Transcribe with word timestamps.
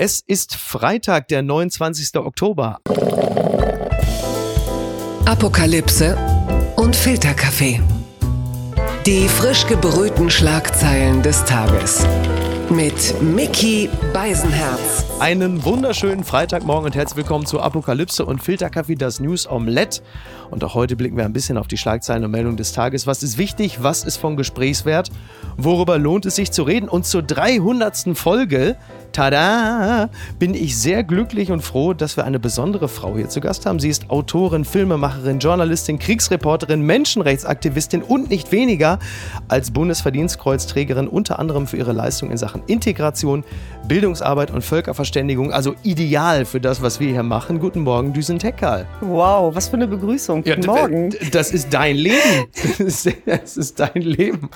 Es 0.00 0.20
ist 0.24 0.54
Freitag, 0.54 1.26
der 1.26 1.42
29. 1.42 2.18
Oktober. 2.18 2.78
Apokalypse 5.26 6.16
und 6.76 6.94
Filterkaffee. 6.94 7.80
Die 9.04 9.26
frisch 9.26 9.66
gebrühten 9.66 10.30
Schlagzeilen 10.30 11.24
des 11.24 11.44
Tages. 11.46 12.06
Mit 12.70 13.20
Mickey 13.20 13.90
Beisenherz. 14.12 15.04
Einen 15.18 15.64
wunderschönen 15.64 16.22
Freitagmorgen 16.22 16.84
und 16.84 16.94
herzlich 16.94 17.16
willkommen 17.16 17.46
zu 17.46 17.60
Apokalypse 17.60 18.24
und 18.24 18.40
Filterkaffee, 18.40 18.94
das 18.94 19.18
News 19.18 19.48
Omelette. 19.50 20.02
Und 20.50 20.62
auch 20.62 20.74
heute 20.74 20.94
blicken 20.94 21.16
wir 21.16 21.24
ein 21.24 21.32
bisschen 21.32 21.58
auf 21.58 21.66
die 21.66 21.76
Schlagzeilen 21.76 22.24
und 22.24 22.30
Meldungen 22.30 22.56
des 22.56 22.72
Tages. 22.72 23.08
Was 23.08 23.24
ist 23.24 23.36
wichtig? 23.36 23.82
Was 23.82 24.04
ist 24.04 24.18
von 24.18 24.36
Gesprächswert? 24.36 25.10
Worüber 25.60 25.98
lohnt 25.98 26.24
es 26.24 26.36
sich 26.36 26.52
zu 26.52 26.62
reden? 26.62 26.88
Und 26.88 27.04
zur 27.04 27.20
300. 27.20 28.16
Folge 28.16 28.76
Tada! 29.10 30.08
Bin 30.38 30.54
ich 30.54 30.78
sehr 30.78 31.02
glücklich 31.02 31.50
und 31.50 31.62
froh, 31.62 31.94
dass 31.94 32.16
wir 32.16 32.24
eine 32.24 32.38
besondere 32.38 32.86
Frau 32.86 33.16
hier 33.16 33.28
zu 33.28 33.40
Gast 33.40 33.66
haben. 33.66 33.80
Sie 33.80 33.88
ist 33.88 34.08
Autorin, 34.08 34.64
Filmemacherin, 34.64 35.40
Journalistin, 35.40 35.98
Kriegsreporterin, 35.98 36.82
Menschenrechtsaktivistin 36.82 38.02
und 38.04 38.30
nicht 38.30 38.52
weniger 38.52 39.00
als 39.48 39.72
Bundesverdienstkreuzträgerin 39.72 41.08
unter 41.08 41.40
anderem 41.40 41.66
für 41.66 41.76
ihre 41.76 41.92
Leistung 41.92 42.30
in 42.30 42.36
Sachen 42.36 42.62
Integration, 42.68 43.42
Bildungsarbeit 43.88 44.50
und 44.50 44.62
Völkerverständigung. 44.62 45.52
Also 45.52 45.74
ideal 45.82 46.44
für 46.44 46.60
das, 46.60 46.82
was 46.82 47.00
wir 47.00 47.08
hier 47.08 47.22
machen. 47.22 47.58
Guten 47.58 47.80
Morgen, 47.80 48.12
Düsen 48.12 48.38
Teckal. 48.38 48.86
Wow, 49.00 49.54
was 49.54 49.68
für 49.68 49.76
eine 49.76 49.88
Begrüßung. 49.88 50.44
Guten 50.44 50.62
ja, 50.62 50.66
Morgen. 50.66 51.14
Das 51.32 51.50
ist 51.52 51.72
dein 51.72 51.96
Leben. 51.96 52.18
Das 53.26 53.56
ist 53.56 53.80
dein 53.80 54.02
Leben. 54.02 54.50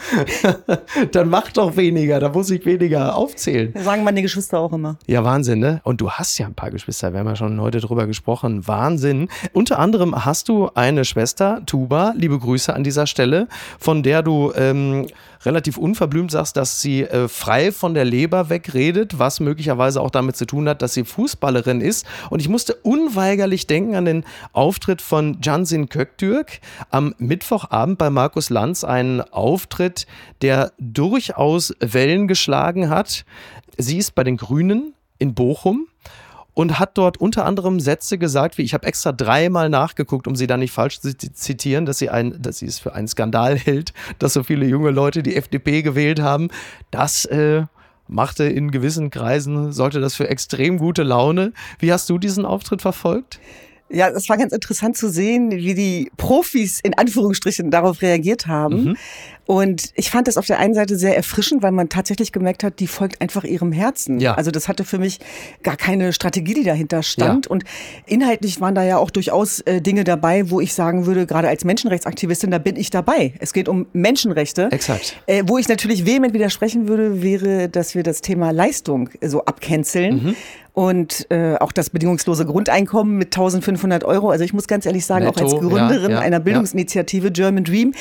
Dann 1.12 1.28
mach 1.28 1.50
doch 1.52 1.77
weniger, 1.77 2.20
da 2.20 2.28
muss 2.28 2.50
ich 2.50 2.64
weniger 2.64 3.16
aufzählen. 3.16 3.72
Sagen 3.82 4.05
meine 4.05 4.22
Geschwister 4.22 4.42
Geschwister 4.52 4.58
auch 4.58 4.72
immer. 4.72 4.96
Ja, 5.06 5.24
Wahnsinn, 5.24 5.60
ne? 5.60 5.80
Und 5.84 6.00
du 6.00 6.10
hast 6.10 6.38
ja 6.38 6.46
ein 6.46 6.55
paar 6.55 6.70
Geschwister, 6.70 7.12
wir 7.12 7.20
haben 7.20 7.28
ja 7.28 7.36
schon 7.36 7.60
heute 7.60 7.80
drüber 7.80 8.06
gesprochen. 8.06 8.66
Wahnsinn. 8.66 9.28
Unter 9.52 9.78
anderem 9.78 10.24
hast 10.24 10.48
du 10.48 10.70
eine 10.74 11.05
Schwester, 11.05 11.62
Tuba, 11.64 12.12
liebe 12.17 12.39
Grüße 12.39 12.74
an 12.74 12.84
dieser 12.84 13.06
Stelle, 13.06 13.48
von 13.78 14.02
der 14.02 14.22
du 14.22 14.52
ähm, 14.56 15.06
relativ 15.45 15.77
unverblümt 15.77 16.31
sagst, 16.31 16.57
dass 16.57 16.81
sie 16.81 17.03
äh, 17.03 17.29
frei 17.29 17.73
von 17.73 17.95
der 17.95 18.05
Leber 18.05 18.48
wegredet, 18.48 19.19
was 19.19 19.41
möglicherweise 19.41 20.01
auch 20.01 20.11
damit 20.11 20.37
zu 20.37 20.47
tun 20.47 20.69
hat, 20.69 20.83
dass 20.83 20.95
sie 20.95 21.05
Fußballerin 21.05 21.81
ist. 21.81 22.07
Und 22.31 22.41
ich 22.41 22.48
musste 22.48 22.75
unweigerlich 22.75 23.67
denken 23.67 23.95
an 23.95 24.05
den 24.05 24.25
Auftritt 24.53 25.03
von 25.03 25.39
Jansin 25.43 25.89
Köktürk 25.89 26.61
am 26.91 27.15
Mittwochabend 27.19 27.98
bei 27.98 28.11
Markus 28.11 28.51
Lanz. 28.51 28.85
Ein 28.85 29.20
Auftritt, 29.20 30.07
der 30.43 30.73
durchaus 30.79 31.75
Wellen 31.81 32.29
geschlagen 32.29 32.89
hat. 32.89 33.25
Sie 33.79 33.98
ist 33.98 34.15
bei 34.15 34.25
den 34.25 34.37
Grünen 34.37 34.95
in 35.19 35.35
Bochum 35.35 35.87
und 36.55 36.78
hat 36.78 36.98
dort 36.98 37.19
unter 37.19 37.45
anderem 37.47 37.81
Sätze 37.81 38.19
gesagt, 38.19 38.58
wie 38.58 38.62
ich 38.62 38.75
habe 38.75 38.86
extra 38.86 39.12
dreimal 39.12 39.69
nachgeguckt, 39.69 40.27
um 40.27 40.36
sie 40.36 40.47
da 40.47 40.56
nicht 40.56 40.72
falsch 40.72 41.00
zu 41.00 41.17
zitieren, 41.17 41.86
dass 41.86 41.98
sie 41.98 42.11
ein, 42.11 42.41
dass 42.42 42.58
sie 42.58 42.67
es 42.67 42.78
für 42.78 42.95
einen 42.95 43.08
Skandal 43.08 43.56
hält, 43.56 43.92
dass 44.19 44.34
so 44.34 44.42
viele 44.42 44.67
junge 44.67 44.91
Leute 44.91 45.23
die 45.23 45.36
FDP 45.36 45.83
gewählt 45.83 46.20
haben. 46.20 46.48
Das 46.91 47.25
äh, 47.27 47.64
machte 48.08 48.45
in 48.45 48.70
gewissen 48.70 49.11
Kreisen, 49.11 49.73
sollte 49.73 50.00
das 50.00 50.14
für 50.14 50.28
extrem 50.28 50.78
gute 50.78 51.03
Laune. 51.03 51.53
Wie 51.78 51.92
hast 51.92 52.11
du 52.11 52.19
diesen 52.19 52.45
Auftritt 52.45 52.83
verfolgt? 52.83 53.41
Ja, 53.89 54.08
es 54.08 54.28
war 54.30 54.39
ganz 54.39 54.55
interessant 54.55 54.97
zu 54.97 55.11
sehen, 55.11 55.50
wie 55.50 55.75
die 55.75 56.11
Profis 56.17 56.80
in 56.83 56.95
Anführungsstrichen 56.95 57.70
darauf 57.70 58.00
reagiert 58.00 58.47
haben. 58.47 58.84
Mhm. 58.84 58.97
Und 59.47 59.91
ich 59.95 60.11
fand 60.11 60.29
das 60.29 60.37
auf 60.37 60.47
der 60.47 60.59
einen 60.59 60.75
Seite 60.75 60.97
sehr 60.97 61.17
erfrischend, 61.17 61.62
weil 61.62 61.73
man 61.73 61.89
tatsächlich 61.89 62.33
gemerkt 62.33 62.62
hat, 62.62 62.79
die 62.81 62.87
folgt 62.87 63.21
einfach 63.21 63.45
ihrem 63.45 63.73
Herzen. 63.73 64.21
Ja. 64.21 64.35
Also 64.35 64.51
das 64.51 64.69
hatte 64.69 64.85
für 64.85 64.98
mich 64.98 65.19
gar 65.62 65.77
keine 65.77 66.12
Strategie, 66.12 66.55
die 66.55 66.65
dahinter 66.65 67.03
stand. 67.03 67.47
Ja. 67.47 67.51
Und 67.51 67.65
inhaltlich 68.07 68.61
waren 68.61 68.75
da 68.75 68.85
ja 68.85 68.98
auch 68.98 69.11
durchaus 69.11 69.61
äh, 69.61 69.81
Dinge 69.81 70.05
dabei, 70.05 70.51
wo 70.51 70.61
ich 70.61 70.75
sagen 70.75 71.07
würde, 71.07 71.27
gerade 71.27 71.48
als 71.48 71.65
Menschenrechtsaktivistin, 71.65 72.51
da 72.51 72.59
bin 72.59 72.77
ich 72.77 72.91
dabei. 72.91 73.35
Es 73.41 73.52
geht 73.52 73.69
um 73.69 73.86
Menschenrechte. 73.92 74.69
Exakt. 74.70 75.17
Äh, 75.27 75.42
wo 75.47 75.58
ich 75.58 75.69
natürlich 75.69 76.07
vehement 76.07 76.35
widersprechen 76.35 76.86
würde, 76.89 77.23
wäre, 77.23 77.69
dass 77.69 77.95
wir 77.95 78.05
das 78.05 78.20
Thema 78.20 78.52
Leistung 78.52 79.11
so 79.20 79.45
abcanceln. 79.45 80.25
Mhm 80.25 80.36
und 80.75 81.31
äh, 81.31 81.57
auch 81.57 81.70
das 81.70 81.91
bedingungslose 81.91 82.47
Grundeinkommen 82.47 83.19
mit 83.19 83.29
1500 83.29 84.05
Euro. 84.05 84.31
Also 84.31 84.45
ich 84.45 84.55
muss 84.55 84.67
ganz 84.67 84.86
ehrlich 84.86 85.05
sagen, 85.05 85.27
Netto, 85.27 85.45
auch 85.45 85.52
als 85.52 85.61
Gründerin 85.61 86.11
ja, 86.11 86.17
ja, 86.17 86.20
einer 86.20 86.41
Bildungsinitiative 86.41 87.27
ja. 87.27 87.33
German 87.33 87.64
Dream, 87.64 87.92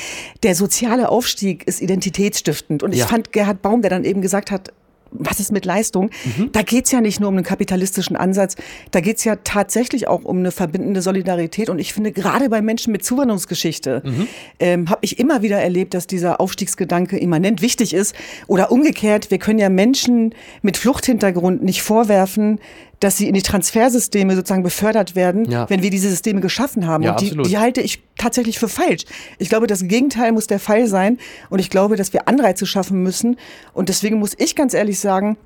der 0.44 0.56
soziale 0.56 1.09
Aufstieg 1.09 1.31
ist 1.66 1.81
identitätsstiftend. 1.81 2.84
Und 2.84 2.94
ich 2.94 3.03
fand 3.03 3.31
Gerhard 3.31 3.62
Baum, 3.62 3.81
der 3.81 3.90
dann 3.90 4.03
eben 4.03 4.22
gesagt 4.22 4.52
hat, 4.52 4.72
was 5.12 5.40
ist 5.40 5.52
mit 5.52 5.66
Leistung? 5.66 6.09
Mhm. 6.38 6.52
Da 6.52 6.62
geht's 6.62 6.92
ja 6.92 7.02
nicht 7.02 7.19
nur 7.19 7.30
um 7.30 7.36
einen 7.36 7.44
kapitalistischen 7.44 8.16
Ansatz, 8.16 8.56
da 8.92 9.02
geht's 9.02 9.24
ja 9.24 9.36
tatsächlich 9.44 10.08
auch 10.08 10.24
um 10.24 10.40
eine 10.40 10.52
verbindende 10.52 11.02
Solidarität. 11.02 11.69
Und 11.69 11.80
ich 11.80 11.94
finde, 11.94 12.12
gerade 12.12 12.50
bei 12.50 12.62
Menschen 12.62 12.92
mit 12.92 13.03
Zuwanderungsgeschichte 13.03 14.02
mhm. 14.06 14.28
ähm, 14.59 14.90
habe 14.90 15.00
ich 15.02 15.19
immer 15.19 15.42
wieder 15.42 15.62
erlebt, 15.62 15.94
dass 15.94 16.08
dieser 16.08 16.40
Aufstiegsgedanke 16.40 17.18
immanent 17.18 17.62
wichtig 17.62 17.94
ist. 17.94 18.16
Oder 18.48 18.72
umgekehrt, 18.72 19.31
wir 19.31 19.38
können 19.38 19.59
ja 19.59 19.69
Menschen 19.69 20.34
mit 20.62 20.78
Fluchthintergrund 20.78 21.62
nicht 21.63 21.84
vorwerfen, 21.84 22.59
dass 23.01 23.17
sie 23.17 23.28
in 23.28 23.34
die 23.34 23.41
Transfersysteme 23.41 24.35
sozusagen 24.35 24.63
befördert 24.63 25.16
werden, 25.16 25.50
ja. 25.50 25.69
wenn 25.69 25.81
wir 25.81 25.89
diese 25.89 26.07
Systeme 26.07 26.39
geschaffen 26.39 26.88
haben. 26.88 27.03
Ja, 27.03 27.12
und 27.12 27.22
die, 27.22 27.35
die 27.35 27.57
halte 27.57 27.81
ich 27.81 28.01
tatsächlich 28.17 28.59
für 28.59 28.69
falsch. 28.69 29.06
Ich 29.39 29.50
glaube, 29.50 29.67
das 29.67 29.88
Gegenteil 29.88 30.31
muss 30.31 30.47
der 30.47 30.59
Fall 30.59 30.88
sein. 30.88 31.17
Und 31.50 31.59
ich 31.59 31.72
glaube, 31.72 31.95
dass 31.95 32.13
wir 32.13 32.28
Anreize 32.28 32.66
schaffen 32.66 33.01
müssen. 33.01 33.38
Und 33.73 33.89
deswegen 33.89 34.19
muss 34.19 34.35
ich 34.38 34.56
ganz 34.56 34.75
ehrlich 34.75 35.00
sagen, 35.00 35.38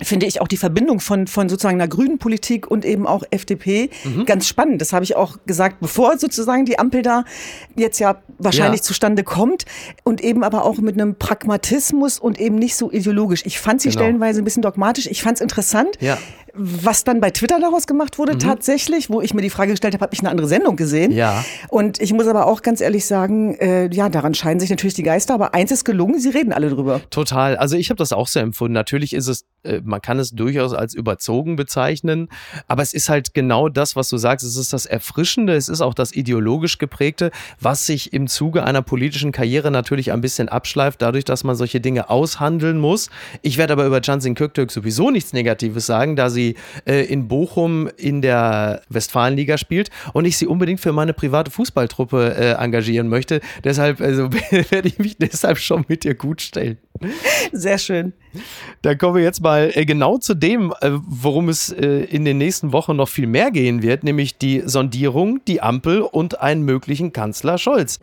finde 0.00 0.26
ich 0.26 0.40
auch 0.40 0.48
die 0.48 0.56
Verbindung 0.56 1.00
von, 1.00 1.26
von 1.26 1.48
sozusagen 1.48 1.80
einer 1.80 1.88
grünen 1.88 2.18
Politik 2.18 2.70
und 2.70 2.84
eben 2.84 3.06
auch 3.06 3.22
FDP 3.30 3.90
mhm. 4.04 4.24
ganz 4.24 4.48
spannend. 4.48 4.80
Das 4.80 4.92
habe 4.92 5.04
ich 5.04 5.16
auch 5.16 5.38
gesagt, 5.46 5.80
bevor 5.80 6.18
sozusagen 6.18 6.64
die 6.64 6.78
Ampel 6.78 7.02
da 7.02 7.24
jetzt 7.76 7.98
ja 7.98 8.22
wahrscheinlich 8.38 8.80
ja. 8.80 8.84
zustande 8.84 9.22
kommt 9.22 9.64
und 10.02 10.22
eben 10.22 10.44
aber 10.44 10.64
auch 10.64 10.78
mit 10.78 11.00
einem 11.00 11.16
Pragmatismus 11.16 12.18
und 12.18 12.40
eben 12.40 12.56
nicht 12.56 12.76
so 12.76 12.90
ideologisch. 12.90 13.42
Ich 13.44 13.60
fand 13.60 13.80
sie 13.80 13.90
genau. 13.90 14.00
stellenweise 14.00 14.40
ein 14.40 14.44
bisschen 14.44 14.62
dogmatisch. 14.62 15.06
Ich 15.06 15.22
fand 15.22 15.36
es 15.36 15.40
interessant. 15.40 15.98
Ja. 16.00 16.18
Was 16.54 17.04
dann 17.04 17.20
bei 17.20 17.30
Twitter 17.30 17.58
daraus 17.60 17.86
gemacht 17.86 18.18
wurde, 18.18 18.34
mhm. 18.34 18.38
tatsächlich, 18.40 19.08
wo 19.08 19.22
ich 19.22 19.32
mir 19.32 19.40
die 19.40 19.48
Frage 19.48 19.70
gestellt 19.70 19.94
habe, 19.94 20.02
habe 20.02 20.14
ich 20.14 20.20
eine 20.20 20.28
andere 20.28 20.46
Sendung 20.46 20.76
gesehen? 20.76 21.10
Ja. 21.10 21.42
Und 21.68 21.98
ich 22.00 22.12
muss 22.12 22.26
aber 22.26 22.46
auch 22.46 22.60
ganz 22.60 22.82
ehrlich 22.82 23.06
sagen, 23.06 23.54
äh, 23.54 23.88
ja, 23.94 24.10
daran 24.10 24.34
scheinen 24.34 24.60
sich 24.60 24.68
natürlich 24.68 24.92
die 24.92 25.02
Geister, 25.02 25.32
aber 25.32 25.54
eins 25.54 25.70
ist 25.70 25.84
gelungen, 25.84 26.20
sie 26.20 26.28
reden 26.28 26.52
alle 26.52 26.68
drüber. 26.68 27.00
Total. 27.08 27.56
Also 27.56 27.76
ich 27.76 27.88
habe 27.88 27.96
das 27.96 28.12
auch 28.12 28.28
so 28.28 28.38
empfunden. 28.38 28.74
Natürlich 28.74 29.14
ist 29.14 29.28
es, 29.28 29.46
äh, 29.62 29.80
man 29.82 30.02
kann 30.02 30.18
es 30.18 30.32
durchaus 30.32 30.74
als 30.74 30.92
überzogen 30.92 31.56
bezeichnen, 31.56 32.28
aber 32.68 32.82
es 32.82 32.92
ist 32.92 33.08
halt 33.08 33.32
genau 33.32 33.70
das, 33.70 33.96
was 33.96 34.10
du 34.10 34.18
sagst. 34.18 34.44
Es 34.44 34.56
ist 34.56 34.74
das 34.74 34.84
Erfrischende, 34.84 35.54
es 35.54 35.70
ist 35.70 35.80
auch 35.80 35.94
das 35.94 36.12
ideologisch 36.12 36.76
geprägte, 36.76 37.30
was 37.60 37.86
sich 37.86 38.12
im 38.12 38.26
Zuge 38.26 38.64
einer 38.64 38.82
politischen 38.82 39.32
Karriere 39.32 39.70
natürlich 39.70 40.12
ein 40.12 40.20
bisschen 40.20 40.50
abschleift, 40.50 41.00
dadurch, 41.00 41.24
dass 41.24 41.44
man 41.44 41.56
solche 41.56 41.80
Dinge 41.80 42.10
aushandeln 42.10 42.78
muss. 42.78 43.08
Ich 43.40 43.56
werde 43.56 43.72
aber 43.72 43.86
über 43.86 44.02
Jansin 44.02 44.34
Köktürk 44.34 44.70
sowieso 44.70 45.10
nichts 45.10 45.32
Negatives 45.32 45.86
sagen, 45.86 46.14
da 46.14 46.28
sie 46.28 46.41
sie 46.42 46.54
äh, 46.86 47.04
in 47.04 47.28
Bochum 47.28 47.88
in 47.96 48.22
der 48.22 48.82
Westfalenliga 48.88 49.58
spielt 49.58 49.90
und 50.12 50.24
ich 50.24 50.36
sie 50.36 50.46
unbedingt 50.46 50.80
für 50.80 50.92
meine 50.92 51.12
private 51.12 51.50
Fußballtruppe 51.50 52.34
äh, 52.36 52.62
engagieren 52.62 53.08
möchte. 53.08 53.40
Deshalb 53.64 54.00
also, 54.00 54.32
werde 54.70 54.88
ich 54.88 54.98
mich 54.98 55.16
deshalb 55.18 55.58
schon 55.58 55.84
mit 55.88 56.04
dir 56.04 56.14
gut 56.14 56.42
stellen. 56.42 56.78
Sehr 57.52 57.78
schön. 57.78 58.12
Dann 58.82 58.98
kommen 58.98 59.16
wir 59.16 59.22
jetzt 59.22 59.42
mal 59.42 59.70
äh, 59.74 59.84
genau 59.84 60.18
zu 60.18 60.34
dem, 60.34 60.72
äh, 60.80 60.90
worum 60.92 61.48
es 61.48 61.70
äh, 61.70 62.04
in 62.04 62.24
den 62.24 62.38
nächsten 62.38 62.72
Wochen 62.72 62.96
noch 62.96 63.08
viel 63.08 63.26
mehr 63.26 63.50
gehen 63.50 63.82
wird, 63.82 64.04
nämlich 64.04 64.38
die 64.38 64.62
Sondierung, 64.64 65.40
die 65.46 65.60
Ampel 65.60 66.02
und 66.02 66.40
einen 66.40 66.62
möglichen 66.62 67.12
Kanzler 67.12 67.58
Scholz. 67.58 67.98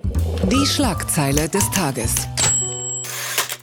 Die 0.52 0.66
Schlagzeile 0.66 1.48
des 1.50 1.70
Tages. 1.72 2.28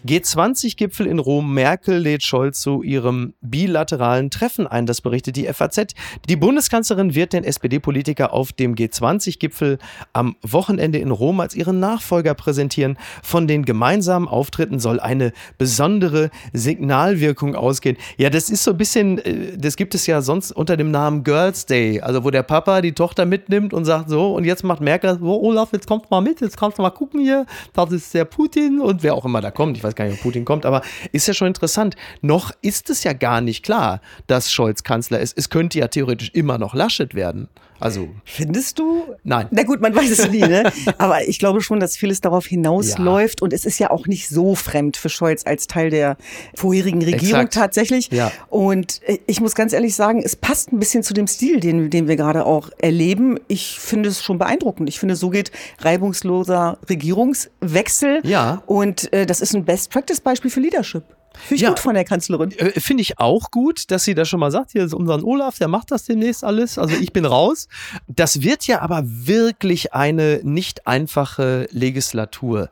G20-Gipfel 0.06 1.06
in 1.06 1.18
Rom. 1.18 1.52
Merkel 1.52 1.98
lädt 1.98 2.22
Scholz 2.22 2.60
zu 2.60 2.82
ihrem 2.82 3.34
bilateralen 3.40 4.30
Treffen 4.30 4.66
ein. 4.66 4.86
Das 4.86 5.00
berichtet 5.00 5.36
die 5.36 5.46
FAZ. 5.46 5.94
Die 6.28 6.36
Bundeskanzlerin 6.36 7.14
wird 7.14 7.32
den 7.32 7.42
SPD-Politiker 7.42 8.32
auf 8.32 8.52
dem 8.52 8.76
G20-Gipfel 8.76 9.78
am 10.12 10.36
Wochenende 10.42 10.98
in 10.98 11.10
Rom 11.10 11.40
als 11.40 11.56
ihren 11.56 11.80
Nachfolger 11.80 12.34
präsentieren. 12.34 12.96
Von 13.22 13.48
den 13.48 13.64
gemeinsamen 13.64 14.28
Auftritten 14.28 14.78
soll 14.78 15.00
eine 15.00 15.32
besondere 15.58 16.30
Signalwirkung 16.52 17.56
ausgehen. 17.56 17.96
Ja, 18.16 18.30
das 18.30 18.48
ist 18.48 18.62
so 18.62 18.70
ein 18.70 18.78
bisschen, 18.78 19.18
äh, 19.18 19.58
das 19.58 19.76
gibt 19.76 19.94
es 19.96 20.06
ja 20.06 20.22
sonst 20.22 20.52
unter 20.52 20.76
dem 20.76 20.92
Namen 20.92 21.24
Girls 21.24 21.66
Day, 21.66 22.00
also 22.00 22.22
wo 22.22 22.30
der 22.30 22.44
Papa 22.44 22.80
die 22.80 22.92
Tochter 22.92 23.26
mitnimmt 23.26 23.74
und 23.74 23.84
sagt 23.84 24.08
so, 24.08 24.34
und 24.34 24.44
jetzt 24.44 24.62
macht 24.62 24.80
Merkel, 24.80 25.18
so 25.18 25.42
Olaf, 25.42 25.72
jetzt 25.72 25.88
kommst 25.88 26.06
du 26.06 26.08
mal 26.14 26.20
mit, 26.20 26.40
jetzt 26.40 26.56
kannst 26.56 26.78
du 26.78 26.82
mal 26.82 26.90
gucken 26.90 27.20
hier, 27.20 27.44
das 27.72 27.90
ist 27.90 28.14
der 28.14 28.24
Putin 28.24 28.80
und 28.80 29.02
wer 29.02 29.14
auch 29.14 29.24
immer 29.24 29.40
da 29.40 29.50
kommt. 29.50 29.76
Ich 29.76 29.82
weiß 29.82 29.95
gar 29.96 30.04
nicht, 30.04 30.14
ob 30.14 30.22
Putin 30.22 30.44
kommt, 30.44 30.66
aber 30.66 30.82
ist 31.12 31.26
ja 31.28 31.34
schon 31.34 31.48
interessant. 31.48 31.96
Noch 32.20 32.52
ist 32.62 32.90
es 32.90 33.04
ja 33.04 33.12
gar 33.12 33.40
nicht 33.40 33.64
klar, 33.64 34.00
dass 34.26 34.52
Scholz 34.52 34.82
Kanzler 34.82 35.20
ist. 35.20 35.36
Es 35.36 35.50
könnte 35.50 35.78
ja 35.78 35.88
theoretisch 35.88 36.30
immer 36.34 36.58
noch 36.58 36.74
Laschet 36.74 37.14
werden. 37.14 37.48
Also. 37.78 38.08
Findest 38.24 38.78
du? 38.78 39.04
Nein. 39.22 39.48
Na 39.50 39.62
gut, 39.62 39.80
man 39.80 39.94
weiß 39.94 40.10
es 40.10 40.30
nie, 40.30 40.40
ne? 40.40 40.72
Aber 40.98 41.26
ich 41.28 41.38
glaube 41.38 41.60
schon, 41.60 41.80
dass 41.80 41.96
vieles 41.96 42.20
darauf 42.20 42.46
hinausläuft. 42.46 43.40
Ja. 43.40 43.44
Und 43.44 43.52
es 43.52 43.64
ist 43.64 43.78
ja 43.78 43.90
auch 43.90 44.06
nicht 44.06 44.28
so 44.28 44.54
fremd 44.54 44.96
für 44.96 45.08
Scholz 45.08 45.44
als 45.44 45.66
Teil 45.66 45.90
der 45.90 46.16
vorherigen 46.54 47.02
Regierung 47.02 47.42
Exakt. 47.42 47.54
tatsächlich. 47.54 48.10
Ja. 48.10 48.32
Und 48.48 49.02
äh, 49.06 49.18
ich 49.26 49.40
muss 49.40 49.54
ganz 49.54 49.72
ehrlich 49.72 49.94
sagen, 49.94 50.22
es 50.24 50.36
passt 50.36 50.72
ein 50.72 50.78
bisschen 50.78 51.02
zu 51.02 51.12
dem 51.12 51.26
Stil, 51.26 51.60
den, 51.60 51.90
den 51.90 52.08
wir 52.08 52.16
gerade 52.16 52.46
auch 52.46 52.70
erleben. 52.78 53.38
Ich 53.48 53.78
finde 53.78 54.08
es 54.08 54.22
schon 54.22 54.38
beeindruckend. 54.38 54.88
Ich 54.88 54.98
finde, 54.98 55.16
so 55.16 55.30
geht 55.30 55.50
reibungsloser 55.80 56.78
Regierungswechsel. 56.88 58.20
Ja. 58.24 58.62
Und 58.66 59.12
äh, 59.12 59.26
das 59.26 59.40
ist 59.40 59.54
ein 59.54 59.64
Best-Practice-Beispiel 59.86 60.50
für 60.50 60.60
Leadership. 60.60 61.04
Finde 61.34 61.54
ich 61.54 61.60
ja, 61.60 61.68
gut 61.68 61.78
von 61.78 61.94
der 61.94 62.04
Kanzlerin. 62.04 62.50
Äh, 62.52 62.80
Finde 62.80 63.02
ich 63.02 63.18
auch 63.18 63.50
gut, 63.50 63.90
dass 63.90 64.04
sie 64.04 64.14
das 64.14 64.28
schon 64.28 64.40
mal 64.40 64.50
sagt. 64.50 64.72
Hier 64.72 64.84
ist 64.84 64.94
unser 64.94 65.22
Olaf, 65.22 65.58
der 65.58 65.68
macht 65.68 65.90
das 65.90 66.04
demnächst 66.04 66.44
alles. 66.44 66.78
Also 66.78 66.96
ich 66.96 67.12
bin 67.12 67.24
raus. 67.26 67.68
Das 68.08 68.42
wird 68.42 68.66
ja 68.66 68.80
aber 68.80 69.02
wirklich 69.04 69.92
eine 69.92 70.40
nicht 70.42 70.86
einfache 70.86 71.68
Legislatur. 71.70 72.70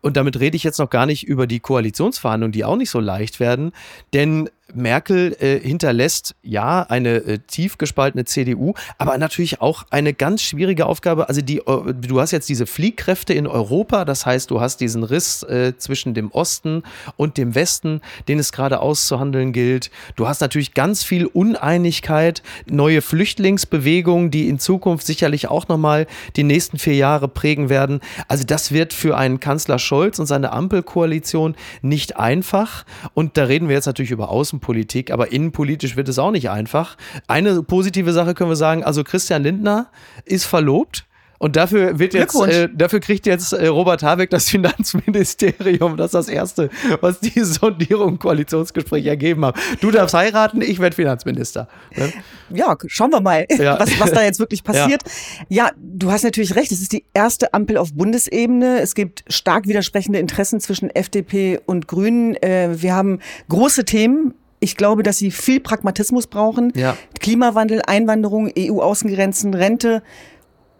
Und 0.00 0.16
damit 0.16 0.38
rede 0.38 0.56
ich 0.56 0.62
jetzt 0.62 0.78
noch 0.78 0.90
gar 0.90 1.06
nicht 1.06 1.26
über 1.26 1.48
die 1.48 1.58
Koalitionsverhandlungen, 1.58 2.52
die 2.52 2.64
auch 2.64 2.76
nicht 2.76 2.90
so 2.90 3.00
leicht 3.00 3.40
werden. 3.40 3.72
Denn 4.12 4.48
Merkel 4.74 5.36
äh, 5.40 5.58
hinterlässt 5.60 6.34
ja 6.42 6.82
eine 6.82 7.16
äh, 7.16 7.38
tief 7.38 7.78
gespaltene 7.78 8.24
CDU, 8.24 8.74
aber 8.98 9.18
natürlich 9.18 9.60
auch 9.60 9.84
eine 9.90 10.14
ganz 10.14 10.42
schwierige 10.42 10.86
Aufgabe. 10.86 11.28
Also 11.28 11.40
die, 11.40 11.58
äh, 11.58 11.94
du 11.94 12.20
hast 12.20 12.30
jetzt 12.30 12.48
diese 12.48 12.66
Fliehkräfte 12.66 13.34
in 13.34 13.46
Europa, 13.46 14.04
das 14.04 14.26
heißt, 14.26 14.50
du 14.50 14.60
hast 14.60 14.80
diesen 14.80 15.04
Riss 15.04 15.42
äh, 15.42 15.74
zwischen 15.76 16.14
dem 16.14 16.30
Osten 16.30 16.82
und 17.16 17.36
dem 17.36 17.54
Westen, 17.54 18.00
den 18.28 18.38
es 18.38 18.52
gerade 18.52 18.80
auszuhandeln 18.80 19.52
gilt. 19.52 19.90
Du 20.16 20.28
hast 20.28 20.40
natürlich 20.40 20.74
ganz 20.74 21.04
viel 21.04 21.26
Uneinigkeit, 21.26 22.42
neue 22.66 23.02
Flüchtlingsbewegungen, 23.02 24.30
die 24.30 24.48
in 24.48 24.58
Zukunft 24.58 25.06
sicherlich 25.06 25.48
auch 25.48 25.68
nochmal 25.68 26.06
die 26.36 26.44
nächsten 26.44 26.78
vier 26.78 26.94
Jahre 26.94 27.28
prägen 27.28 27.68
werden. 27.68 28.00
Also 28.28 28.44
das 28.44 28.72
wird 28.72 28.92
für 28.92 29.16
einen 29.16 29.40
Kanzler 29.40 29.78
Scholz 29.78 30.18
und 30.18 30.26
seine 30.26 30.52
Ampelkoalition 30.52 31.54
nicht 31.82 32.16
einfach. 32.16 32.84
Und 33.14 33.36
da 33.36 33.44
reden 33.44 33.68
wir 33.68 33.76
jetzt 33.76 33.86
natürlich 33.86 34.10
über 34.10 34.30
Außen 34.30 34.60
Außenpolitik, 34.62 35.10
aber 35.10 35.32
innenpolitisch 35.32 35.96
wird 35.96 36.08
es 36.08 36.18
auch 36.18 36.30
nicht 36.30 36.48
einfach. 36.50 36.96
Eine 37.26 37.62
positive 37.62 38.12
Sache 38.12 38.34
können 38.34 38.50
wir 38.50 38.56
sagen, 38.56 38.84
also 38.84 39.04
Christian 39.04 39.42
Lindner 39.42 39.90
ist 40.24 40.44
verlobt. 40.44 41.06
Und 41.38 41.56
dafür 41.56 41.98
wird 41.98 42.14
jetzt, 42.14 42.36
äh, 42.36 42.68
dafür 42.72 43.00
kriegt 43.00 43.26
jetzt 43.26 43.52
äh, 43.52 43.66
Robert 43.66 44.04
Habeck 44.04 44.30
das 44.30 44.48
Finanzministerium. 44.48 45.96
Das 45.96 46.06
ist 46.06 46.14
das 46.14 46.28
Erste, 46.28 46.70
was 47.00 47.18
die 47.18 47.40
Sondierung 47.42 48.20
Koalitionsgespräche 48.20 49.08
ergeben 49.08 49.44
haben. 49.44 49.60
Du 49.80 49.90
darfst 49.90 50.14
heiraten, 50.14 50.62
ich 50.62 50.78
werde 50.78 50.94
Finanzminister. 50.94 51.66
Ne? 51.96 52.12
Ja, 52.50 52.76
schauen 52.86 53.10
wir 53.10 53.20
mal, 53.20 53.44
ja. 53.58 53.76
was, 53.80 53.98
was 53.98 54.12
da 54.12 54.22
jetzt 54.22 54.38
wirklich 54.38 54.62
passiert. 54.62 55.02
Ja. 55.48 55.66
ja, 55.66 55.70
du 55.76 56.12
hast 56.12 56.22
natürlich 56.22 56.54
recht. 56.54 56.70
Es 56.70 56.80
ist 56.80 56.92
die 56.92 57.04
erste 57.12 57.52
Ampel 57.54 57.76
auf 57.76 57.92
Bundesebene. 57.92 58.78
Es 58.78 58.94
gibt 58.94 59.24
stark 59.26 59.66
widersprechende 59.66 60.20
Interessen 60.20 60.60
zwischen 60.60 60.90
FDP 60.90 61.58
und 61.66 61.88
Grünen. 61.88 62.36
Äh, 62.36 62.80
wir 62.80 62.94
haben 62.94 63.18
große 63.48 63.84
Themen 63.84 64.34
ich 64.62 64.76
glaube, 64.76 65.02
dass 65.02 65.18
sie 65.18 65.32
viel 65.32 65.58
Pragmatismus 65.58 66.28
brauchen. 66.28 66.72
Ja. 66.76 66.96
Klimawandel, 67.20 67.82
Einwanderung, 67.84 68.50
EU-Außengrenzen, 68.56 69.54
Rente. 69.54 70.02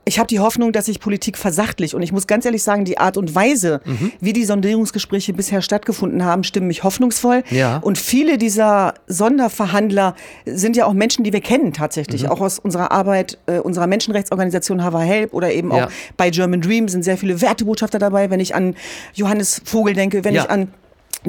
Ich 0.05 0.19
habe 0.19 0.29
die 0.29 0.39
Hoffnung, 0.39 0.73
dass 0.73 0.87
sich 0.87 1.01
Politik 1.01 1.37
versachtlich. 1.37 1.95
Und 1.95 2.03
ich 2.03 2.13
muss 2.13 2.29
ganz 2.29 2.45
ehrlich 2.45 2.63
sagen, 2.63 2.85
die 2.85 2.99
Art 2.99 3.17
und 3.17 3.35
Weise, 3.35 3.81
mhm. 3.85 4.13
wie 4.21 4.33
die 4.33 4.45
Sondierungsgespräche 4.45 5.33
bisher 5.33 5.63
stattgefunden 5.63 6.25
haben, 6.25 6.45
stimmen 6.45 6.69
mich 6.69 6.85
hoffnungsvoll. 6.85 7.43
Ja. 7.51 7.79
Und 7.79 7.99
viele 7.99 8.39
dieser 8.39 8.95
Sonderverhandler 9.09 10.15
sind 10.45 10.77
ja 10.77 10.87
auch 10.87 10.93
Menschen, 10.93 11.25
die 11.25 11.33
wir 11.33 11.41
kennen 11.41 11.73
tatsächlich. 11.73 12.23
Mhm. 12.23 12.29
Auch 12.31 12.41
aus 12.41 12.61
unserer 12.61 12.93
Arbeit, 12.93 13.39
äh, 13.47 13.59
unserer 13.59 13.89
Menschenrechtsorganisation 13.89 14.85
Hava 14.85 15.01
Help 15.01 15.35
oder 15.35 15.53
eben 15.53 15.73
ja. 15.73 15.87
auch 15.87 15.91
bei 16.17 16.31
German 16.31 16.61
Dream 16.61 16.87
sind 16.87 17.03
sehr 17.03 17.17
viele 17.17 17.41
Wertebotschafter 17.41 17.99
dabei. 17.99 18.31
Wenn 18.31 18.41
ich 18.41 18.55
an 18.55 18.77
Johannes 19.15 19.61
Vogel 19.65 19.95
denke, 19.95 20.25
wenn 20.25 20.35
ja. 20.35 20.45
ich 20.45 20.51
an 20.51 20.69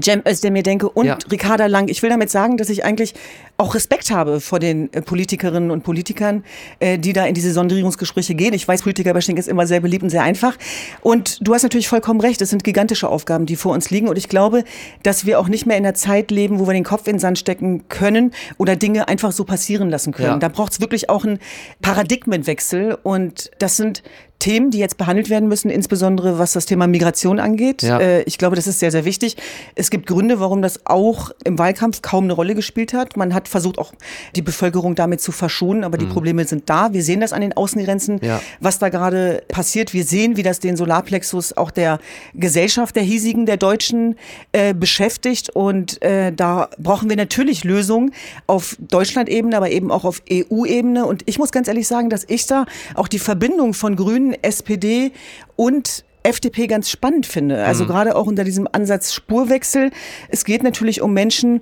Jem 0.01 0.21
Özdemir 0.27 0.63
denke 0.63 0.89
und 0.89 1.05
ja. 1.05 1.17
Ricarda 1.31 1.67
Lang. 1.67 1.87
Ich 1.87 2.01
will 2.01 2.09
damit 2.09 2.29
sagen, 2.29 2.57
dass 2.57 2.69
ich 2.69 2.83
eigentlich 2.83 3.13
auch 3.57 3.75
Respekt 3.75 4.09
habe 4.11 4.39
vor 4.39 4.59
den 4.59 4.91
äh, 4.93 5.01
Politikerinnen 5.01 5.69
und 5.69 5.83
Politikern, 5.83 6.43
äh, 6.79 6.97
die 6.97 7.13
da 7.13 7.25
in 7.25 7.33
diese 7.33 7.53
Sondierungsgespräche 7.53 8.33
gehen. 8.33 8.53
Ich 8.53 8.67
weiß, 8.67 8.81
Politikerbashing 8.81 9.37
ist 9.37 9.47
immer 9.47 9.67
sehr 9.67 9.79
beliebt 9.79 10.03
und 10.03 10.09
sehr 10.09 10.23
einfach. 10.23 10.57
Und 11.01 11.45
du 11.45 11.53
hast 11.53 11.63
natürlich 11.63 11.87
vollkommen 11.87 12.19
recht. 12.19 12.41
Es 12.41 12.49
sind 12.49 12.63
gigantische 12.63 13.07
Aufgaben, 13.07 13.45
die 13.45 13.55
vor 13.55 13.73
uns 13.73 13.91
liegen. 13.91 14.07
Und 14.07 14.17
ich 14.17 14.29
glaube, 14.29 14.63
dass 15.03 15.25
wir 15.25 15.39
auch 15.39 15.47
nicht 15.47 15.65
mehr 15.65 15.77
in 15.77 15.85
einer 15.85 15.93
Zeit 15.93 16.31
leben, 16.31 16.59
wo 16.59 16.67
wir 16.67 16.73
den 16.73 16.83
Kopf 16.83 17.07
in 17.07 17.13
den 17.13 17.19
Sand 17.19 17.37
stecken 17.37 17.87
können 17.89 18.31
oder 18.57 18.75
Dinge 18.75 19.07
einfach 19.07 19.31
so 19.31 19.45
passieren 19.45 19.89
lassen 19.89 20.13
können. 20.13 20.27
Ja. 20.27 20.37
Da 20.37 20.49
braucht 20.49 20.73
es 20.73 20.81
wirklich 20.81 21.09
auch 21.09 21.23
einen 21.23 21.39
Paradigmenwechsel. 21.81 22.97
Und 23.03 23.51
das 23.59 23.77
sind 23.77 24.01
Themen, 24.43 24.71
die 24.71 24.77
jetzt 24.77 24.97
behandelt 24.97 25.29
werden 25.29 25.47
müssen, 25.47 25.69
insbesondere 25.69 26.37
was 26.37 26.51
das 26.51 26.65
Thema 26.65 26.85
Migration 26.85 27.39
angeht. 27.39 27.81
Ja. 27.81 27.99
Äh, 27.99 28.23
ich 28.23 28.37
glaube, 28.37 28.57
das 28.57 28.67
ist 28.67 28.79
sehr, 28.79 28.91
sehr 28.91 29.05
wichtig. 29.05 29.37
Es 29.73 29.89
gibt 29.89 30.05
Gründe, 30.05 30.41
warum 30.41 30.61
das 30.61 30.81
auch 30.85 31.31
im 31.45 31.57
Wahlkampf 31.57 32.01
kaum 32.01 32.25
eine 32.25 32.33
Rolle 32.33 32.53
gespielt 32.53 32.91
hat. 32.91 33.15
Man 33.15 33.33
hat 33.33 33.47
versucht, 33.47 33.79
auch 33.79 33.93
die 34.35 34.41
Bevölkerung 34.41 34.95
damit 34.95 35.21
zu 35.21 35.31
verschonen, 35.31 35.85
aber 35.85 35.97
die 35.97 36.07
mhm. 36.07 36.09
Probleme 36.09 36.43
sind 36.43 36.69
da. 36.69 36.91
Wir 36.91 37.03
sehen 37.03 37.21
das 37.21 37.31
an 37.31 37.39
den 37.39 37.53
Außengrenzen, 37.53 38.19
ja. 38.21 38.41
was 38.59 38.79
da 38.79 38.89
gerade 38.89 39.43
passiert. 39.47 39.93
Wir 39.93 40.03
sehen, 40.03 40.35
wie 40.35 40.43
das 40.43 40.59
den 40.59 40.75
Solarplexus 40.75 41.55
auch 41.55 41.71
der 41.71 41.99
Gesellschaft, 42.33 42.97
der 42.97 43.03
hiesigen, 43.03 43.45
der 43.45 43.55
Deutschen 43.55 44.17
äh, 44.51 44.73
beschäftigt. 44.73 45.51
Und 45.51 46.01
äh, 46.01 46.33
da 46.33 46.67
brauchen 46.77 47.09
wir 47.09 47.15
natürlich 47.15 47.63
Lösungen 47.63 48.11
auf 48.45 48.75
Deutschland-Ebene, 48.81 49.55
aber 49.55 49.71
eben 49.71 49.89
auch 49.89 50.03
auf 50.03 50.21
EU-Ebene. 50.29 51.05
Und 51.05 51.23
ich 51.27 51.39
muss 51.39 51.53
ganz 51.53 51.69
ehrlich 51.69 51.87
sagen, 51.87 52.09
dass 52.09 52.25
ich 52.27 52.45
da 52.45 52.65
auch 52.95 53.07
die 53.07 53.19
Verbindung 53.19 53.73
von 53.73 53.95
Grünen 53.95 54.32
SPD 54.41 55.11
und 55.55 56.03
FDP 56.23 56.67
ganz 56.67 56.89
spannend 56.89 57.25
finde. 57.25 57.63
Also 57.63 57.83
mhm. 57.83 57.89
gerade 57.89 58.15
auch 58.15 58.25
unter 58.25 58.43
diesem 58.43 58.67
Ansatz 58.71 59.13
Spurwechsel. 59.13 59.91
Es 60.29 60.45
geht 60.45 60.63
natürlich 60.63 61.01
um 61.01 61.13
Menschen, 61.13 61.61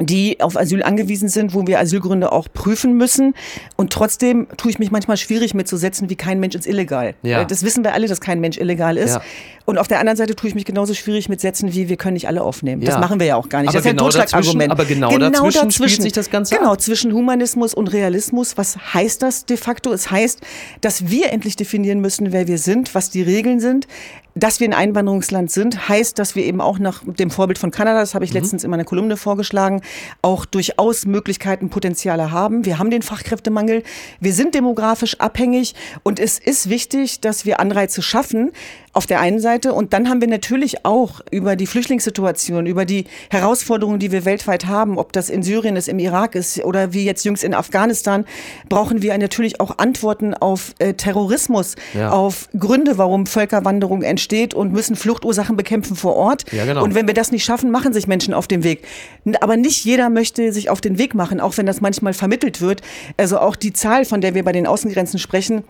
die 0.00 0.40
auf 0.40 0.56
Asyl 0.56 0.82
angewiesen 0.82 1.28
sind, 1.28 1.54
wo 1.54 1.66
wir 1.66 1.78
Asylgründe 1.78 2.32
auch 2.32 2.48
prüfen 2.52 2.96
müssen. 2.96 3.34
Und 3.76 3.92
trotzdem 3.92 4.46
tue 4.56 4.70
ich 4.70 4.78
mich 4.78 4.90
manchmal 4.90 5.16
schwierig 5.16 5.54
mitzusetzen, 5.54 6.08
wie 6.10 6.16
kein 6.16 6.40
Mensch 6.40 6.54
ist 6.54 6.66
illegal. 6.66 7.14
Ja. 7.22 7.44
Das 7.44 7.62
wissen 7.62 7.84
wir 7.84 7.92
alle, 7.92 8.06
dass 8.08 8.20
kein 8.20 8.40
Mensch 8.40 8.58
illegal 8.58 8.96
ist. 8.96 9.14
Ja. 9.14 9.22
Und 9.66 9.78
auf 9.78 9.86
der 9.88 10.00
anderen 10.00 10.16
Seite 10.16 10.34
tue 10.34 10.48
ich 10.48 10.54
mich 10.54 10.64
genauso 10.64 10.94
schwierig 10.94 11.28
mit 11.28 11.40
Sätzen 11.40 11.74
wie 11.74 11.88
wir 11.88 11.96
können 11.96 12.14
nicht 12.14 12.26
alle 12.26 12.42
aufnehmen. 12.42 12.82
Ja. 12.82 12.90
Das 12.90 13.00
machen 13.00 13.20
wir 13.20 13.26
ja 13.26 13.36
auch 13.36 13.48
gar 13.48 13.60
nicht. 13.60 13.68
Aber 13.68 13.78
das 13.78 13.86
ist 13.86 13.90
genau 13.92 14.06
ein 14.06 14.10
Totschlagargument. 14.10 14.72
Aber 14.72 14.84
genau, 14.84 15.10
genau 15.10 15.30
dazwischen, 15.30 15.68
dazwischen 15.68 15.88
spielt 15.88 16.02
sich 16.02 16.12
das 16.12 16.30
Ganze 16.30 16.56
Genau, 16.56 16.72
ab. 16.72 16.80
zwischen 16.80 17.12
Humanismus 17.12 17.74
und 17.74 17.88
Realismus. 17.88 18.56
Was 18.56 18.76
heißt 18.94 19.22
das 19.22 19.44
de 19.46 19.56
facto? 19.56 19.92
Es 19.92 20.10
heißt, 20.10 20.40
dass 20.80 21.08
wir 21.10 21.30
endlich 21.30 21.56
definieren 21.56 22.00
müssen, 22.00 22.32
wer 22.32 22.48
wir 22.48 22.58
sind, 22.58 22.94
was 22.94 23.10
die 23.10 23.22
Regeln 23.22 23.60
sind. 23.60 23.86
Dass 24.40 24.58
wir 24.58 24.66
ein 24.66 24.72
Einwanderungsland 24.72 25.50
sind, 25.50 25.90
heißt, 25.90 26.18
dass 26.18 26.34
wir 26.34 26.44
eben 26.44 26.62
auch 26.62 26.78
nach 26.78 27.02
dem 27.04 27.30
Vorbild 27.30 27.58
von 27.58 27.70
Kanada, 27.70 28.00
das 28.00 28.14
habe 28.14 28.24
ich 28.24 28.30
mhm. 28.32 28.38
letztens 28.38 28.64
in 28.64 28.70
meiner 28.70 28.84
Kolumne 28.84 29.18
vorgeschlagen, 29.18 29.82
auch 30.22 30.46
durchaus 30.46 31.04
Möglichkeiten, 31.04 31.68
Potenziale 31.68 32.30
haben. 32.30 32.64
Wir 32.64 32.78
haben 32.78 32.88
den 32.88 33.02
Fachkräftemangel, 33.02 33.82
wir 34.18 34.32
sind 34.32 34.54
demografisch 34.54 35.20
abhängig 35.20 35.74
und 36.04 36.18
es 36.18 36.38
ist 36.38 36.70
wichtig, 36.70 37.20
dass 37.20 37.44
wir 37.44 37.60
Anreize 37.60 38.00
schaffen, 38.00 38.52
auf 38.92 39.06
der 39.06 39.20
einen 39.20 39.38
Seite. 39.38 39.72
Und 39.72 39.92
dann 39.92 40.08
haben 40.08 40.20
wir 40.20 40.28
natürlich 40.28 40.84
auch 40.84 41.20
über 41.30 41.54
die 41.56 41.66
Flüchtlingssituation, 41.66 42.66
über 42.66 42.84
die 42.84 43.04
Herausforderungen, 43.30 44.00
die 44.00 44.10
wir 44.10 44.24
weltweit 44.24 44.66
haben, 44.66 44.98
ob 44.98 45.12
das 45.12 45.30
in 45.30 45.42
Syrien 45.42 45.76
ist, 45.76 45.88
im 45.88 45.98
Irak 45.98 46.34
ist 46.34 46.64
oder 46.64 46.92
wie 46.92 47.04
jetzt 47.04 47.24
jüngst 47.24 47.44
in 47.44 47.54
Afghanistan, 47.54 48.24
brauchen 48.68 49.02
wir 49.02 49.16
natürlich 49.18 49.60
auch 49.60 49.78
Antworten 49.78 50.34
auf 50.34 50.74
äh, 50.78 50.94
Terrorismus, 50.94 51.76
ja. 51.94 52.10
auf 52.10 52.48
Gründe, 52.58 52.98
warum 52.98 53.26
Völkerwanderung 53.26 54.02
entsteht 54.02 54.54
und 54.54 54.72
müssen 54.72 54.96
Fluchtursachen 54.96 55.56
bekämpfen 55.56 55.94
vor 55.94 56.16
Ort. 56.16 56.50
Ja, 56.52 56.64
genau. 56.64 56.82
Und 56.82 56.94
wenn 56.94 57.06
wir 57.06 57.14
das 57.14 57.30
nicht 57.30 57.44
schaffen, 57.44 57.70
machen 57.70 57.92
sich 57.92 58.08
Menschen 58.08 58.34
auf 58.34 58.48
den 58.48 58.64
Weg. 58.64 58.84
Aber 59.40 59.56
nicht 59.56 59.84
jeder 59.84 60.10
möchte 60.10 60.52
sich 60.52 60.68
auf 60.68 60.80
den 60.80 60.98
Weg 60.98 61.14
machen, 61.14 61.40
auch 61.40 61.56
wenn 61.56 61.66
das 61.66 61.80
manchmal 61.80 62.12
vermittelt 62.12 62.60
wird. 62.60 62.82
Also 63.16 63.38
auch 63.38 63.54
die 63.54 63.72
Zahl, 63.72 64.04
von 64.04 64.20
der 64.20 64.34
wir 64.34 64.44
bei 64.44 64.52
den 64.52 64.66
Außengrenzen 64.66 65.18
sprechen, 65.18 65.64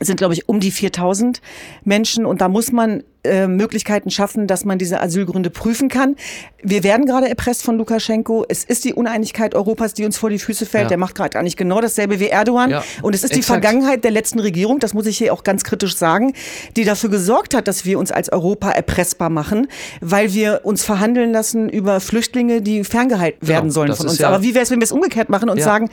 sind, 0.00 0.16
glaube 0.16 0.34
ich, 0.34 0.48
um 0.48 0.60
die 0.60 0.70
4000 0.70 1.40
Menschen. 1.84 2.26
Und 2.26 2.40
da 2.40 2.48
muss 2.48 2.72
man 2.72 3.04
äh, 3.22 3.46
Möglichkeiten 3.46 4.10
schaffen, 4.10 4.46
dass 4.46 4.64
man 4.64 4.78
diese 4.78 5.00
Asylgründe 5.00 5.50
prüfen 5.50 5.88
kann. 5.88 6.16
Wir 6.62 6.82
werden 6.82 7.04
gerade 7.04 7.28
erpresst 7.28 7.62
von 7.62 7.76
Lukaschenko. 7.76 8.46
Es 8.48 8.64
ist 8.64 8.84
die 8.84 8.94
Uneinigkeit 8.94 9.54
Europas, 9.54 9.92
die 9.92 10.06
uns 10.06 10.16
vor 10.16 10.30
die 10.30 10.38
Füße 10.38 10.64
fällt. 10.64 10.84
Ja. 10.84 10.88
Der 10.88 10.98
macht 10.98 11.14
gerade 11.14 11.38
eigentlich 11.38 11.58
genau 11.58 11.80
dasselbe 11.82 12.18
wie 12.18 12.28
Erdogan. 12.28 12.70
Ja, 12.70 12.84
und 13.02 13.14
es 13.14 13.22
ist 13.22 13.32
exakt. 13.32 13.38
die 13.38 13.42
Vergangenheit 13.42 14.04
der 14.04 14.10
letzten 14.10 14.40
Regierung, 14.40 14.78
das 14.78 14.94
muss 14.94 15.04
ich 15.04 15.18
hier 15.18 15.34
auch 15.34 15.44
ganz 15.44 15.64
kritisch 15.64 15.96
sagen, 15.96 16.32
die 16.76 16.84
dafür 16.84 17.10
gesorgt 17.10 17.54
hat, 17.54 17.68
dass 17.68 17.84
wir 17.84 17.98
uns 17.98 18.10
als 18.10 18.32
Europa 18.32 18.70
erpressbar 18.70 19.28
machen, 19.28 19.68
weil 20.00 20.32
wir 20.32 20.62
uns 20.64 20.82
verhandeln 20.82 21.32
lassen 21.32 21.68
über 21.68 22.00
Flüchtlinge, 22.00 22.62
die 22.62 22.84
ferngehalten 22.84 23.46
werden 23.46 23.64
genau, 23.64 23.72
sollen 23.72 23.94
von 23.94 24.08
uns. 24.08 24.18
Ja 24.18 24.28
Aber 24.28 24.42
wie 24.42 24.54
wäre 24.54 24.62
es, 24.62 24.70
wenn 24.70 24.80
wir 24.80 24.84
es 24.84 24.92
umgekehrt 24.92 25.28
machen 25.28 25.50
und 25.50 25.60
sagen, 25.60 25.90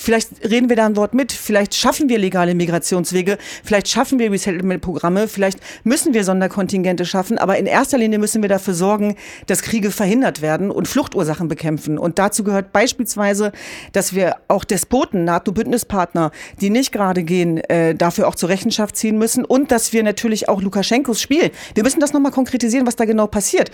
Vielleicht 0.00 0.48
reden 0.48 0.68
wir 0.68 0.76
da 0.76 0.86
ein 0.86 0.94
Wort 0.94 1.12
mit, 1.12 1.32
vielleicht 1.32 1.74
schaffen 1.74 2.08
wir 2.08 2.18
legale 2.18 2.54
Migrationswege, 2.54 3.36
vielleicht 3.64 3.88
schaffen 3.88 4.20
wir 4.20 4.30
Resettlement-Programme, 4.30 5.26
vielleicht 5.26 5.58
müssen 5.82 6.14
wir 6.14 6.22
Sonderkontingente 6.22 6.67
Hilfskontingente 6.68 7.04
schaffen, 7.04 7.38
aber 7.38 7.58
in 7.58 7.66
erster 7.66 7.98
Linie 7.98 8.18
müssen 8.18 8.42
wir 8.42 8.48
dafür 8.48 8.74
sorgen, 8.74 9.16
dass 9.46 9.62
Kriege 9.62 9.90
verhindert 9.90 10.42
werden 10.42 10.70
und 10.70 10.86
Fluchtursachen 10.86 11.48
bekämpfen. 11.48 11.98
Und 11.98 12.18
dazu 12.18 12.44
gehört 12.44 12.72
beispielsweise, 12.72 13.52
dass 13.92 14.14
wir 14.14 14.36
auch 14.48 14.64
Despoten, 14.64 15.24
NATO-Bündnispartner, 15.24 16.30
die 16.60 16.70
nicht 16.70 16.92
gerade 16.92 17.24
gehen, 17.24 17.58
äh, 17.58 17.94
dafür 17.94 18.28
auch 18.28 18.34
zur 18.34 18.48
Rechenschaft 18.50 18.96
ziehen 18.96 19.18
müssen 19.18 19.44
und 19.44 19.70
dass 19.70 19.92
wir 19.92 20.02
natürlich 20.02 20.48
auch 20.48 20.60
Lukaschenkos 20.62 21.20
Spiel, 21.20 21.50
wir 21.74 21.82
müssen 21.82 22.00
das 22.00 22.12
nochmal 22.12 22.32
konkretisieren, 22.32 22.86
was 22.86 22.96
da 22.96 23.04
genau 23.04 23.26
passiert. 23.26 23.70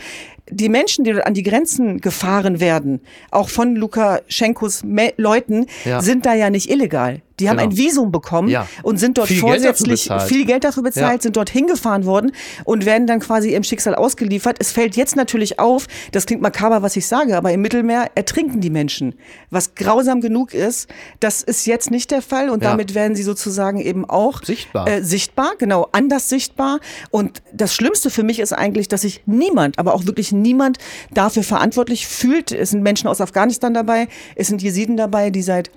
Die 0.50 0.68
Menschen, 0.68 1.04
die 1.04 1.12
an 1.12 1.34
die 1.34 1.42
Grenzen 1.42 2.00
gefahren 2.00 2.60
werden, 2.60 3.00
auch 3.30 3.48
von 3.48 3.74
Lukaschenkos 3.76 4.82
Leuten, 5.16 5.66
ja. 5.84 6.00
sind 6.00 6.26
da 6.26 6.34
ja 6.34 6.50
nicht 6.50 6.70
illegal. 6.70 7.23
Die 7.40 7.48
haben 7.48 7.56
genau. 7.58 7.70
ein 7.70 7.76
Visum 7.76 8.12
bekommen 8.12 8.48
ja. 8.48 8.68
und 8.82 8.98
sind 8.98 9.18
dort 9.18 9.28
viel 9.28 9.40
vorsätzlich 9.40 10.08
Geld 10.08 10.22
viel 10.22 10.44
Geld 10.44 10.64
dafür 10.64 10.84
bezahlt, 10.84 11.16
ja. 11.16 11.22
sind 11.22 11.36
dort 11.36 11.50
hingefahren 11.50 12.04
worden 12.04 12.32
und 12.64 12.86
werden 12.86 13.06
dann 13.06 13.20
quasi 13.20 13.52
ihrem 13.52 13.64
Schicksal 13.64 13.94
ausgeliefert. 13.94 14.56
Es 14.60 14.70
fällt 14.70 14.96
jetzt 14.96 15.16
natürlich 15.16 15.58
auf, 15.58 15.86
das 16.12 16.26
klingt 16.26 16.42
makaber, 16.42 16.82
was 16.82 16.96
ich 16.96 17.06
sage, 17.06 17.36
aber 17.36 17.52
im 17.52 17.60
Mittelmeer 17.60 18.10
ertrinken 18.14 18.60
die 18.60 18.70
Menschen. 18.70 19.14
Was 19.50 19.74
grausam 19.74 20.20
genug 20.20 20.54
ist, 20.54 20.88
das 21.20 21.42
ist 21.42 21.66
jetzt 21.66 21.90
nicht 21.90 22.10
der 22.10 22.22
Fall 22.22 22.50
und 22.50 22.62
ja. 22.62 22.70
damit 22.70 22.94
werden 22.94 23.16
sie 23.16 23.24
sozusagen 23.24 23.80
eben 23.80 24.04
auch 24.04 24.42
sichtbar. 24.42 24.86
Äh, 24.86 25.02
sichtbar, 25.02 25.52
genau, 25.58 25.88
anders 25.92 26.28
sichtbar. 26.28 26.78
Und 27.10 27.42
das 27.52 27.74
Schlimmste 27.74 28.10
für 28.10 28.22
mich 28.22 28.38
ist 28.38 28.52
eigentlich, 28.52 28.88
dass 28.88 29.02
sich 29.02 29.22
niemand, 29.26 29.78
aber 29.78 29.94
auch 29.94 30.06
wirklich 30.06 30.32
niemand 30.32 30.78
dafür 31.12 31.42
verantwortlich 31.42 32.06
fühlt. 32.06 32.52
Es 32.52 32.70
sind 32.70 32.82
Menschen 32.82 33.08
aus 33.08 33.20
Afghanistan 33.20 33.74
dabei, 33.74 34.08
es 34.36 34.48
sind 34.48 34.62
Jesiden 34.62 34.96
dabei, 34.96 35.30
die 35.30 35.42
seit 35.42 35.70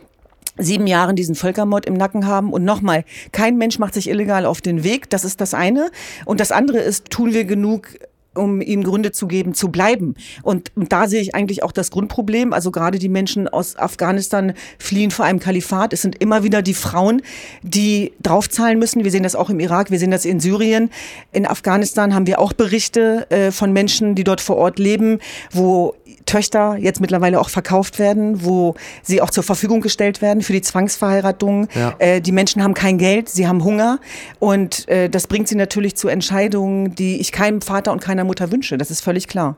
sieben 0.57 0.87
Jahren 0.87 1.15
diesen 1.15 1.35
Völkermord 1.35 1.85
im 1.85 1.93
Nacken 1.93 2.25
haben. 2.25 2.53
Und 2.53 2.63
nochmal, 2.63 3.03
kein 3.31 3.57
Mensch 3.57 3.79
macht 3.79 3.93
sich 3.93 4.09
illegal 4.09 4.45
auf 4.45 4.61
den 4.61 4.83
Weg. 4.83 5.09
Das 5.09 5.23
ist 5.23 5.41
das 5.41 5.53
eine. 5.53 5.89
Und 6.25 6.39
das 6.39 6.51
andere 6.51 6.79
ist, 6.79 7.09
tun 7.09 7.33
wir 7.33 7.45
genug 7.45 7.89
um 8.37 8.61
ihnen 8.61 8.83
Gründe 8.83 9.11
zu 9.11 9.27
geben, 9.27 9.53
zu 9.53 9.69
bleiben. 9.69 10.15
Und, 10.43 10.71
und 10.75 10.91
da 10.93 11.07
sehe 11.07 11.21
ich 11.21 11.35
eigentlich 11.35 11.63
auch 11.63 11.71
das 11.71 11.91
Grundproblem. 11.91 12.53
Also 12.53 12.71
gerade 12.71 12.99
die 12.99 13.09
Menschen 13.09 13.47
aus 13.47 13.75
Afghanistan 13.75 14.53
fliehen 14.79 15.11
vor 15.11 15.25
einem 15.25 15.39
Kalifat. 15.39 15.93
Es 15.93 16.01
sind 16.01 16.21
immer 16.21 16.43
wieder 16.43 16.61
die 16.61 16.73
Frauen, 16.73 17.21
die 17.63 18.13
draufzahlen 18.21 18.79
müssen. 18.79 19.03
Wir 19.03 19.11
sehen 19.11 19.23
das 19.23 19.35
auch 19.35 19.49
im 19.49 19.59
Irak, 19.59 19.91
wir 19.91 19.99
sehen 19.99 20.11
das 20.11 20.25
in 20.25 20.39
Syrien. 20.39 20.89
In 21.31 21.45
Afghanistan 21.45 22.13
haben 22.13 22.27
wir 22.27 22.39
auch 22.39 22.53
Berichte 22.53 23.29
äh, 23.29 23.51
von 23.51 23.73
Menschen, 23.73 24.15
die 24.15 24.23
dort 24.23 24.41
vor 24.41 24.57
Ort 24.57 24.79
leben, 24.79 25.19
wo 25.51 25.95
Töchter 26.27 26.77
jetzt 26.77 27.01
mittlerweile 27.01 27.39
auch 27.39 27.49
verkauft 27.49 27.97
werden, 27.97 28.43
wo 28.43 28.75
sie 29.01 29.21
auch 29.21 29.31
zur 29.31 29.43
Verfügung 29.43 29.81
gestellt 29.81 30.21
werden 30.21 30.43
für 30.43 30.53
die 30.53 30.61
Zwangsverheiratung. 30.61 31.67
Ja. 31.73 31.95
Äh, 31.97 32.21
die 32.21 32.31
Menschen 32.31 32.61
haben 32.61 32.75
kein 32.75 32.99
Geld, 32.99 33.29
sie 33.29 33.47
haben 33.47 33.63
Hunger 33.63 33.99
und 34.39 34.87
äh, 34.89 35.09
das 35.09 35.25
bringt 35.25 35.47
sie 35.47 35.55
natürlich 35.55 35.95
zu 35.95 36.07
Entscheidungen, 36.07 36.93
die 36.93 37.19
ich 37.19 37.31
keinem 37.31 37.61
Vater 37.61 37.91
und 37.91 38.01
keiner 38.01 38.23
Mutter 38.27 38.51
wünsche. 38.51 38.77
Das 38.77 38.91
ist 38.91 39.01
völlig 39.01 39.27
klar. 39.27 39.57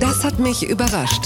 Das 0.00 0.24
hat 0.24 0.38
mich 0.38 0.68
überrascht. 0.68 1.22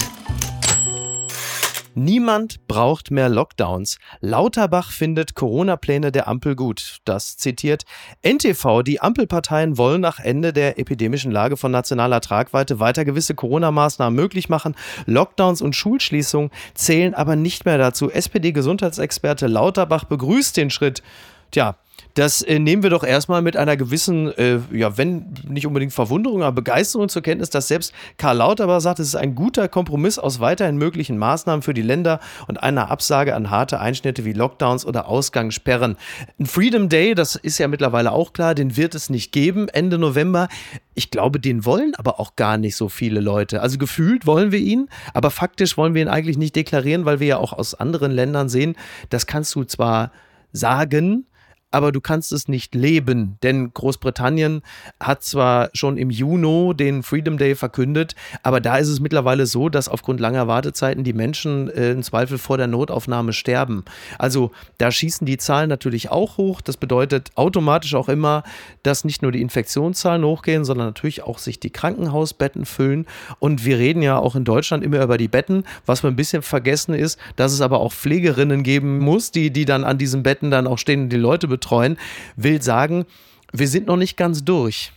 Niemand 1.93 2.65
braucht 2.67 3.11
mehr 3.11 3.27
Lockdowns. 3.27 3.97
Lauterbach 4.21 4.91
findet 4.91 5.35
Corona-Pläne 5.35 6.13
der 6.13 6.29
Ampel 6.29 6.55
gut. 6.55 6.99
Das 7.03 7.35
zitiert 7.35 7.83
NTV. 8.21 8.81
Die 8.81 9.01
Ampelparteien 9.01 9.77
wollen 9.77 9.99
nach 9.99 10.19
Ende 10.19 10.53
der 10.53 10.79
epidemischen 10.79 11.31
Lage 11.31 11.57
von 11.57 11.71
nationaler 11.71 12.21
Tragweite 12.21 12.79
weiter 12.79 13.03
gewisse 13.03 13.35
Corona-Maßnahmen 13.35 14.15
möglich 14.15 14.47
machen. 14.47 14.75
Lockdowns 15.05 15.61
und 15.61 15.75
Schulschließungen 15.75 16.49
zählen 16.75 17.13
aber 17.13 17.35
nicht 17.35 17.65
mehr 17.65 17.77
dazu. 17.77 18.09
SPD-Gesundheitsexperte 18.09 19.47
Lauterbach 19.47 20.05
begrüßt 20.05 20.55
den 20.55 20.69
Schritt. 20.69 21.03
Tja, 21.51 21.75
das 22.13 22.41
äh, 22.41 22.59
nehmen 22.59 22.83
wir 22.83 22.89
doch 22.89 23.03
erstmal 23.03 23.41
mit 23.41 23.55
einer 23.55 23.77
gewissen, 23.77 24.27
äh, 24.37 24.59
ja, 24.71 24.97
wenn 24.97 25.33
nicht 25.47 25.65
unbedingt 25.65 25.93
Verwunderung, 25.93 26.43
aber 26.43 26.53
Begeisterung 26.53 27.07
zur 27.09 27.21
Kenntnis, 27.21 27.49
dass 27.49 27.67
selbst 27.67 27.93
Karl 28.17 28.37
Lauterbach 28.37 28.81
sagt, 28.81 28.99
es 28.99 29.07
ist 29.07 29.15
ein 29.15 29.35
guter 29.35 29.67
Kompromiss 29.67 30.19
aus 30.19 30.39
weiterhin 30.39 30.77
möglichen 30.77 31.17
Maßnahmen 31.17 31.61
für 31.61 31.73
die 31.73 31.81
Länder 31.81 32.19
und 32.47 32.61
einer 32.61 32.91
Absage 32.91 33.35
an 33.35 33.49
harte 33.49 33.79
Einschnitte 33.79 34.25
wie 34.25 34.33
Lockdowns 34.33 34.85
oder 34.85 35.07
Ausgangssperren. 35.07 35.95
Ein 36.39 36.45
Freedom 36.45 36.89
Day, 36.89 37.15
das 37.15 37.35
ist 37.35 37.57
ja 37.59 37.67
mittlerweile 37.67 38.11
auch 38.11 38.33
klar, 38.33 38.55
den 38.55 38.75
wird 38.75 38.95
es 38.95 39.09
nicht 39.09 39.31
geben 39.31 39.69
Ende 39.69 39.97
November. 39.97 40.49
Ich 40.95 41.11
glaube, 41.11 41.39
den 41.39 41.65
wollen 41.65 41.95
aber 41.95 42.19
auch 42.19 42.35
gar 42.35 42.57
nicht 42.57 42.75
so 42.75 42.89
viele 42.89 43.21
Leute. 43.21 43.61
Also 43.61 43.77
gefühlt 43.77 44.25
wollen 44.25 44.51
wir 44.51 44.59
ihn, 44.59 44.89
aber 45.13 45.31
faktisch 45.31 45.77
wollen 45.77 45.93
wir 45.93 46.01
ihn 46.01 46.09
eigentlich 46.09 46.37
nicht 46.37 46.55
deklarieren, 46.55 47.05
weil 47.05 47.21
wir 47.21 47.27
ja 47.27 47.37
auch 47.37 47.53
aus 47.53 47.73
anderen 47.73 48.11
Ländern 48.11 48.49
sehen, 48.49 48.75
das 49.09 49.27
kannst 49.27 49.55
du 49.55 49.63
zwar 49.63 50.11
sagen, 50.51 51.25
aber 51.71 51.93
du 51.93 52.01
kannst 52.01 52.33
es 52.33 52.49
nicht 52.49 52.75
leben, 52.75 53.37
denn 53.43 53.73
Großbritannien 53.73 54.61
hat 54.99 55.23
zwar 55.23 55.69
schon 55.73 55.97
im 55.97 56.09
Juni 56.09 56.75
den 56.75 57.01
Freedom 57.01 57.37
Day 57.37 57.55
verkündet, 57.55 58.15
aber 58.43 58.59
da 58.59 58.77
ist 58.77 58.89
es 58.89 58.99
mittlerweile 58.99 59.45
so, 59.45 59.69
dass 59.69 59.87
aufgrund 59.87 60.19
langer 60.19 60.47
Wartezeiten 60.47 61.05
die 61.05 61.13
Menschen 61.13 61.69
äh, 61.69 61.91
im 61.91 62.03
Zweifel 62.03 62.37
vor 62.37 62.57
der 62.57 62.67
Notaufnahme 62.67 63.31
sterben. 63.31 63.85
Also 64.17 64.51
da 64.77 64.91
schießen 64.91 65.25
die 65.25 65.37
Zahlen 65.37 65.69
natürlich 65.69 66.11
auch 66.11 66.37
hoch. 66.37 66.59
Das 66.59 66.75
bedeutet 66.75 67.31
automatisch 67.35 67.95
auch 67.95 68.09
immer, 68.09 68.43
dass 68.83 69.05
nicht 69.05 69.21
nur 69.21 69.31
die 69.31 69.41
Infektionszahlen 69.41 70.25
hochgehen, 70.25 70.65
sondern 70.65 70.87
natürlich 70.87 71.23
auch 71.23 71.37
sich 71.37 71.59
die 71.59 71.69
Krankenhausbetten 71.69 72.65
füllen. 72.65 73.05
Und 73.39 73.63
wir 73.63 73.77
reden 73.77 74.01
ja 74.01 74.17
auch 74.17 74.35
in 74.35 74.43
Deutschland 74.43 74.83
immer 74.83 75.01
über 75.01 75.17
die 75.17 75.29
Betten. 75.29 75.63
Was 75.85 76.03
wir 76.03 76.09
ein 76.09 76.15
bisschen 76.15 76.41
vergessen 76.41 76.93
ist, 76.93 77.17
dass 77.37 77.53
es 77.53 77.61
aber 77.61 77.79
auch 77.79 77.93
Pflegerinnen 77.93 78.63
geben 78.63 78.99
muss, 78.99 79.31
die, 79.31 79.51
die 79.51 79.65
dann 79.65 79.85
an 79.85 79.97
diesen 79.97 80.23
Betten 80.23 80.51
dann 80.51 80.67
auch 80.67 80.77
stehen 80.77 81.03
und 81.03 81.09
die 81.09 81.17
Leute 81.17 81.47
betreuen 81.47 81.60
betreuen, 81.61 81.97
will 82.35 82.61
sagen, 82.61 83.05
wir 83.53 83.67
sind 83.67 83.87
noch 83.87 83.97
nicht 83.97 84.17
ganz 84.17 84.43
durch. 84.43 84.91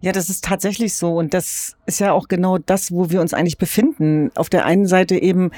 Ja, 0.00 0.12
das 0.12 0.30
ist 0.30 0.44
tatsächlich 0.44 0.94
so. 0.94 1.16
Und 1.16 1.34
das 1.34 1.76
ist 1.84 2.00
ja 2.00 2.12
auch 2.12 2.28
genau 2.28 2.58
das, 2.58 2.92
wo 2.92 3.10
wir 3.10 3.20
uns 3.20 3.34
eigentlich 3.34 3.58
befinden. 3.58 4.30
Auf 4.34 4.48
der 4.48 4.64
einen 4.64 4.86
Seite 4.86 5.16
eben 5.20 5.50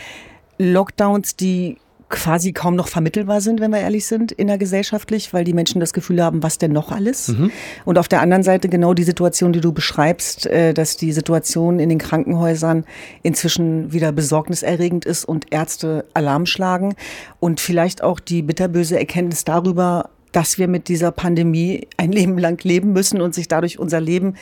Lockdowns, 0.59 1.37
die 1.37 1.77
quasi 2.09 2.53
kaum 2.53 2.75
noch 2.75 2.89
vermittelbar 2.89 3.43
sind, 3.43 3.61
wenn 3.61 3.71
wir 3.71 3.81
ehrlich 3.81 4.07
sind, 4.07 4.33
innergesellschaftlich, 4.33 5.35
weil 5.35 5.45
die 5.45 5.53
Menschen 5.53 5.79
das 5.79 5.93
Gefühl 5.93 6.23
haben, 6.23 6.43
was 6.43 6.57
denn 6.57 6.73
noch 6.73 6.91
alles? 6.91 7.29
Mhm. 7.29 7.51
Und 7.85 7.99
auf 7.99 8.09
der 8.09 8.23
anderen 8.23 8.43
Seite 8.43 8.71
genau 8.71 8.95
die 8.95 9.03
Situation, 9.05 9.53
die 9.53 9.61
du 9.61 9.73
beschreibst, 9.73 10.47
äh, 10.47 10.73
dass 10.73 10.97
die 10.97 11.13
Situation 11.13 11.79
in 11.79 11.91
den 11.91 11.99
Krankenhäusern 11.99 12.85
inzwischen 13.23 13.93
wieder 13.93 14.13
besorgniserregend 14.13 15.05
ist 15.05 15.27
und 15.27 15.53
Ärzte 15.53 16.07
Alarm 16.15 16.47
schlagen 16.47 16.95
und 17.41 17.61
vielleicht 17.61 18.03
auch 18.03 18.21
die 18.21 18.41
bitterböse 18.43 18.99
Erkenntnis 18.99 19.45
darüber, 19.45 20.09
dass 20.33 20.59
wir 20.59 20.69
mit 20.69 20.89
dieser 20.89 21.11
Pandemie 21.11 21.87
ein 21.97 22.13
Leben 22.13 22.39
lang 22.39 22.63
leben 22.65 22.93
müssen 22.93 23.21
und 23.21 23.35
sich 23.35 23.49
dadurch 23.49 23.79
unser 23.79 24.01
Leben 24.01 24.35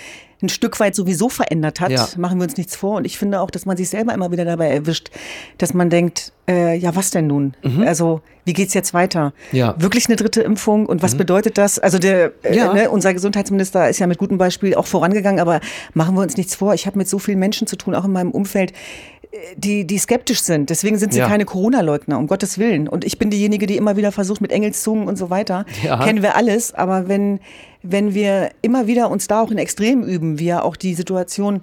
ein 0.43 0.49
Stück 0.49 0.79
weit 0.81 0.95
sowieso 0.95 1.29
verändert 1.29 1.81
hat, 1.81 1.91
ja. 1.91 2.07
machen 2.19 2.39
wir 2.39 2.45
uns 2.45 2.57
nichts 2.57 2.77
vor. 2.77 2.97
Und 2.97 3.07
ich 3.07 3.19
finde 3.19 3.41
auch, 3.41 3.51
dass 3.51 3.65
man 3.65 3.77
sich 3.77 3.89
selber 3.89 4.13
immer 4.13 4.31
wieder 4.31 4.45
dabei 4.45 4.69
erwischt, 4.69 5.11
dass 5.59 5.73
man 5.73 5.89
denkt, 5.89 6.33
äh, 6.49 6.77
ja, 6.77 6.95
was 6.95 7.11
denn 7.11 7.27
nun? 7.27 7.55
Mhm. 7.63 7.83
Also, 7.83 8.21
wie 8.45 8.53
geht's 8.53 8.75
jetzt 8.75 8.93
weiter? 8.93 9.33
Ja. 9.51 9.75
Wirklich 9.79 10.07
eine 10.07 10.17
dritte 10.17 10.43
Impfung? 10.43 10.87
Und 10.87 11.03
was 11.03 11.15
mhm. 11.15 11.19
bedeutet 11.19 11.57
das? 11.59 11.79
Also, 11.79 11.99
der, 11.99 12.33
äh, 12.43 12.55
ja. 12.55 12.73
ne, 12.73 12.91
unser 12.91 13.15
Gesundheitsminister 13.15 13.89
ist 13.89 13.99
ja 13.99 14.07
mit 14.07 14.19
gutem 14.19 14.37
Beispiel 14.37 14.75
auch 14.75 14.87
vorangegangen, 14.87 15.41
aber 15.41 15.61
machen 15.95 16.15
wir 16.15 16.23
uns 16.23 16.37
nichts 16.37 16.55
vor. 16.55 16.75
Ich 16.75 16.87
habe 16.87 16.99
mit 16.99 17.09
so 17.09 17.19
vielen 17.19 17.39
Menschen 17.39 17.67
zu 17.67 17.77
tun, 17.77 17.95
auch 17.95 18.05
in 18.05 18.13
meinem 18.13 18.31
Umfeld, 18.31 18.75
die, 19.57 19.87
die 19.87 19.99
skeptisch 19.99 20.43
sind. 20.43 20.71
Deswegen 20.71 20.99
sind 20.99 21.13
sie 21.13 21.21
ja. 21.21 21.29
keine 21.29 21.45
Corona-Leugner, 21.45 22.19
um 22.19 22.27
Gottes 22.27 22.59
Willen. 22.59 22.89
Und 22.89 23.05
ich 23.05 23.19
bin 23.19 23.31
diejenige, 23.31 23.67
die 23.67 23.77
immer 23.77 23.97
wieder 23.97 24.13
versucht, 24.13 24.41
mit 24.41 24.53
Engelszungen 24.53 25.09
und 25.09 25.17
so 25.17 25.31
weiter. 25.31 25.65
Ja. 25.83 26.03
Kennen 26.03 26.23
wir 26.23 26.37
alles. 26.37 26.75
Aber 26.75 27.09
wenn, 27.09 27.41
wenn 27.83 28.15
wir 28.15 28.51
immer 28.63 28.87
wieder 28.87 29.11
uns 29.11 29.27
da 29.27 29.43
auch 29.43 29.51
in 29.51 29.59
Extrem 29.59 30.03
üben, 30.03 30.39
wir 30.39 30.65
auch 30.65 30.77
die 30.77 30.95
Situation 30.95 31.61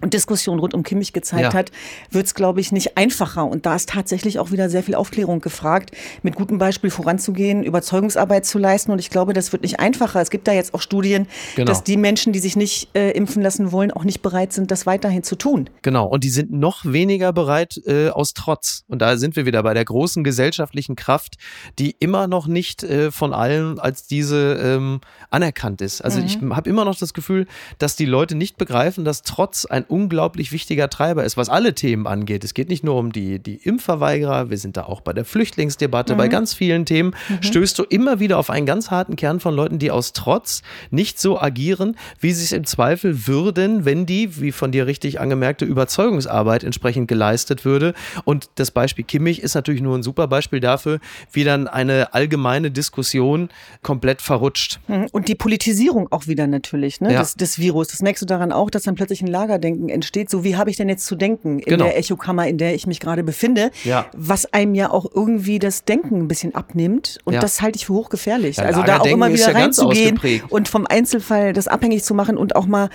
und 0.00 0.14
Diskussion 0.14 0.58
rund 0.58 0.74
um 0.74 0.82
Kimmich 0.82 1.12
gezeigt 1.12 1.52
ja. 1.52 1.54
hat, 1.54 1.70
wird 2.10 2.26
es, 2.26 2.34
glaube 2.34 2.60
ich, 2.60 2.72
nicht 2.72 2.96
einfacher. 2.96 3.44
Und 3.44 3.66
da 3.66 3.74
ist 3.74 3.90
tatsächlich 3.90 4.38
auch 4.38 4.50
wieder 4.50 4.68
sehr 4.70 4.82
viel 4.82 4.94
Aufklärung 4.94 5.40
gefragt, 5.40 5.92
mit 6.22 6.34
gutem 6.34 6.58
Beispiel 6.58 6.90
voranzugehen, 6.90 7.62
Überzeugungsarbeit 7.62 8.46
zu 8.46 8.58
leisten. 8.58 8.92
Und 8.92 8.98
ich 8.98 9.10
glaube, 9.10 9.32
das 9.32 9.52
wird 9.52 9.62
nicht 9.62 9.80
einfacher. 9.80 10.20
Es 10.20 10.30
gibt 10.30 10.48
da 10.48 10.52
jetzt 10.52 10.74
auch 10.74 10.80
Studien, 10.80 11.26
genau. 11.54 11.66
dass 11.66 11.84
die 11.84 11.96
Menschen, 11.96 12.32
die 12.32 12.38
sich 12.38 12.56
nicht 12.56 12.88
äh, 12.94 13.10
impfen 13.10 13.42
lassen 13.42 13.72
wollen, 13.72 13.90
auch 13.90 14.04
nicht 14.04 14.22
bereit 14.22 14.52
sind, 14.52 14.70
das 14.70 14.86
weiterhin 14.86 15.22
zu 15.22 15.36
tun. 15.36 15.68
Genau. 15.82 16.06
Und 16.06 16.24
die 16.24 16.30
sind 16.30 16.50
noch 16.50 16.84
weniger 16.84 17.32
bereit 17.32 17.80
äh, 17.86 18.08
aus 18.08 18.34
Trotz. 18.34 18.84
Und 18.88 19.00
da 19.02 19.16
sind 19.16 19.36
wir 19.36 19.46
wieder 19.46 19.62
bei 19.62 19.74
der 19.74 19.84
großen 19.84 20.24
gesellschaftlichen 20.24 20.96
Kraft, 20.96 21.36
die 21.78 21.94
immer 21.98 22.26
noch 22.26 22.46
nicht 22.46 22.82
äh, 22.82 23.10
von 23.10 23.34
allen 23.34 23.78
als 23.78 24.06
diese 24.06 24.54
ähm, 24.62 25.00
anerkannt 25.30 25.80
ist. 25.82 26.00
Also 26.00 26.20
mhm. 26.20 26.26
ich 26.26 26.38
habe 26.40 26.68
immer 26.70 26.84
noch 26.84 26.96
das 26.96 27.12
Gefühl, 27.14 27.46
dass 27.78 27.96
die 27.96 28.06
Leute 28.06 28.34
nicht 28.34 28.56
begreifen, 28.56 29.04
dass 29.04 29.22
Trotz 29.22 29.64
ein 29.64 29.84
unglaublich 29.90 30.52
wichtiger 30.52 30.88
Treiber 30.88 31.24
ist, 31.24 31.36
was 31.36 31.48
alle 31.48 31.74
Themen 31.74 32.06
angeht. 32.06 32.44
Es 32.44 32.54
geht 32.54 32.68
nicht 32.68 32.84
nur 32.84 32.96
um 32.96 33.12
die, 33.12 33.38
die 33.38 33.56
Impfverweigerer, 33.56 34.50
wir 34.50 34.58
sind 34.58 34.76
da 34.76 34.84
auch 34.84 35.00
bei 35.00 35.12
der 35.12 35.24
Flüchtlingsdebatte, 35.24 36.14
mhm. 36.14 36.18
bei 36.18 36.28
ganz 36.28 36.54
vielen 36.54 36.86
Themen, 36.86 37.14
mhm. 37.28 37.42
stößt 37.42 37.78
du 37.78 37.84
immer 37.84 38.20
wieder 38.20 38.38
auf 38.38 38.50
einen 38.50 38.66
ganz 38.66 38.90
harten 38.90 39.16
Kern 39.16 39.40
von 39.40 39.54
Leuten, 39.54 39.78
die 39.78 39.90
aus 39.90 40.12
Trotz 40.12 40.62
nicht 40.90 41.20
so 41.20 41.40
agieren, 41.40 41.96
wie 42.20 42.32
sie 42.32 42.44
es 42.44 42.52
im 42.52 42.64
Zweifel 42.64 43.26
würden, 43.26 43.84
wenn 43.84 44.06
die, 44.06 44.40
wie 44.40 44.52
von 44.52 44.72
dir 44.72 44.86
richtig 44.86 45.20
angemerkte, 45.20 45.64
Überzeugungsarbeit 45.64 46.64
entsprechend 46.64 47.08
geleistet 47.08 47.64
würde. 47.64 47.94
Und 48.24 48.50
das 48.56 48.70
Beispiel 48.70 49.04
Kimmich 49.04 49.42
ist 49.42 49.54
natürlich 49.54 49.82
nur 49.82 49.96
ein 49.96 50.02
super 50.02 50.28
Beispiel 50.28 50.60
dafür, 50.60 51.00
wie 51.32 51.44
dann 51.44 51.66
eine 51.66 52.14
allgemeine 52.14 52.70
Diskussion 52.70 53.48
komplett 53.82 54.22
verrutscht. 54.22 54.80
Mhm. 54.88 55.08
Und 55.12 55.28
die 55.28 55.34
Politisierung 55.34 56.08
auch 56.10 56.26
wieder 56.26 56.46
natürlich, 56.46 57.00
ne? 57.00 57.12
Ja. 57.12 57.20
des, 57.20 57.34
des 57.34 57.58
Virus. 57.58 57.88
Das 57.88 58.02
merkst 58.02 58.22
du 58.22 58.26
daran 58.26 58.52
auch, 58.52 58.70
dass 58.70 58.82
dann 58.82 58.94
plötzlich 58.94 59.22
ein 59.22 59.26
Lagerdenken 59.26 59.79
entsteht. 59.88 60.30
So, 60.30 60.44
wie 60.44 60.56
habe 60.56 60.70
ich 60.70 60.76
denn 60.76 60.88
jetzt 60.88 61.06
zu 61.06 61.16
denken 61.16 61.58
in 61.58 61.64
genau. 61.64 61.84
der 61.84 61.98
Echokammer, 61.98 62.46
in 62.46 62.58
der 62.58 62.74
ich 62.74 62.86
mich 62.86 63.00
gerade 63.00 63.22
befinde? 63.22 63.70
Ja. 63.84 64.06
Was 64.14 64.52
einem 64.52 64.74
ja 64.74 64.90
auch 64.90 65.06
irgendwie 65.14 65.58
das 65.58 65.84
Denken 65.84 66.18
ein 66.18 66.28
bisschen 66.28 66.54
abnimmt. 66.54 67.18
Und 67.24 67.34
ja. 67.34 67.40
das 67.40 67.62
halte 67.62 67.76
ich 67.76 67.86
für 67.86 67.94
hochgefährlich. 67.94 68.56
Ja, 68.56 68.64
also 68.64 68.82
da 68.82 69.00
auch 69.00 69.06
immer 69.06 69.32
wieder 69.32 69.54
reinzugehen 69.54 70.20
und 70.48 70.68
vom 70.68 70.86
Einzelfall 70.86 71.52
das 71.52 71.68
abhängig 71.68 72.04
zu 72.04 72.14
machen 72.14 72.36
und 72.36 72.56
auch 72.56 72.66
mal 72.66 72.90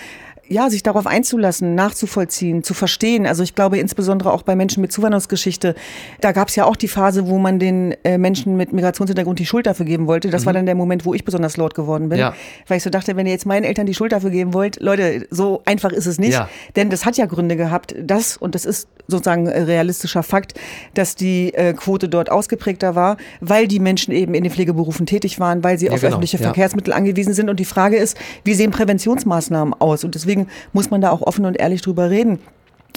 ja, 0.48 0.70
sich 0.70 0.84
darauf 0.84 1.08
einzulassen, 1.08 1.75
nachzuvollziehen, 1.75 2.64
zu 2.64 2.74
verstehen. 2.74 3.25
Also 3.25 3.44
ich 3.44 3.56
glaube 3.56 3.80
insbesondere 3.80 4.32
auch 4.32 4.44
bei 4.44 4.56
Menschen 4.56 4.82
mit 4.82 4.92
Zuwanderungsgeschichte, 4.92 5.75
da 6.22 6.32
gab 6.32 6.50
es 6.50 6.56
ja 6.56 6.66
auch 6.66 6.75
die 6.75 6.88
Phase, 6.88 7.28
wo 7.28 7.38
man 7.40 7.58
den 7.60 7.96
äh, 8.04 8.18
Menschen 8.18 8.56
mit 8.56 8.72
Migrationshintergrund 8.72 9.40
die 9.40 9.46
Schuld 9.46 9.66
dafür 9.66 9.86
geben 9.86 10.08
wollte. 10.08 10.30
Das 10.30 10.44
mhm. 10.44 10.46
war 10.48 10.54
dann 10.54 10.66
der 10.66 10.75
Moment, 10.75 11.06
wo 11.06 11.14
ich 11.14 11.25
besonders 11.25 11.58
laut 11.58 11.74
geworden 11.74 12.10
bin. 12.10 12.20
Ja. 12.20 12.36
Weil 12.68 12.78
ich 12.78 12.84
so 12.84 12.90
dachte, 12.90 13.16
wenn 13.16 13.25
ihr 13.25 13.32
jetzt 13.32 13.46
meinen 13.46 13.64
Eltern 13.64 13.86
die 13.86 13.94
Schuld 13.94 14.12
dafür 14.12 14.30
geben 14.30 14.54
wollt, 14.54 14.80
Leute, 14.80 15.28
so 15.32 15.62
einfach 15.66 15.92
ist 15.92 16.06
es 16.06 16.20
nicht. 16.20 16.34
Ja. 16.34 16.50
Denn 16.75 16.90
das 16.90 17.06
hat 17.06 17.18
ja 17.18 17.25
Gründe 17.25 17.56
gehabt, 17.56 17.96
das, 18.00 18.38
und 18.38 18.56
das 18.56 18.66
ist 18.66 18.88
sozusagen 19.08 19.48
realistischer 19.48 20.24
Fakt, 20.24 20.54
dass 20.94 21.16
die 21.16 21.54
äh, 21.54 21.74
Quote 21.74 22.10
dort 22.10 22.32
ausgeprägter 22.32 22.96
war, 22.96 23.18
weil 23.40 23.68
die 23.68 23.80
Menschen 23.80 24.14
eben 24.14 24.34
in 24.34 24.44
den 24.44 24.52
Pflegeberufen 24.52 25.06
tätig 25.06 25.40
waren, 25.40 25.64
weil 25.64 25.78
sie 25.78 25.88
ja, 25.88 25.92
auf 25.92 26.02
genau. 26.02 26.10
öffentliche 26.10 26.38
Verkehrsmittel 26.38 26.94
angewiesen 26.94 27.34
sind. 27.34 27.50
Und 27.50 27.60
die 27.60 27.66
Frage 27.66 27.98
ist, 27.98 28.18
wie 28.44 28.54
sehen 28.54 28.72
Präventionsmaßnahmen 28.72 29.74
aus? 29.75 30.04
Und 30.04 30.16
deswegen 30.16 30.35
deswegen 30.36 30.50
muss 30.74 30.89
man 30.89 31.01
da 31.01 31.12
auch 31.12 31.22
offen 31.22 31.46
und 31.46 31.58
ehrlich 31.58 31.82
drüber 31.82 32.10
reden 32.10 32.39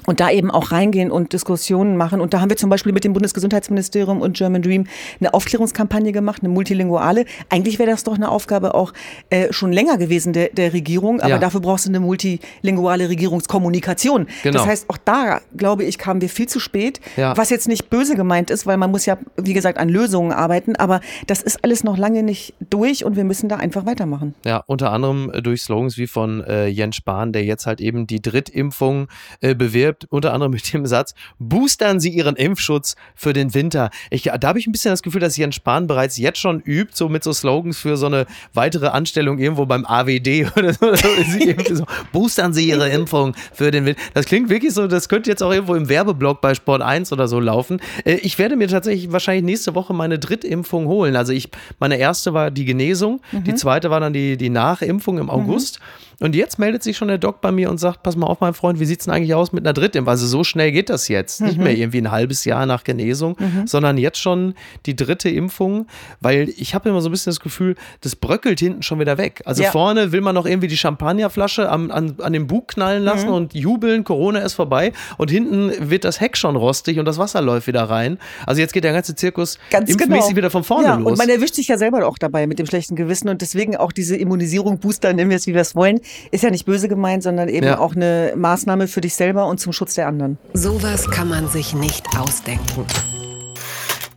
und 0.09 0.21
da 0.21 0.31
eben 0.31 0.51
auch 0.51 0.73
reingehen 0.73 1.11
und 1.11 1.35
Diskussionen 1.35 1.99
machen. 1.99 2.23
Und 2.23 2.33
da 2.33 2.41
haben 2.41 2.49
wir 2.49 2.57
zum 2.57 2.71
Beispiel 2.71 2.93
mit 2.93 3.05
dem 3.05 3.13
Bundesgesundheitsministerium 3.13 4.23
und 4.23 4.39
German 4.39 4.63
Dream 4.63 4.87
eine 5.21 5.35
Aufklärungskampagne 5.35 6.13
gemacht, 6.13 6.43
eine 6.43 6.49
multilinguale. 6.49 7.27
Eigentlich 7.51 7.79
wäre 7.79 7.91
das 7.91 8.05
doch 8.05 8.15
eine 8.15 8.31
Aufgabe 8.31 8.75
auch 8.75 8.95
äh, 9.29 9.53
schon 9.53 9.71
länger 9.71 9.99
gewesen 9.99 10.33
der, 10.33 10.49
der 10.49 10.73
Regierung, 10.73 11.21
aber 11.21 11.33
ja. 11.33 11.39
dafür 11.39 11.61
brauchst 11.61 11.85
du 11.85 11.91
eine 11.91 12.01
multilinguale 12.01 13.11
Regierungskommunikation. 13.11 14.29
Genau. 14.43 14.57
Das 14.57 14.67
heißt, 14.67 14.89
auch 14.89 14.97
da, 14.97 15.43
glaube 15.55 15.85
ich, 15.85 15.99
kamen 15.99 16.23
wir 16.23 16.31
viel 16.31 16.49
zu 16.49 16.59
spät, 16.59 17.01
ja. 17.19 17.37
was 17.37 17.51
jetzt 17.51 17.69
nicht 17.69 17.91
böse 17.91 18.17
gemeint 18.17 18.51
ist, 18.51 18.67
weil 18.67 18.79
man 18.79 18.91
muss 18.91 19.05
ja, 19.05 19.19
wie 19.37 19.53
gesagt, 19.53 19.77
an 19.77 19.91
Lösungen 19.91 20.33
arbeiten, 20.33 20.75
aber 20.75 21.03
das 21.27 21.43
ist 21.43 21.63
alles 21.65 21.85
noch 21.85 21.99
lange 21.99 22.23
nicht 22.23 22.55
durch 22.71 23.05
und 23.05 23.17
wir 23.17 23.25
müssen 23.25 23.51
da 23.51 23.57
einfach 23.57 23.85
weitermachen. 23.85 24.35
Ja, 24.47 24.65
unter 24.67 24.91
anderem 24.91 25.31
äh, 25.35 25.43
durch 25.43 25.65
Slogans 25.65 25.99
wie 25.99 26.07
von 26.07 26.43
äh, 26.45 26.69
Jens 26.69 26.97
Spahn, 26.97 27.35
der 27.35 27.45
jetzt 27.45 27.67
halt 27.67 27.83
eben 27.83 28.07
die 28.07 28.23
Drittimpfung 28.23 29.09
äh, 29.43 29.55
bewirbt 29.55 29.98
schreibt 29.99 30.13
unter 30.13 30.33
anderem 30.33 30.53
mit 30.53 30.73
dem 30.73 30.87
Satz, 30.87 31.15
boostern 31.39 32.01
Sie 32.01 32.11
Ihren 32.11 32.37
Impfschutz 32.37 32.97
für 33.15 33.33
den 33.33 33.55
Winter. 33.55 33.91
Ich, 34.11 34.25
da 34.25 34.49
habe 34.49 34.59
ich 34.59 34.67
ein 34.67 34.73
bisschen 34.73 34.91
das 34.91 35.03
Gefühl, 35.03 35.21
dass 35.21 35.37
Jens 35.37 35.57
Spahn 35.57 35.87
bereits 35.87 36.17
jetzt 36.19 36.39
schon 36.39 36.61
übt, 36.61 36.93
so 36.95 37.09
mit 37.09 37.25
so 37.25 37.33
Slogans 37.33 37.79
für 37.79 37.97
so 37.97 38.07
eine 38.07 38.27
weitere 38.55 38.89
Anstellung 38.89 39.39
irgendwo 39.39 39.67
beim 39.67 39.85
AWD 39.87 40.47
oder 40.57 40.73
so. 40.73 40.95
so 41.75 41.85
boostern 42.13 42.53
Sie 42.53 42.69
Ihre 42.69 42.89
Impfung 42.89 43.35
für 43.53 43.71
den 43.71 43.87
Winter. 43.87 44.01
Das 44.15 44.27
klingt 44.27 44.49
wirklich 44.51 44.73
so, 44.73 44.87
das 44.87 45.09
könnte 45.09 45.31
jetzt 45.31 45.43
auch 45.43 45.53
irgendwo 45.53 45.75
im 45.75 45.89
Werbeblock 45.89 46.41
bei 46.41 46.55
Sport 46.55 46.83
1 46.83 47.13
oder 47.13 47.29
so 47.29 47.41
laufen. 47.41 47.81
Äh, 48.05 48.15
ich 48.17 48.39
werde 48.39 48.57
mir 48.57 48.69
tatsächlich 48.69 49.13
wahrscheinlich 49.13 49.45
nächste 49.45 49.75
Woche 49.75 49.95
meine 49.95 50.19
Drittimpfung 50.19 50.87
holen. 50.87 51.17
Also 51.17 51.33
ich, 51.33 51.49
meine 51.79 51.97
erste 51.97 52.35
war 52.35 52.51
die 52.51 52.65
Genesung, 52.65 53.21
mhm. 53.33 53.45
die 53.45 53.55
zweite 53.55 53.91
war 53.91 54.01
dann 54.01 54.13
die, 54.13 54.37
die 54.37 54.51
Nachimpfung 54.51 55.19
im 55.19 55.31
August. 55.31 55.81
Mhm. 55.81 56.08
Und 56.21 56.35
jetzt 56.35 56.59
meldet 56.59 56.83
sich 56.83 56.97
schon 56.97 57.09
der 57.09 57.19
Doc 57.19 57.41
bei 57.41 57.53
mir 57.53 57.71
und 57.71 57.79
sagt, 57.79 58.03
pass 58.03 58.17
mal 58.17 58.27
auf, 58.27 58.41
mein 58.41 58.55
Freund, 58.55 58.81
wie 58.81 58.85
sieht 58.85 59.01
es 59.01 59.05
denn 59.07 59.15
eigentlich 59.15 59.35
aus 59.35 59.53
mit 59.53 59.65
einer 59.65 59.73
Drittimpfung? 59.73 60.11
Also 60.11 60.27
so 60.27 60.43
schnell 60.43 60.73
geht 60.73 60.91
das 60.91 61.07
jetzt. 61.07 61.41
Mhm. 61.41 61.47
Nicht 61.47 61.59
mehr 61.59 61.77
irgendwie 61.77 61.99
ein 61.99 62.11
halbes 62.11 62.45
Jahr 62.45 62.67
nach 62.67 62.83
Genesung, 62.83 63.37
mhm. 63.39 63.67
sondern 63.67 63.99
jetzt 63.99 64.19
schon 64.19 64.55
die 64.87 64.97
dritte 64.97 65.29
Impfung, 65.29 65.87
weil 66.21 66.49
ich 66.57 66.75
habe 66.75 66.89
immer 66.89 67.01
so 67.01 67.09
ein 67.09 67.13
bisschen 67.13 67.31
das 67.31 67.39
Gefühl, 67.39 67.77
das 68.01 68.17
bröckelt 68.17 68.59
hinten 68.59 68.83
schon 68.83 68.99
wieder 68.99 69.17
weg. 69.17 69.43
Also 69.45 69.63
ja. 69.63 69.71
vorne 69.71 70.11
will 70.11 70.21
man 70.21 70.35
noch 70.35 70.47
irgendwie 70.47 70.67
die 70.67 70.77
Champagnerflasche 70.77 71.69
am, 71.69 71.91
an, 71.93 72.17
an 72.21 72.33
den 72.33 72.49
Bug 72.49 72.69
knallen 72.69 73.05
lassen 73.05 73.29
mhm. 73.29 73.35
und 73.35 73.55
jubeln, 73.55 74.03
Corona 74.03 74.41
ist 74.41 74.55
vorbei. 74.55 74.93
Und 75.19 75.31
hinten 75.31 75.73
wird 75.91 76.05
das 76.05 76.21
Heck 76.21 76.37
schon 76.37 76.57
rostig 76.57 76.99
und 76.99 77.05
das 77.05 77.19
Wasser 77.19 77.43
läuft 77.43 77.69
wieder 77.69 77.85
rein. 77.85 78.19
Also 78.45 78.61
jetzt 78.61 78.73
geht 78.73 78.83
der 78.83 78.93
ganze 78.93 79.15
Zirkus 79.15 79.59
Ganz 79.71 79.89
impfmäßig 79.89 80.29
genau. 80.29 80.37
wieder 80.37 80.51
von 80.51 80.65
vorne 80.65 80.89
ja, 80.89 80.95
los. 80.97 81.13
Und 81.13 81.19
man 81.19 81.29
erwischt 81.29 81.55
sich 81.55 81.69
ja 81.69 81.79
selber 81.79 82.05
auch 82.07 82.19
dabei 82.19 82.49
mit 82.49 82.59
dem 82.59 82.67
schlechten 82.67 82.97
Gewissen 82.97 83.29
und 83.29 83.41
deswegen 83.41 83.77
auch 83.77 83.93
diese 83.93 84.17
Immunisierung, 84.17 84.81
Booster, 84.81 85.13
nehmen 85.13 85.31
wir 85.31 85.37
es, 85.37 85.47
wie 85.47 85.55
wir 85.55 85.61
es 85.61 85.77
wollen, 85.77 86.01
ist 86.31 86.43
ja 86.43 86.51
nicht 86.51 86.67
böse 86.67 86.89
gemeint, 86.89 87.23
sondern 87.23 87.49
eben 87.49 87.67
ja. 87.67 87.79
auch 87.79 87.95
eine 87.95 88.33
Maßnahme 88.37 88.89
für 88.89 89.01
dich 89.01 89.15
selber 89.15 89.47
und 89.47 89.59
zum 89.59 89.73
Schutz 89.73 89.95
der 89.95 90.09
anderen. 90.09 90.39
Sowas 90.53 91.11
kann 91.11 91.29
man 91.29 91.49
sich 91.49 91.75
nicht 91.75 92.05
ausdenken. 92.19 92.87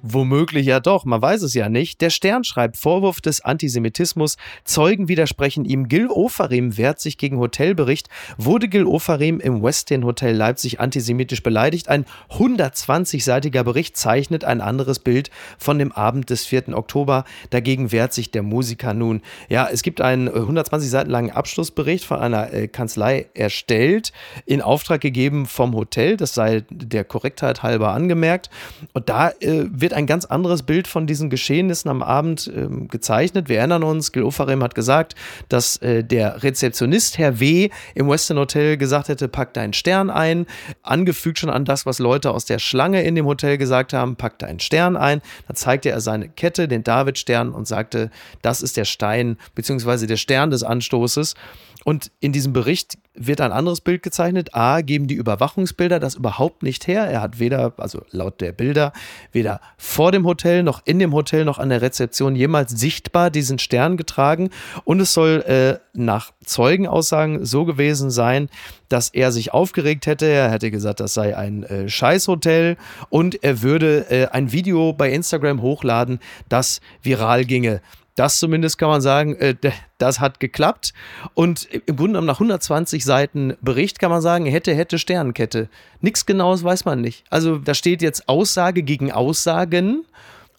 Womöglich 0.04 0.66
ja 0.66 0.80
doch, 0.80 1.06
man 1.06 1.22
weiß 1.22 1.44
es 1.44 1.54
ja 1.54 1.70
nicht. 1.70 2.02
Der 2.02 2.10
Stern 2.10 2.44
schreibt 2.44 2.78
Vorwurf 2.78 3.22
des 3.22 3.42
Antisemitismus. 3.42 4.38
Zeugen 4.64 5.08
widersprechen 5.08 5.64
ihm. 5.64 5.88
Gil 5.88 6.08
Ofarim 6.08 6.78
wehrt 6.78 7.00
sich 7.00 7.20
gegen 7.20 7.38
Hotelbericht. 7.38 8.10
Wurde 8.38 8.68
Gil 8.68 8.86
Ofarim 8.86 9.40
im 9.40 9.62
Westin 9.62 10.04
Hotel 10.04 10.36
Leipzig 10.36 10.80
antisemitisch 10.80 11.44
beleidigt? 11.44 11.88
Ein 11.88 12.06
120-seitiger 12.32 13.64
Bericht 13.64 13.96
zeichnet 13.96 14.44
ein 14.44 14.60
anderes 14.60 14.98
Bild 15.00 15.30
von 15.60 15.78
dem 15.78 15.92
Abend 15.92 16.32
des 16.32 16.46
4. 16.46 16.76
Oktober. 16.76 17.24
Dagegen 17.52 17.92
wehrt 17.92 18.14
sich 18.14 18.32
der 18.32 18.44
Musiker 18.44 18.96
nun. 18.96 19.22
Ja, 19.50 19.70
es 19.72 19.84
gibt 19.84 20.02
einen 20.02 20.28
120 20.28 20.90
Seiten 20.90 21.12
langen 21.12 21.32
Abschlussbericht 21.32 22.06
von 22.06 22.20
einer 22.20 22.52
äh, 22.52 22.68
Kanzlei 22.68 23.28
erstellt, 23.36 24.14
in 24.46 24.62
Auftrag 24.62 25.02
gegeben 25.02 25.46
vom 25.46 25.76
Hotel. 25.76 26.18
Das 26.18 26.34
sei 26.34 26.64
der 26.70 27.04
Korrektheit 27.04 27.62
halber 27.62 27.92
angemerkt. 27.92 28.50
Und 28.94 29.10
da 29.10 29.30
äh, 29.30 29.66
wird 29.70 29.91
wird 29.92 29.98
ein 29.98 30.08
ganz 30.08 30.24
anderes 30.26 30.64
Bild 30.64 30.88
von 30.88 31.06
diesen 31.06 31.30
Geschehnissen 31.30 31.90
am 31.90 32.02
Abend 32.02 32.50
ähm, 32.56 32.88
gezeichnet. 32.88 33.50
Wir 33.50 33.58
erinnern 33.58 33.84
uns, 33.84 34.14
Gil 34.14 34.24
Ofarim 34.24 34.64
hat 34.64 34.74
gesagt, 34.74 35.16
dass 35.50 35.78
äh, 35.78 36.04
der 36.04 36.44
Rezeptionist 36.44 37.18
Herr 37.18 37.42
W. 37.42 37.70
im 37.94 38.10
Western 38.10 38.38
Hotel 38.38 38.78
gesagt 38.78 39.10
hätte, 39.10 39.28
pack 39.28 39.54
deinen 39.54 39.74
Stern 39.74 40.10
ein. 40.10 40.46
Angefügt 40.82 41.40
schon 41.40 41.50
an 41.50 41.66
das, 41.66 41.86
was 41.86 42.00
Leute 42.00 42.32
aus 42.32 42.46
der 42.46 42.60
Schlange 42.60 43.04
in 43.04 43.16
dem 43.16 43.26
Hotel 43.26 43.58
gesagt 43.58 43.92
haben, 43.92 44.16
pack 44.16 44.40
deinen 44.40 44.62
Stern 44.62 44.96
ein. 44.96 45.22
Dann 45.48 45.58
zeigte 45.58 45.90
er 45.90 46.00
seine 46.00 46.30
Kette, 46.30 46.70
den 46.70 46.84
Davidstern 46.84 47.52
und 47.52 47.68
sagte, 47.68 48.12
das 48.42 48.62
ist 48.62 48.78
der 48.78 48.86
Stein 48.86 49.38
bzw. 49.56 50.08
der 50.08 50.18
Stern 50.18 50.52
des 50.52 50.64
Anstoßes. 50.64 51.36
Und 51.84 52.12
in 52.20 52.32
diesem 52.32 52.54
Bericht 52.54 52.98
wird 53.14 53.42
ein 53.42 53.52
anderes 53.52 53.82
Bild 53.82 54.04
gezeichnet. 54.04 54.54
A, 54.54 54.82
geben 54.82 55.08
die 55.08 55.16
Überwachungsbilder 55.16 56.00
das 56.00 56.16
überhaupt 56.16 56.64
nicht 56.64 56.88
her. 56.88 57.04
Er 57.04 57.22
hat 57.22 57.40
weder, 57.40 57.74
also 57.78 58.04
laut 58.12 58.40
der 58.40 58.52
Bilder, 58.52 58.94
weder 59.32 59.60
vor 59.78 60.12
dem 60.12 60.26
Hotel 60.26 60.64
noch 60.64 60.82
in 60.86 61.00
dem 61.00 61.14
Hotel 61.14 61.44
noch 61.44 61.60
an 61.60 61.70
der 61.70 61.82
Rezeption 61.82 62.36
jemals 62.36 62.72
sichtbar 62.72 63.30
diesen 63.30 63.60
Stern 63.60 63.98
getragen. 63.98 64.50
Und 64.86 65.00
es 65.00 65.14
soll 65.14 65.44
äh, 65.48 65.80
nach 65.94 66.32
Zeugenaussagen 66.46 67.46
so 67.46 67.66
gewesen 67.66 68.12
sein, 68.12 68.50
dass 68.88 69.10
er 69.10 69.32
sich 69.32 69.54
aufgeregt 69.54 70.06
hätte. 70.06 70.28
Er 70.28 70.52
hätte 70.52 70.72
gesagt, 70.72 71.00
das 71.00 71.14
sei 71.14 71.36
ein 71.36 71.64
äh, 71.64 71.90
Scheißhotel 71.90 72.78
und 73.10 73.44
er 73.44 73.62
würde 73.62 74.10
äh, 74.10 74.28
ein 74.28 74.52
Video 74.52 74.94
bei 74.94 75.12
Instagram 75.12 75.62
hochladen, 75.62 76.20
das 76.50 76.82
viral 77.02 77.46
ginge. 77.46 77.82
Das 78.22 78.38
zumindest 78.38 78.78
kann 78.78 78.90
man 78.90 79.02
sagen, 79.02 79.36
äh, 79.38 79.56
das 79.98 80.20
hat 80.20 80.40
geklappt. 80.40 80.94
Und 81.34 81.66
im 81.66 81.96
Grunde 81.96 82.12
genommen 82.12 82.28
nach 82.28 82.36
120 82.36 83.04
Seiten 83.04 83.56
Bericht 83.62 83.98
kann 83.98 84.12
man 84.12 84.22
sagen, 84.22 84.46
hätte, 84.46 84.76
hätte, 84.76 85.00
Sternenkette. 85.00 85.70
Nichts 86.02 86.28
Genaues 86.28 86.64
weiß 86.64 86.86
man 86.86 87.02
nicht. 87.02 87.24
Also 87.32 87.58
da 87.58 87.74
steht 87.74 88.04
jetzt 88.04 88.30
Aussage 88.30 88.84
gegen 88.84 89.12
Aussagen. 89.12 90.06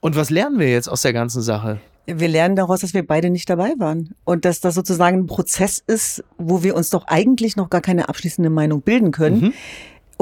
Und 0.01 0.17
was 0.17 0.29
lernen 0.29 0.59
wir 0.59 0.73
jetzt 0.73 0.89
aus 0.89 1.03
der 1.03 1.13
ganzen 1.13 1.41
Sache? 1.41 1.79
Wir 2.07 2.27
lernen 2.27 2.57
daraus, 2.57 2.81
dass 2.81 2.95
wir 2.95 3.07
beide 3.07 3.31
nicht 3.31 3.49
dabei 3.49 3.75
waren. 3.79 4.13
Und 4.25 4.45
dass 4.45 4.59
das 4.59 4.75
sozusagen 4.75 5.19
ein 5.19 5.27
Prozess 5.27 5.81
ist, 5.87 6.25
wo 6.39 6.65
wir 6.65 6.75
uns 6.75 6.91
doch 6.91 7.07
eigentlich 7.07 7.55
noch 7.55 7.71
gar 7.71 7.81
keine 7.81 8.09
abschließende 8.09 8.51
Meinung 8.51 8.83
bilden 8.83 9.13
können. 9.13 9.41
Mhm. 9.41 9.53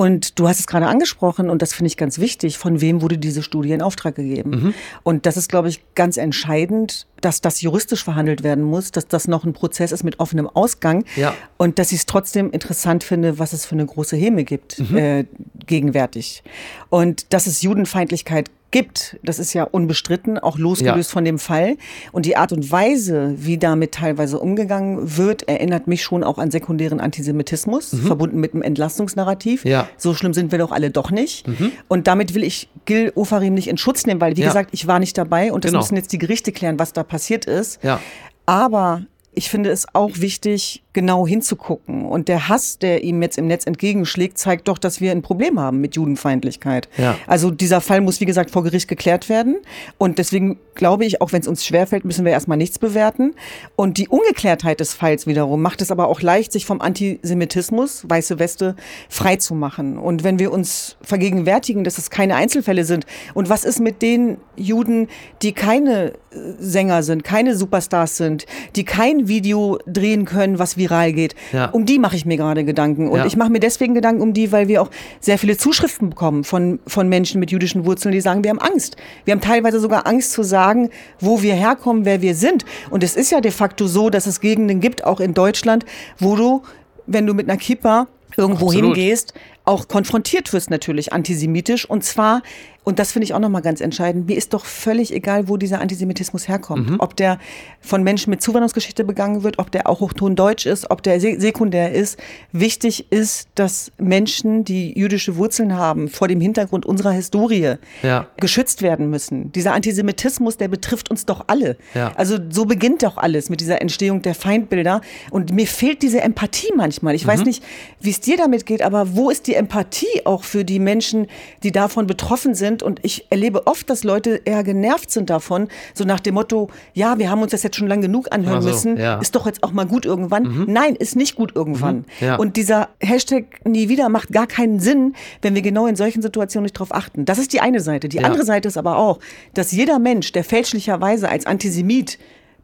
Und 0.00 0.38
du 0.38 0.48
hast 0.48 0.60
es 0.60 0.66
gerade 0.66 0.86
angesprochen, 0.86 1.50
und 1.50 1.60
das 1.60 1.74
finde 1.74 1.88
ich 1.88 1.98
ganz 1.98 2.18
wichtig, 2.18 2.56
von 2.56 2.80
wem 2.80 3.02
wurde 3.02 3.18
diese 3.18 3.42
Studie 3.42 3.72
in 3.72 3.82
Auftrag 3.82 4.14
gegeben? 4.14 4.50
Mhm. 4.50 4.74
Und 5.02 5.26
das 5.26 5.36
ist, 5.36 5.50
glaube 5.50 5.68
ich, 5.68 5.82
ganz 5.94 6.16
entscheidend, 6.16 7.06
dass 7.20 7.42
das 7.42 7.60
juristisch 7.60 8.02
verhandelt 8.02 8.42
werden 8.42 8.64
muss, 8.64 8.92
dass 8.92 9.08
das 9.08 9.28
noch 9.28 9.44
ein 9.44 9.52
Prozess 9.52 9.92
ist 9.92 10.02
mit 10.02 10.18
offenem 10.18 10.48
Ausgang 10.48 11.04
ja. 11.16 11.34
und 11.58 11.78
dass 11.78 11.92
ich 11.92 11.98
es 11.98 12.06
trotzdem 12.06 12.50
interessant 12.50 13.04
finde, 13.04 13.38
was 13.38 13.52
es 13.52 13.66
für 13.66 13.74
eine 13.74 13.84
große 13.84 14.16
Häme 14.16 14.44
gibt 14.44 14.78
mhm. 14.78 14.96
äh, 14.96 15.26
gegenwärtig. 15.66 16.44
Und 16.88 17.34
dass 17.34 17.46
es 17.46 17.60
Judenfeindlichkeit 17.60 18.50
gibt, 18.70 19.18
das 19.22 19.38
ist 19.38 19.52
ja 19.52 19.64
unbestritten, 19.64 20.38
auch 20.38 20.58
losgelöst 20.58 21.10
ja. 21.10 21.12
von 21.12 21.24
dem 21.24 21.38
Fall. 21.38 21.76
Und 22.12 22.26
die 22.26 22.36
Art 22.36 22.52
und 22.52 22.70
Weise, 22.70 23.34
wie 23.36 23.58
damit 23.58 23.92
teilweise 23.92 24.38
umgegangen 24.38 25.16
wird, 25.16 25.48
erinnert 25.48 25.86
mich 25.86 26.02
schon 26.02 26.22
auch 26.22 26.38
an 26.38 26.50
sekundären 26.50 27.00
Antisemitismus, 27.00 27.92
mhm. 27.92 28.02
verbunden 28.02 28.40
mit 28.40 28.54
einem 28.54 28.62
Entlastungsnarrativ. 28.62 29.64
Ja. 29.64 29.88
So 29.96 30.14
schlimm 30.14 30.34
sind 30.34 30.52
wir 30.52 30.58
doch 30.58 30.72
alle 30.72 30.90
doch 30.90 31.10
nicht. 31.10 31.48
Mhm. 31.48 31.72
Und 31.88 32.06
damit 32.06 32.34
will 32.34 32.44
ich 32.44 32.68
Gil 32.84 33.12
Ofarim 33.14 33.54
nicht 33.54 33.68
in 33.68 33.78
Schutz 33.78 34.06
nehmen, 34.06 34.20
weil, 34.20 34.36
wie 34.36 34.42
ja. 34.42 34.48
gesagt, 34.48 34.70
ich 34.72 34.86
war 34.86 34.98
nicht 34.98 35.18
dabei 35.18 35.52
und 35.52 35.64
das 35.64 35.70
genau. 35.70 35.82
müssen 35.82 35.96
jetzt 35.96 36.12
die 36.12 36.18
Gerichte 36.18 36.52
klären, 36.52 36.78
was 36.78 36.92
da 36.92 37.02
passiert 37.02 37.44
ist. 37.46 37.82
Ja. 37.82 38.00
Aber 38.46 39.02
ich 39.32 39.48
finde 39.48 39.70
es 39.70 39.86
auch 39.94 40.10
wichtig, 40.14 40.82
genau 40.92 41.26
hinzugucken. 41.26 42.04
Und 42.04 42.28
der 42.28 42.48
Hass, 42.48 42.78
der 42.78 43.04
ihm 43.04 43.22
jetzt 43.22 43.38
im 43.38 43.46
Netz 43.46 43.66
entgegenschlägt, 43.66 44.38
zeigt 44.38 44.68
doch, 44.68 44.78
dass 44.78 45.00
wir 45.00 45.12
ein 45.12 45.22
Problem 45.22 45.60
haben 45.60 45.80
mit 45.80 45.94
Judenfeindlichkeit. 45.94 46.88
Ja. 46.96 47.16
Also 47.26 47.50
dieser 47.50 47.80
Fall 47.80 48.00
muss, 48.00 48.20
wie 48.20 48.24
gesagt, 48.24 48.50
vor 48.50 48.64
Gericht 48.64 48.88
geklärt 48.88 49.28
werden. 49.28 49.58
Und 49.98 50.18
deswegen 50.18 50.58
glaube 50.74 51.04
ich, 51.04 51.20
auch 51.20 51.32
wenn 51.32 51.42
es 51.42 51.46
uns 51.46 51.64
schwerfällt, 51.64 52.04
müssen 52.04 52.24
wir 52.24 52.32
erstmal 52.32 52.56
nichts 52.56 52.78
bewerten. 52.78 53.34
Und 53.76 53.98
die 53.98 54.08
Ungeklärtheit 54.08 54.80
des 54.80 54.94
Falls 54.94 55.26
wiederum 55.26 55.62
macht 55.62 55.82
es 55.82 55.90
aber 55.90 56.08
auch 56.08 56.22
leicht, 56.22 56.52
sich 56.52 56.66
vom 56.66 56.80
Antisemitismus, 56.80 58.08
weiße 58.08 58.38
Weste, 58.38 58.74
frei 59.08 59.36
zu 59.36 59.54
machen. 59.54 59.98
Und 59.98 60.24
wenn 60.24 60.38
wir 60.38 60.52
uns 60.52 60.96
vergegenwärtigen, 61.02 61.84
dass 61.84 61.98
es 61.98 62.10
keine 62.10 62.34
Einzelfälle 62.34 62.84
sind, 62.84 63.06
und 63.34 63.48
was 63.48 63.64
ist 63.64 63.78
mit 63.78 64.02
den 64.02 64.38
Juden, 64.56 65.08
die 65.42 65.52
keine 65.52 66.14
Sänger 66.58 67.02
sind, 67.02 67.24
keine 67.24 67.56
Superstars 67.56 68.16
sind, 68.16 68.46
die 68.76 68.84
kein 68.84 69.28
Video 69.28 69.78
drehen 69.86 70.24
können, 70.24 70.58
was 70.58 70.76
viral 70.80 71.12
geht. 71.12 71.36
Ja. 71.52 71.66
Um 71.66 71.86
die 71.86 72.00
mache 72.00 72.16
ich 72.16 72.26
mir 72.26 72.36
gerade 72.36 72.64
Gedanken. 72.64 73.08
Und 73.08 73.18
ja. 73.18 73.26
ich 73.26 73.36
mache 73.36 73.50
mir 73.50 73.60
deswegen 73.60 73.94
Gedanken 73.94 74.20
um 74.20 74.32
die, 74.32 74.50
weil 74.50 74.66
wir 74.66 74.82
auch 74.82 74.90
sehr 75.20 75.38
viele 75.38 75.56
Zuschriften 75.56 76.10
bekommen 76.10 76.42
von, 76.42 76.80
von 76.88 77.08
Menschen 77.08 77.38
mit 77.38 77.52
jüdischen 77.52 77.84
Wurzeln, 77.84 78.10
die 78.10 78.20
sagen, 78.20 78.42
wir 78.42 78.50
haben 78.50 78.58
Angst. 78.58 78.96
Wir 79.24 79.32
haben 79.32 79.40
teilweise 79.40 79.78
sogar 79.78 80.08
Angst 80.08 80.32
zu 80.32 80.42
sagen, 80.42 80.90
wo 81.20 81.42
wir 81.42 81.54
herkommen, 81.54 82.04
wer 82.04 82.22
wir 82.22 82.34
sind. 82.34 82.64
Und 82.90 83.04
es 83.04 83.14
ist 83.14 83.30
ja 83.30 83.40
de 83.40 83.52
facto 83.52 83.86
so, 83.86 84.10
dass 84.10 84.26
es 84.26 84.40
Gegenden 84.40 84.80
gibt, 84.80 85.04
auch 85.04 85.20
in 85.20 85.34
Deutschland, 85.34 85.84
wo 86.18 86.34
du, 86.34 86.62
wenn 87.06 87.26
du 87.26 87.34
mit 87.34 87.48
einer 87.48 87.58
Kippa 87.58 88.08
irgendwo 88.36 88.66
Absolut. 88.66 88.96
hingehst, 88.96 89.34
auch 89.64 89.88
konfrontiert 89.88 90.52
wirst 90.52 90.70
natürlich 90.70 91.12
antisemitisch 91.12 91.88
und 91.88 92.04
zwar 92.04 92.42
und 92.82 92.98
das 92.98 93.12
finde 93.12 93.24
ich 93.24 93.34
auch 93.34 93.38
nochmal 93.38 93.60
ganz 93.60 93.80
entscheidend. 93.80 94.26
Mir 94.26 94.36
ist 94.36 94.54
doch 94.54 94.64
völlig 94.64 95.12
egal, 95.12 95.48
wo 95.48 95.58
dieser 95.58 95.80
Antisemitismus 95.80 96.48
herkommt. 96.48 96.90
Mhm. 96.90 96.96
Ob 96.98 97.14
der 97.14 97.38
von 97.80 98.02
Menschen 98.02 98.30
mit 98.30 98.40
Zuwanderungsgeschichte 98.40 99.04
begangen 99.04 99.42
wird, 99.42 99.58
ob 99.58 99.70
der 99.70 99.86
auch 99.86 100.00
hochton 100.00 100.34
deutsch 100.34 100.64
ist, 100.64 100.90
ob 100.90 101.02
der 101.02 101.20
sekundär 101.20 101.92
ist. 101.92 102.18
Wichtig 102.52 103.12
ist, 103.12 103.48
dass 103.54 103.92
Menschen, 103.98 104.64
die 104.64 104.98
jüdische 104.98 105.36
Wurzeln 105.36 105.76
haben, 105.76 106.08
vor 106.08 106.26
dem 106.26 106.40
Hintergrund 106.40 106.86
unserer 106.86 107.12
Historie 107.12 107.74
ja. 108.02 108.26
geschützt 108.38 108.80
werden 108.80 109.10
müssen. 109.10 109.52
Dieser 109.52 109.74
Antisemitismus, 109.74 110.56
der 110.56 110.68
betrifft 110.68 111.10
uns 111.10 111.26
doch 111.26 111.44
alle. 111.48 111.76
Ja. 111.94 112.12
Also 112.16 112.38
so 112.48 112.64
beginnt 112.64 113.02
doch 113.02 113.18
alles 113.18 113.50
mit 113.50 113.60
dieser 113.60 113.82
Entstehung 113.82 114.22
der 114.22 114.34
Feindbilder. 114.34 115.02
Und 115.30 115.52
mir 115.52 115.66
fehlt 115.66 116.00
diese 116.00 116.22
Empathie 116.22 116.72
manchmal. 116.74 117.14
Ich 117.14 117.24
mhm. 117.24 117.28
weiß 117.28 117.44
nicht, 117.44 117.62
wie 118.00 118.10
es 118.10 118.20
dir 118.20 118.38
damit 118.38 118.64
geht, 118.64 118.80
aber 118.80 119.14
wo 119.14 119.28
ist 119.28 119.46
die 119.46 119.54
Empathie 119.54 120.24
auch 120.24 120.44
für 120.44 120.64
die 120.64 120.78
Menschen, 120.78 121.26
die 121.62 121.72
davon 121.72 122.06
betroffen 122.06 122.54
sind? 122.54 122.69
Sind. 122.70 122.82
Und 122.82 123.00
ich 123.02 123.26
erlebe 123.30 123.66
oft, 123.66 123.90
dass 123.90 124.04
Leute 124.04 124.40
eher 124.44 124.62
genervt 124.64 125.10
sind 125.10 125.30
davon, 125.30 125.68
so 125.94 126.04
nach 126.04 126.20
dem 126.20 126.34
Motto, 126.34 126.68
ja, 126.94 127.18
wir 127.18 127.30
haben 127.30 127.42
uns 127.42 127.50
das 127.52 127.62
jetzt 127.62 127.76
schon 127.76 127.88
lange 127.88 128.02
genug 128.02 128.28
anhören 128.30 128.62
so, 128.62 128.68
müssen, 128.68 128.96
ja. 128.96 129.18
ist 129.18 129.34
doch 129.34 129.46
jetzt 129.46 129.62
auch 129.62 129.72
mal 129.72 129.86
gut 129.86 130.06
irgendwann. 130.06 130.44
Mhm. 130.44 130.64
Nein, 130.68 130.96
ist 130.96 131.16
nicht 131.16 131.34
gut 131.34 131.54
irgendwann. 131.54 131.96
Mhm, 132.20 132.26
ja. 132.26 132.36
Und 132.36 132.56
dieser 132.56 132.88
Hashtag 133.00 133.44
nie 133.64 133.88
wieder 133.88 134.08
macht 134.08 134.30
gar 134.30 134.46
keinen 134.46 134.80
Sinn, 134.80 135.14
wenn 135.42 135.54
wir 135.54 135.62
genau 135.62 135.86
in 135.86 135.96
solchen 135.96 136.22
Situationen 136.22 136.64
nicht 136.64 136.74
drauf 136.74 136.94
achten. 136.94 137.24
Das 137.24 137.38
ist 137.38 137.52
die 137.52 137.60
eine 137.60 137.80
Seite. 137.80 138.08
Die 138.08 138.18
ja. 138.18 138.24
andere 138.24 138.44
Seite 138.44 138.68
ist 138.68 138.78
aber 138.78 138.96
auch, 138.96 139.18
dass 139.54 139.72
jeder 139.72 139.98
Mensch, 139.98 140.32
der 140.32 140.44
fälschlicherweise 140.44 141.28
als 141.28 141.46
Antisemit 141.46 142.18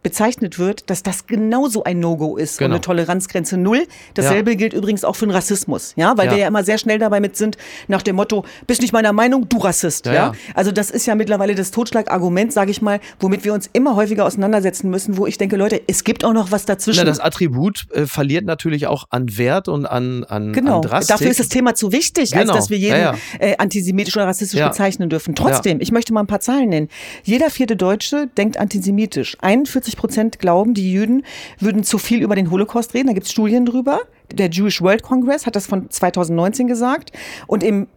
bezeichnet 0.07 0.59
wird, 0.59 0.89
dass 0.89 1.03
das 1.03 1.27
genauso 1.27 1.85
ein 1.85 2.01
No-Go 2.01 2.37
ist 2.37 2.59
genau. 2.59 2.67
und 2.67 2.73
eine 2.75 2.81
Toleranzgrenze 2.81 3.57
null. 3.57 3.87
Dasselbe 4.15 4.53
ja. 4.53 4.57
gilt 4.57 4.73
übrigens 4.73 5.05
auch 5.05 5.17
für 5.17 5.27
den 5.27 5.33
Rassismus, 5.33 5.95
ja, 5.97 6.17
weil 6.17 6.27
ja. 6.27 6.33
wir 6.33 6.39
ja 6.39 6.49
immer 6.49 6.63
sehr 6.65 6.79
schnell 6.79 6.99
dabei 6.99 7.21
mit 7.21 7.37
sind 7.37 7.57
nach 7.89 8.03
dem 8.03 8.17
Motto, 8.17 8.45
bist 8.67 8.83
nicht 8.83 8.93
meiner 8.93 9.13
Meinung, 9.13 9.49
du 9.49 9.59
Rassist, 9.59 10.07
ja. 10.07 10.13
ja? 10.13 10.33
Also 10.55 10.73
das 10.73 10.91
ist 10.91 11.07
ja 11.07 11.15
mittlerweile 11.15 11.55
das 11.55 11.71
Totschlagargument, 11.71 12.53
sage 12.53 12.71
ich 12.71 12.81
mal, 12.81 13.01
womit 13.19 13.45
wir 13.45 13.53
uns 13.53 13.69
immer 13.73 13.97
häufiger 13.97 14.25
auseinandersetzen 14.25 14.91
müssen, 14.91 15.17
wo 15.17 15.27
ich 15.27 15.39
denke, 15.39 15.57
Leute, 15.57 15.81
es 15.87 16.05
gibt 16.05 16.25
auch 16.25 16.33
noch 16.33 16.53
was 16.53 16.65
dazwischen. 16.65 17.01
Na, 17.01 17.05
das 17.05 17.21
Attribut 17.21 17.87
äh, 17.93 18.07
verliert 18.07 18.45
natürlich 18.45 18.87
auch 18.87 19.07
an 19.11 19.37
Wert 19.37 19.69
und 19.69 19.87
an 19.87 20.25
an 20.25 20.53
Genau. 20.53 20.77
An 20.77 20.83
Drastik. 20.83 21.17
Dafür 21.17 21.31
ist 21.31 21.41
das 21.41 21.49
Thema 21.49 21.75
zu 21.75 21.93
wichtig, 21.93 22.33
genau. 22.33 22.53
als 22.53 22.53
dass 22.53 22.71
wir 22.71 22.79
jeden 22.79 23.17
äh, 23.39 23.57
antisemitisch 23.59 24.17
oder 24.17 24.27
rassistisch 24.27 24.61
bezeichnen 24.61 25.09
dürfen. 25.09 25.35
Trotzdem, 25.35 25.81
ich 25.81 25.93
möchte 25.93 26.13
mal 26.13 26.21
ein 26.21 26.27
paar 26.27 26.41
Zahlen 26.41 26.69
nennen. 26.69 26.89
Jeder 27.25 27.51
vierte 27.51 27.77
Deutsche 27.77 28.29
denkt 28.37 28.57
antisemitisch. 28.57 29.37
41 29.41 29.96
Prozent 29.97 30.39
glauben, 30.39 30.75
die 30.75 30.93
Juden 30.93 31.25
würden 31.59 31.85
zu 31.85 31.99
viel 31.99 32.23
über 32.23 32.35
den 32.35 32.51
Holocaust 32.51 32.95
reden. 32.95 33.09
Da 33.09 33.13
gibt 33.13 33.27
es 33.27 33.33
Studien 33.33 33.67
drüber. 33.67 34.01
Der 34.33 34.51
Jewish 34.51 34.81
World 34.81 35.03
Congress 35.03 35.47
hat 35.47 35.57
das 35.57 35.67
von 35.67 35.91
2019 35.91 36.67
gesagt. 36.67 37.13
Und 37.47 37.63
im 37.63 37.89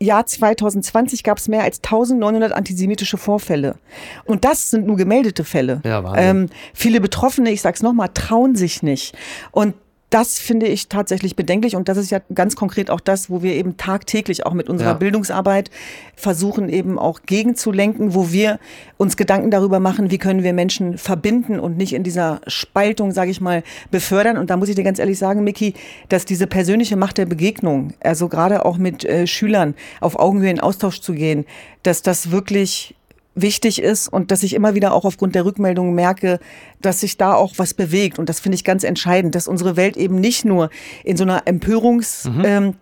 Jahr 0.00 0.24
2020 0.24 1.24
gab 1.24 1.38
es 1.38 1.48
mehr 1.48 1.64
als 1.64 1.78
1900 1.78 2.52
antisemitische 2.52 3.16
Vorfälle. 3.16 3.76
Und 4.24 4.44
das 4.44 4.70
sind 4.70 4.86
nur 4.86 4.96
gemeldete 4.96 5.44
Fälle. 5.44 5.80
Ja, 5.84 6.14
ähm, 6.16 6.48
viele 6.72 7.00
Betroffene, 7.00 7.50
ich 7.50 7.62
sag's 7.62 7.82
nochmal, 7.82 8.10
trauen 8.14 8.54
sich 8.54 8.82
nicht. 8.82 9.16
Und 9.50 9.74
das 10.10 10.38
finde 10.38 10.66
ich 10.66 10.88
tatsächlich 10.88 11.36
bedenklich 11.36 11.76
und 11.76 11.88
das 11.88 11.98
ist 11.98 12.10
ja 12.10 12.20
ganz 12.34 12.56
konkret 12.56 12.90
auch 12.90 13.00
das, 13.00 13.28
wo 13.28 13.42
wir 13.42 13.54
eben 13.54 13.76
tagtäglich 13.76 14.46
auch 14.46 14.54
mit 14.54 14.70
unserer 14.70 14.90
ja. 14.90 14.94
Bildungsarbeit 14.94 15.70
versuchen 16.16 16.70
eben 16.70 16.98
auch 16.98 17.20
gegenzulenken, 17.26 18.14
wo 18.14 18.32
wir 18.32 18.58
uns 18.96 19.16
Gedanken 19.18 19.50
darüber 19.50 19.80
machen, 19.80 20.10
wie 20.10 20.18
können 20.18 20.42
wir 20.42 20.54
Menschen 20.54 20.96
verbinden 20.96 21.60
und 21.60 21.76
nicht 21.76 21.92
in 21.92 22.04
dieser 22.04 22.40
Spaltung, 22.46 23.12
sage 23.12 23.30
ich 23.30 23.40
mal, 23.40 23.62
befördern. 23.90 24.38
Und 24.38 24.48
da 24.50 24.56
muss 24.56 24.68
ich 24.68 24.76
dir 24.76 24.82
ganz 24.82 24.98
ehrlich 24.98 25.18
sagen, 25.18 25.44
Miki, 25.44 25.74
dass 26.08 26.24
diese 26.24 26.46
persönliche 26.46 26.96
Macht 26.96 27.18
der 27.18 27.26
Begegnung, 27.26 27.92
also 28.00 28.28
gerade 28.28 28.64
auch 28.64 28.78
mit 28.78 29.04
äh, 29.04 29.26
Schülern 29.26 29.74
auf 30.00 30.18
Augenhöhe 30.18 30.50
in 30.50 30.60
Austausch 30.60 31.00
zu 31.00 31.12
gehen, 31.12 31.44
dass 31.82 32.02
das 32.02 32.30
wirklich 32.30 32.94
wichtig 33.42 33.80
ist 33.80 34.08
und 34.08 34.30
dass 34.30 34.42
ich 34.42 34.54
immer 34.54 34.74
wieder 34.74 34.92
auch 34.92 35.04
aufgrund 35.04 35.34
der 35.34 35.44
Rückmeldungen 35.44 35.94
merke, 35.94 36.38
dass 36.80 37.00
sich 37.00 37.16
da 37.16 37.34
auch 37.34 37.54
was 37.56 37.74
bewegt. 37.74 38.18
Und 38.18 38.28
das 38.28 38.40
finde 38.40 38.56
ich 38.56 38.64
ganz 38.64 38.84
entscheidend, 38.84 39.34
dass 39.34 39.48
unsere 39.48 39.76
Welt 39.76 39.96
eben 39.96 40.16
nicht 40.16 40.44
nur 40.44 40.70
in 41.04 41.16
so 41.16 41.24
einer 41.24 41.42
Empörungs- 41.46 42.28
mhm. 42.28 42.44
ähm, 42.44 42.74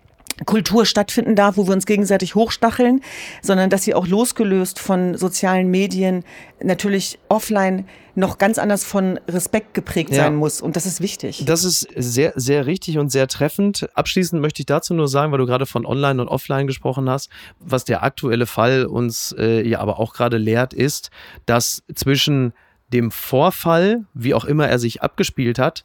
Kultur 0.44 0.84
stattfinden 0.84 1.34
darf, 1.34 1.56
wo 1.56 1.66
wir 1.66 1.72
uns 1.72 1.86
gegenseitig 1.86 2.34
hochstacheln, 2.34 3.00
sondern 3.40 3.70
dass 3.70 3.84
sie 3.84 3.94
auch 3.94 4.06
losgelöst 4.06 4.78
von 4.78 5.16
sozialen 5.16 5.70
Medien 5.70 6.24
natürlich 6.62 7.18
offline 7.28 7.86
noch 8.14 8.38
ganz 8.38 8.58
anders 8.58 8.84
von 8.84 9.18
Respekt 9.28 9.74
geprägt 9.74 10.10
ja. 10.10 10.24
sein 10.24 10.36
muss. 10.36 10.60
Und 10.60 10.76
das 10.76 10.86
ist 10.86 11.00
wichtig. 11.00 11.44
Das 11.46 11.64
ist 11.64 11.86
sehr, 11.94 12.32
sehr 12.36 12.66
richtig 12.66 12.98
und 12.98 13.10
sehr 13.10 13.28
treffend. 13.28 13.88
Abschließend 13.94 14.40
möchte 14.40 14.60
ich 14.60 14.66
dazu 14.66 14.94
nur 14.94 15.08
sagen, 15.08 15.32
weil 15.32 15.38
du 15.38 15.46
gerade 15.46 15.66
von 15.66 15.86
Online 15.86 16.20
und 16.20 16.28
Offline 16.28 16.66
gesprochen 16.66 17.08
hast, 17.08 17.30
was 17.60 17.84
der 17.84 18.02
aktuelle 18.02 18.46
Fall 18.46 18.86
uns 18.86 19.34
äh, 19.38 19.66
ja 19.66 19.80
aber 19.80 19.98
auch 19.98 20.12
gerade 20.12 20.38
lehrt, 20.38 20.72
ist, 20.74 21.10
dass 21.44 21.82
zwischen 21.94 22.52
dem 22.92 23.10
Vorfall, 23.10 24.04
wie 24.14 24.34
auch 24.34 24.44
immer 24.44 24.68
er 24.68 24.78
sich 24.78 25.02
abgespielt 25.02 25.58
hat, 25.58 25.84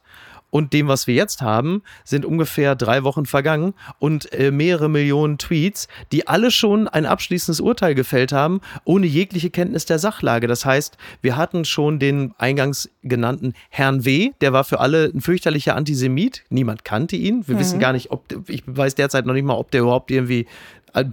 und 0.52 0.74
dem, 0.74 0.86
was 0.86 1.06
wir 1.06 1.14
jetzt 1.14 1.40
haben, 1.40 1.82
sind 2.04 2.26
ungefähr 2.26 2.76
drei 2.76 3.04
Wochen 3.04 3.24
vergangen 3.24 3.72
und 3.98 4.30
äh, 4.34 4.50
mehrere 4.50 4.90
Millionen 4.90 5.38
Tweets, 5.38 5.88
die 6.12 6.28
alle 6.28 6.50
schon 6.50 6.88
ein 6.88 7.06
abschließendes 7.06 7.60
Urteil 7.60 7.94
gefällt 7.94 8.32
haben, 8.32 8.60
ohne 8.84 9.06
jegliche 9.06 9.48
Kenntnis 9.48 9.86
der 9.86 9.98
Sachlage. 9.98 10.46
Das 10.46 10.66
heißt, 10.66 10.98
wir 11.22 11.38
hatten 11.38 11.64
schon 11.64 11.98
den 11.98 12.34
eingangs 12.36 12.90
genannten 13.02 13.54
Herrn 13.70 14.04
W., 14.04 14.32
der 14.42 14.52
war 14.52 14.64
für 14.64 14.78
alle 14.80 15.06
ein 15.06 15.22
fürchterlicher 15.22 15.74
Antisemit. 15.74 16.44
Niemand 16.50 16.84
kannte 16.84 17.16
ihn. 17.16 17.48
Wir 17.48 17.54
mhm. 17.54 17.60
wissen 17.60 17.78
gar 17.80 17.94
nicht, 17.94 18.10
ob, 18.10 18.22
ich 18.48 18.62
weiß 18.66 18.94
derzeit 18.94 19.24
noch 19.24 19.32
nicht 19.32 19.44
mal, 19.44 19.54
ob 19.54 19.70
der 19.70 19.80
überhaupt 19.80 20.10
irgendwie 20.10 20.46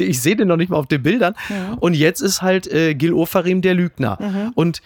ich 0.00 0.20
sehe 0.20 0.34
den 0.34 0.48
noch 0.48 0.56
nicht 0.56 0.70
mal 0.70 0.76
auf 0.76 0.88
den 0.88 1.04
Bildern. 1.04 1.36
Ja. 1.48 1.74
Und 1.78 1.94
jetzt 1.94 2.20
ist 2.20 2.42
halt 2.42 2.66
äh, 2.66 2.96
Gil 2.96 3.12
Ofarim 3.12 3.62
der 3.62 3.74
Lügner. 3.74 4.18
Mhm. 4.20 4.52
Und 4.56 4.82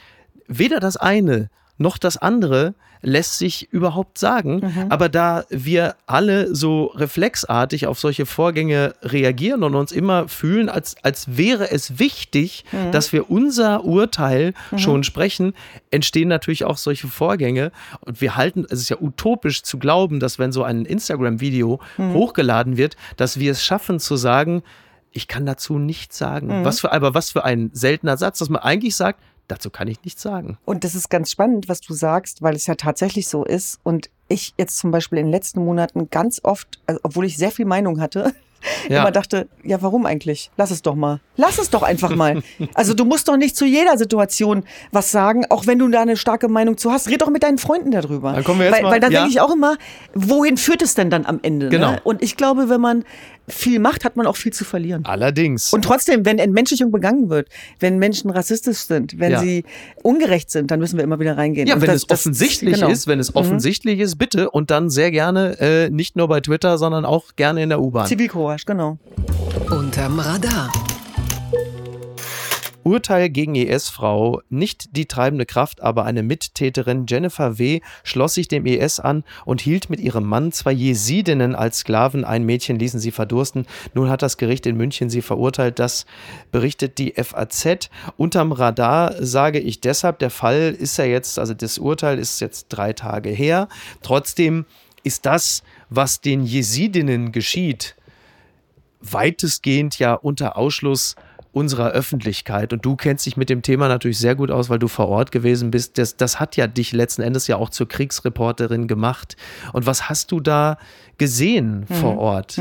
weder 0.47 0.79
das 0.79 0.99
eine 0.99 1.49
noch 1.83 1.99
das 1.99 2.17
andere 2.17 2.75
lässt 3.03 3.39
sich 3.39 3.73
überhaupt 3.73 4.17
sagen. 4.17 4.61
Mhm. 4.63 4.87
Aber 4.89 5.09
da 5.09 5.45
wir 5.51 5.97
alle 6.07 6.55
so 6.55 6.87
reflexartig 6.87 7.87
auf 7.87 7.99
solche 7.99 8.27
Vorgänge 8.27 8.95
reagieren 9.03 9.65
und 9.65 9.75
uns 9.75 9.93
immer 9.93 10.29
fühlen, 10.29 10.69
als, 10.69 10.95
als 11.03 11.37
wäre 11.37 11.71
es 11.71 11.99
wichtig, 11.99 12.65
mhm. 12.71 12.93
dass 12.93 13.13
wir 13.13 13.29
unser 13.29 13.85
Urteil 13.85 14.55
mhm. 14.71 14.79
schon 14.79 15.05
sprechen, 15.05 15.53
entstehen 15.91 16.29
natürlich 16.29 16.65
auch 16.65 16.77
solche 16.77 17.09
Vorgänge. 17.09 17.73
Und 18.01 18.21
wir 18.21 18.37
halten, 18.37 18.65
es 18.71 18.81
ist 18.81 18.89
ja 18.89 18.97
utopisch 19.01 19.63
zu 19.63 19.79
glauben, 19.79 20.21
dass 20.21 20.39
wenn 20.39 20.53
so 20.53 20.63
ein 20.63 20.85
Instagram-Video 20.85 21.81
mhm. 21.99 22.15
hochgeladen 22.15 22.77
wird, 22.77 22.97
dass 23.17 23.39
wir 23.39 23.51
es 23.51 23.65
schaffen 23.65 23.99
zu 23.99 24.17
sagen, 24.17 24.63
ich 25.11 25.29
kann 25.29 25.45
dazu 25.45 25.79
nichts 25.79 26.17
sagen. 26.17 26.61
Mhm. 26.61 26.65
Was 26.65 26.81
für, 26.81 26.93
aber 26.93 27.15
was 27.15 27.33
für 27.33 27.45
ein 27.45 27.71
seltener 27.73 28.17
Satz, 28.17 28.39
dass 28.39 28.49
man 28.49 28.63
eigentlich 28.63 28.97
sagt, 28.97 29.21
Dazu 29.49 29.71
kann 29.71 29.89
ich 29.89 30.03
nichts 30.05 30.23
sagen. 30.23 30.59
Und 30.65 30.85
das 30.85 30.95
ist 30.95 31.11
ganz 31.11 31.31
spannend, 31.31 31.69
was 31.69 31.81
du 31.81 31.95
sagst, 31.95 32.43
weil 32.43 32.55
es 32.55 32.67
ja 32.67 32.75
tatsächlich 32.75 33.29
so 33.29 33.45
ist. 33.45 33.81
Und 33.83 34.09
ich 34.29 34.55
jetzt 34.57 34.79
zum 34.79 34.91
Beispiel 34.91 35.19
in 35.19 35.27
den 35.27 35.33
letzten 35.33 35.65
Monaten 35.65 36.09
ganz 36.11 36.41
oft, 36.43 36.81
also 36.87 37.01
obwohl 37.03 37.27
ich 37.27 37.37
sehr 37.37 37.51
viel 37.51 37.67
Meinung 37.67 38.01
hatte, 38.01 38.35
ja. 38.89 39.01
immer 39.01 39.11
dachte, 39.11 39.49
ja, 39.63 39.83
warum 39.83 40.07
eigentlich? 40.07 40.51
Lass 40.57 40.71
es 40.71 40.83
doch 40.83 40.95
mal. 40.95 41.21
Lass 41.37 41.59
es 41.59 41.71
doch 41.71 41.83
einfach 41.83 42.15
mal. 42.15 42.43
Also 42.75 42.95
du 42.95 43.05
musst 43.05 43.29
doch 43.29 43.37
nicht 43.37 43.57
zu 43.57 43.67
jeder 43.67 43.99
Situation 43.99 44.65
was 44.93 45.11
sagen, 45.11 45.45
auch 45.51 45.67
wenn 45.67 45.79
du 45.79 45.89
da 45.89 46.01
eine 46.01 46.17
starke 46.17 46.49
Meinung 46.49 46.79
zu 46.79 46.91
hast. 46.91 47.09
Red 47.09 47.23
doch 47.23 47.29
mit 47.29 47.43
deinen 47.43 47.59
Freunden 47.59 47.91
darüber. 47.91 48.33
Dann 48.33 48.45
kommen 48.45 48.61
wir 48.61 48.67
jetzt 48.67 48.77
weil, 48.77 48.83
mal, 48.83 48.93
weil 48.93 49.01
da 49.01 49.09
ja. 49.09 49.21
denke 49.21 49.31
ich 49.31 49.41
auch 49.41 49.53
immer, 49.53 49.77
wohin 50.15 50.57
führt 50.57 50.83
es 50.83 50.95
denn 50.95 51.11
dann 51.11 51.27
am 51.27 51.41
Ende? 51.43 51.69
Genau. 51.69 51.93
Ne? 51.93 52.01
Und 52.05 52.23
ich 52.23 52.37
glaube, 52.37 52.69
wenn 52.69 52.81
man 52.81 53.05
viel 53.49 53.79
macht, 53.81 54.05
hat 54.05 54.17
man 54.17 54.27
auch 54.27 54.37
viel 54.37 54.53
zu 54.53 54.65
verlieren. 54.65 55.05
Allerdings. 55.05 55.73
Und 55.73 55.85
trotzdem, 55.85 56.25
wenn 56.25 56.39
Entmenschlichung 56.39 56.91
begangen 56.93 57.29
wird, 57.29 57.49
wenn 57.81 57.99
Menschen 57.99 58.31
rassistisch 58.31 58.79
sind, 58.79 59.19
wenn 59.19 59.33
Ja. 59.33 59.41
sie 59.41 59.65
ungerecht 60.03 60.51
sind, 60.51 60.71
dann 60.71 60.79
müssen 60.81 60.97
wir 60.97 61.05
immer 61.05 61.19
wieder 61.21 61.37
reingehen. 61.37 61.67
Ja, 61.67 61.75
Und 61.75 61.81
wenn 61.81 61.89
das- 61.89 62.03
es 62.03 62.07
das- 62.07 62.21
offensichtlich 62.21 62.75
genau. 62.75 62.89
ist, 62.89 63.07
wenn 63.07 63.19
es 63.21 63.35
offensichtlich 63.35 63.99
ist, 64.01 64.17
bitte 64.17 64.51
und 64.51 64.71
dann 64.71 64.91
sehr 64.91 65.11
gerne 65.11 65.59
äh, 65.61 65.91
nicht 65.91 66.17
nur 66.17 66.29
bei 66.29 66.41
Twitter, 66.41 66.79
sondern 66.79 67.05
auch 67.05 67.35
gerne 67.37 67.63
in 67.63 67.69
der 67.69 67.81
U-Bahn. 67.81 68.07
Zivilcourage, 68.07 68.65
genau. 68.67 68.99
Unterm 69.71 70.19
Radar. 70.19 70.71
Urteil 72.85 73.29
gegen 73.29 73.55
IS-Frau, 73.55 74.43
nicht 74.49 74.97
die 74.97 75.07
treibende 75.07 75.47
Kraft, 75.47 75.83
aber 75.83 76.05
eine 76.05 76.23
Mittäterin 76.23 77.07
Jennifer 77.09 77.59
W. 77.59 77.81
schloss 78.03 78.35
sich 78.35 78.49
dem 78.49 78.67
IS 78.67 79.01
an 79.01 79.25
und 79.45 79.61
hielt 79.61 79.91
mit 79.91 80.01
ihrem 80.01 80.25
Mann 80.25 80.53
zwei 80.53 80.73
Jesidinnen 80.73 81.55
als 81.55 81.79
Sklaven. 81.79 82.25
Ein 82.25 82.45
Mädchen 82.45 82.79
ließen 82.79 83.01
sie 83.01 83.11
verdursten. 83.11 83.67
Nun 83.95 84.09
hat 84.09 84.23
das 84.23 84.37
Gericht 84.37 84.67
in 84.67 84.77
München 84.77 85.11
sie 85.11 85.23
verurteilt. 85.23 85.79
Das 85.79 86.07
berichtet 86.51 86.99
die 86.99 87.13
FAZ. 87.13 87.91
Unterm 88.17 88.53
Radar 88.53 89.15
sage 89.25 89.59
ich 89.59 89.81
deshalb, 89.81 90.19
der 90.19 90.31
Fall 90.31 90.77
ist 90.79 90.97
ja 90.99 91.05
jetzt, 91.05 91.39
also 91.39 91.55
das 91.55 91.79
Urteil 91.79 92.19
ist 92.19 92.41
jetzt 92.41 92.69
drei 92.69 92.93
Tage 92.93 93.31
her. 93.31 93.69
Trotzdem 94.03 94.67
ist 95.05 95.27
das, 95.27 95.63
was 95.91 96.21
den 96.21 96.45
Jesidinnen 96.45 97.33
geschieht, 97.33 97.97
weitestgehend 99.01 99.99
ja 99.99 100.15
unter 100.15 100.57
Ausschluss 100.57 101.17
unserer 101.53 101.91
Öffentlichkeit. 101.91 102.73
Und 102.73 102.85
du 102.85 102.97
kennst 102.97 103.27
dich 103.27 103.37
mit 103.37 103.51
dem 103.51 103.63
Thema 103.63 103.89
natürlich 103.89 104.19
sehr 104.19 104.35
gut 104.35 104.51
aus, 104.51 104.71
weil 104.71 104.79
du 104.79 104.89
vor 104.89 105.09
Ort 105.09 105.33
gewesen 105.33 105.71
bist. 105.71 105.99
Das, 105.99 106.17
das 106.17 106.41
hat 106.41 106.57
ja 106.57 106.67
dich 106.67 106.93
letzten 106.93 107.23
Endes 107.23 107.47
ja 107.47 107.57
auch 107.57 107.69
zur 107.71 107.87
Kriegsreporterin 107.89 108.89
gemacht. 108.89 109.37
Und 109.73 109.87
was 109.87 110.09
hast 110.09 110.33
du 110.33 110.41
da 110.41 110.79
gesehen 111.19 111.85
vor 112.01 112.17
Ort? 112.19 112.57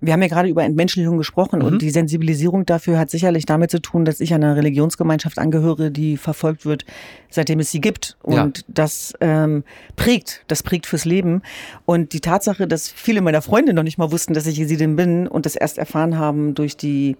Wir 0.00 0.12
haben 0.12 0.22
ja 0.22 0.28
gerade 0.28 0.48
über 0.48 0.62
Entmenschlichung 0.62 1.18
gesprochen 1.18 1.58
Mhm. 1.58 1.64
und 1.66 1.82
die 1.82 1.90
Sensibilisierung 1.90 2.64
dafür 2.64 2.98
hat 2.98 3.10
sicherlich 3.10 3.46
damit 3.46 3.70
zu 3.70 3.80
tun, 3.82 4.04
dass 4.04 4.20
ich 4.20 4.32
einer 4.32 4.56
Religionsgemeinschaft 4.56 5.38
angehöre, 5.38 5.90
die 5.90 6.16
verfolgt 6.16 6.64
wird, 6.64 6.84
seitdem 7.30 7.58
es 7.58 7.72
sie 7.72 7.80
gibt. 7.80 8.16
Ja. 8.26 8.44
Und 8.44 8.64
das 8.68 9.12
ähm, 9.20 9.64
prägt, 9.96 10.44
das 10.46 10.62
prägt 10.62 10.86
fürs 10.86 11.04
Leben. 11.04 11.42
Und 11.84 12.12
die 12.12 12.20
Tatsache, 12.20 12.68
dass 12.68 12.88
viele 12.88 13.20
meiner 13.20 13.42
Freunde 13.42 13.74
noch 13.74 13.82
nicht 13.82 13.98
mal 13.98 14.12
wussten, 14.12 14.34
dass 14.34 14.46
ich 14.46 14.56
Jesidin 14.56 14.94
bin 14.96 15.26
und 15.26 15.46
das 15.46 15.56
erst 15.56 15.78
erfahren 15.78 16.16
haben 16.16 16.54
durch 16.54 16.76
die 16.76 17.16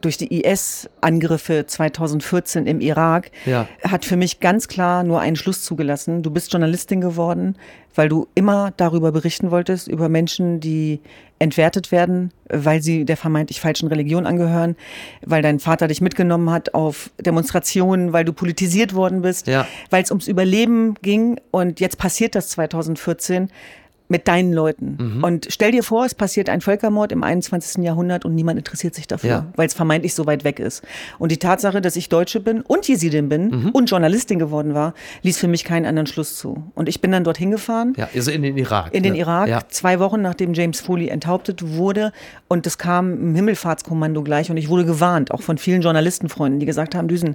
durch 0.00 0.16
die 0.16 0.42
IS-Angriffe 0.44 1.64
2014 1.66 2.66
im 2.66 2.80
Irak, 2.80 3.30
Ja. 3.44 3.66
hat 3.82 4.04
für 4.04 4.16
mich 4.16 4.40
ganz 4.40 4.68
klar 4.68 5.02
nur 5.04 5.20
einen 5.20 5.36
Schluss 5.36 5.62
zugelassen. 5.62 6.22
Du 6.22 6.30
bist 6.30 6.52
Journalistin 6.52 7.00
geworden, 7.00 7.56
weil 7.94 8.08
du 8.08 8.28
immer 8.34 8.72
darüber 8.76 9.12
berichten 9.12 9.50
wolltest, 9.50 9.88
über 9.88 10.08
Menschen, 10.08 10.60
die 10.60 11.00
entwertet 11.38 11.92
werden, 11.92 12.32
weil 12.48 12.82
sie 12.82 13.04
der 13.04 13.16
vermeintlich 13.16 13.60
falschen 13.60 13.88
Religion 13.88 14.26
angehören, 14.26 14.74
weil 15.24 15.42
dein 15.42 15.58
Vater 15.60 15.86
dich 15.88 16.00
mitgenommen 16.00 16.50
hat 16.50 16.72
auf 16.74 17.10
Demonstrationen, 17.20 18.12
weil 18.12 18.24
du 18.24 18.32
politisiert 18.32 18.94
worden 18.94 19.22
bist, 19.22 19.46
Ja. 19.46 19.66
weil 19.90 20.02
es 20.02 20.10
ums 20.10 20.28
Überleben 20.28 20.94
ging 21.02 21.38
und 21.50 21.80
jetzt 21.80 21.98
passiert 21.98 22.34
das 22.34 22.48
2014 22.50 23.48
mit 24.08 24.28
deinen 24.28 24.52
Leuten. 24.52 25.20
Und 25.22 25.48
stell 25.50 25.72
dir 25.72 25.82
vor, 25.82 26.04
es 26.04 26.14
passiert 26.14 26.48
ein 26.48 26.60
Völkermord 26.60 27.10
im 27.10 27.22
21. 27.24 27.82
Jahrhundert 27.84 28.24
und 28.24 28.34
niemand 28.34 28.58
interessiert 28.58 28.94
sich 28.94 29.06
dafür, 29.08 29.28
Ja. 29.30 29.46
weil 29.56 29.66
es 29.66 29.74
vermeintlich 29.74 30.14
so 30.14 30.26
weit 30.26 30.44
weg 30.44 30.60
ist. 30.60 30.82
Und 31.18 31.32
die 31.32 31.38
Tatsache, 31.38 31.80
dass 31.80 31.96
ich 31.96 32.08
Deutsche 32.08 32.38
bin 32.40 32.60
und 32.60 32.86
Jesidin 32.86 33.28
bin 33.28 33.70
und 33.72 33.90
Journalistin 33.90 34.38
geworden 34.38 34.74
war, 34.74 34.94
ließ 35.22 35.38
für 35.38 35.48
mich 35.48 35.64
keinen 35.64 35.86
anderen 35.86 36.06
Schluss 36.06 36.36
zu. 36.36 36.62
Und 36.74 36.88
ich 36.88 37.00
bin 37.00 37.10
dann 37.10 37.24
dorthin 37.24 37.50
gefahren. 37.50 37.94
Ja, 37.96 38.08
also 38.14 38.30
in 38.30 38.42
den 38.42 38.56
Irak. 38.56 38.94
In 38.94 39.02
den 39.02 39.14
ne? 39.14 39.18
Irak, 39.18 39.48
Ja. 39.48 39.60
zwei 39.68 39.98
Wochen 39.98 40.22
nachdem 40.22 40.54
James 40.54 40.80
Foley 40.80 41.08
enthauptet 41.08 41.62
wurde. 41.76 42.12
Und 42.48 42.66
das 42.66 42.78
kam 42.78 43.12
im 43.12 43.34
Himmelfahrtskommando 43.34 44.22
gleich. 44.22 44.50
Und 44.50 44.56
ich 44.56 44.68
wurde 44.68 44.84
gewarnt, 44.84 45.32
auch 45.32 45.42
von 45.42 45.58
vielen 45.58 45.82
Journalistenfreunden, 45.82 46.60
die 46.60 46.66
gesagt 46.66 46.94
haben, 46.94 47.08
Düsen, 47.08 47.34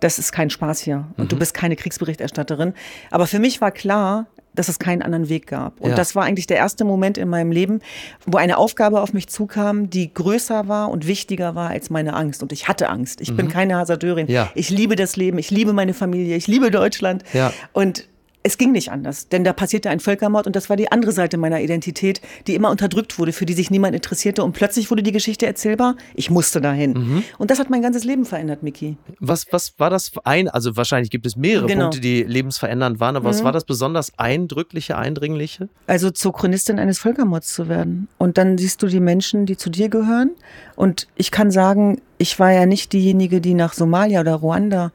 das 0.00 0.18
ist 0.18 0.32
kein 0.32 0.50
Spaß 0.50 0.80
hier. 0.80 1.06
Und 1.16 1.24
Mhm. 1.24 1.28
du 1.28 1.36
bist 1.38 1.54
keine 1.54 1.76
Kriegsberichterstatterin. 1.76 2.74
Aber 3.10 3.26
für 3.26 3.38
mich 3.38 3.60
war 3.60 3.70
klar, 3.70 4.26
dass 4.54 4.68
es 4.68 4.78
keinen 4.78 5.02
anderen 5.02 5.28
Weg 5.28 5.46
gab. 5.46 5.80
Und 5.80 5.90
Ja. 5.90 5.96
das 5.96 6.14
war 6.14 6.24
eigentlich 6.24 6.46
der 6.46 6.58
erste 6.58 6.84
Moment 6.84 7.18
in 7.18 7.28
meinem 7.28 7.52
Leben, 7.52 7.80
wo 8.26 8.36
eine 8.38 8.58
Aufgabe 8.58 9.00
auf 9.00 9.12
mich 9.12 9.28
zukam, 9.28 9.88
die 9.90 10.12
größer 10.12 10.68
war 10.68 10.90
und 10.90 11.06
wichtiger 11.06 11.54
war 11.54 11.70
als 11.70 11.90
meine 11.90 12.14
Angst. 12.14 12.42
Und 12.42 12.52
ich 12.52 12.68
hatte 12.68 12.88
Angst. 12.90 13.20
Ich 13.20 13.34
bin 13.36 13.48
keine 13.48 13.76
Hasardeurin. 13.76 14.26
Mhm. 14.26 14.32
Ja. 14.32 14.50
Ich 14.54 14.70
liebe 14.70 14.96
das 14.96 15.16
Leben. 15.16 15.38
Ich 15.38 15.50
liebe 15.50 15.72
meine 15.72 15.94
Familie. 15.94 16.36
Ich 16.36 16.46
liebe 16.46 16.70
Deutschland. 16.70 17.22
Ja. 17.32 17.52
Und 17.72 18.08
es 18.42 18.58
ging 18.58 18.72
nicht 18.72 18.90
anders, 18.90 19.28
denn 19.28 19.44
da 19.44 19.52
passierte 19.52 19.90
ein 19.90 20.00
Völkermord 20.00 20.46
und 20.46 20.56
das 20.56 20.68
war 20.68 20.76
die 20.76 20.90
andere 20.90 21.12
Seite 21.12 21.36
meiner 21.38 21.60
Identität, 21.60 22.20
die 22.46 22.54
immer 22.54 22.70
unterdrückt 22.70 23.18
wurde, 23.18 23.32
für 23.32 23.46
die 23.46 23.52
sich 23.52 23.70
niemand 23.70 23.94
interessierte 23.94 24.42
und 24.42 24.52
plötzlich 24.52 24.90
wurde 24.90 25.02
die 25.02 25.12
Geschichte 25.12 25.46
erzählbar. 25.46 25.96
Ich 26.14 26.30
musste 26.30 26.60
dahin. 26.60 26.92
Mhm. 26.92 27.24
Und 27.38 27.50
das 27.50 27.58
hat 27.58 27.70
mein 27.70 27.82
ganzes 27.82 28.04
Leben 28.04 28.24
verändert, 28.24 28.62
Miki. 28.62 28.96
Was, 29.20 29.46
was 29.52 29.74
war 29.78 29.90
das 29.90 30.12
ein, 30.24 30.48
also 30.48 30.76
wahrscheinlich 30.76 31.10
gibt 31.10 31.26
es 31.26 31.36
mehrere 31.36 31.66
Genau. 31.66 31.84
Punkte, 31.84 32.00
die 32.00 32.22
lebensverändernd 32.24 32.98
waren, 33.00 33.16
aber 33.16 33.26
Mhm. 33.26 33.30
was 33.30 33.44
war 33.44 33.52
das 33.52 33.64
besonders 33.64 34.12
eindrückliche, 34.18 34.96
eindringliche? 34.98 35.68
Also 35.86 36.10
zur 36.10 36.32
Chronistin 36.32 36.78
eines 36.78 36.98
Völkermords 36.98 37.52
zu 37.54 37.68
werden. 37.68 38.08
Und 38.18 38.38
dann 38.38 38.58
siehst 38.58 38.82
du 38.82 38.86
die 38.88 39.00
Menschen, 39.00 39.46
die 39.46 39.56
zu 39.56 39.70
dir 39.70 39.88
gehören. 39.88 40.30
Und 40.74 41.06
ich 41.16 41.30
kann 41.30 41.50
sagen, 41.50 42.00
ich 42.22 42.38
war 42.38 42.52
ja 42.52 42.66
nicht 42.66 42.92
diejenige, 42.92 43.40
die 43.40 43.52
nach 43.52 43.72
Somalia 43.72 44.20
oder 44.20 44.36
Ruanda 44.36 44.92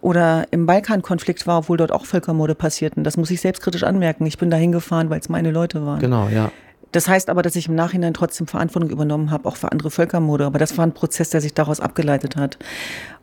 oder 0.00 0.46
im 0.50 0.64
Balkankonflikt 0.64 1.46
war, 1.46 1.58
obwohl 1.58 1.76
dort 1.76 1.92
auch 1.92 2.06
Völkermorde 2.06 2.54
passierten. 2.54 3.04
Das 3.04 3.18
muss 3.18 3.30
ich 3.30 3.42
selbstkritisch 3.42 3.82
anmerken. 3.82 4.24
Ich 4.24 4.38
bin 4.38 4.48
da 4.48 4.56
hingefahren, 4.56 5.10
weil 5.10 5.20
es 5.20 5.28
meine 5.28 5.50
Leute 5.50 5.84
waren. 5.84 6.00
Genau, 6.00 6.28
ja. 6.28 6.50
Das 6.90 7.08
heißt 7.08 7.28
aber, 7.28 7.42
dass 7.42 7.56
ich 7.56 7.68
im 7.68 7.74
Nachhinein 7.74 8.14
trotzdem 8.14 8.46
Verantwortung 8.46 8.88
übernommen 8.88 9.30
habe, 9.30 9.46
auch 9.48 9.56
für 9.56 9.70
andere 9.70 9.90
Völkermorde. 9.90 10.46
Aber 10.46 10.58
das 10.58 10.78
war 10.78 10.86
ein 10.86 10.94
Prozess, 10.94 11.28
der 11.28 11.42
sich 11.42 11.52
daraus 11.52 11.78
abgeleitet 11.78 12.36
hat. 12.36 12.58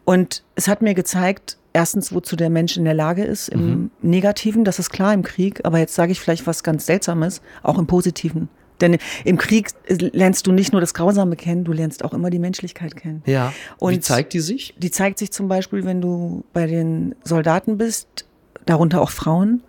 Und 0.06 0.44
es 0.54 0.68
hat 0.68 0.84
mir 0.84 0.94
gezeigt, 0.94 1.58
erstens, 1.74 2.14
wozu 2.14 2.36
der 2.36 2.52
Mensch 2.52 2.78
in 2.78 2.86
der 2.86 2.94
Lage 2.94 3.24
ist, 3.24 3.50
im 3.50 3.90
Negativen, 4.04 4.64
das 4.64 4.78
ist 4.78 4.92
klar 4.92 5.12
im 5.12 5.24
Krieg, 5.24 5.62
aber 5.64 5.80
jetzt 5.80 5.96
sage 5.96 6.12
ich 6.12 6.20
vielleicht 6.20 6.46
was 6.46 6.62
ganz 6.62 6.86
Seltsames, 6.86 7.42
auch 7.64 7.80
im 7.80 7.88
Positiven. 7.88 8.48
Denn 8.82 8.98
im 9.26 9.38
Krieg 9.38 9.70
lernst 9.88 10.48
du 10.48 10.52
nicht 10.52 10.72
nur 10.72 10.82
das 10.82 10.94
Grausame 10.94 11.36
kennen, 11.36 11.64
du 11.64 11.72
lernst 11.74 12.04
auch 12.04 12.14
immer 12.14 12.30
die 12.30 12.40
Menschlichkeit 12.40 12.96
kennen. 12.96 13.22
Ja. 13.26 13.52
Wie 13.80 13.86
Und- 13.96 14.04
zeigt 14.04 14.34
die 14.34 14.40
sich? 14.40 14.74
Die 14.78 14.92
zeigt 14.92 15.20
sich 15.20 15.32
zum 15.32 15.48
Beispiel, 15.48 15.86
wenn 15.86 16.02
du 16.02 16.44
bei 16.54 16.66
den 16.68 17.16
Soldaten 17.24 17.78
bist, 17.78 18.26
darunter 18.66 19.02
auch 19.02 19.10
Frauen. 19.10 19.62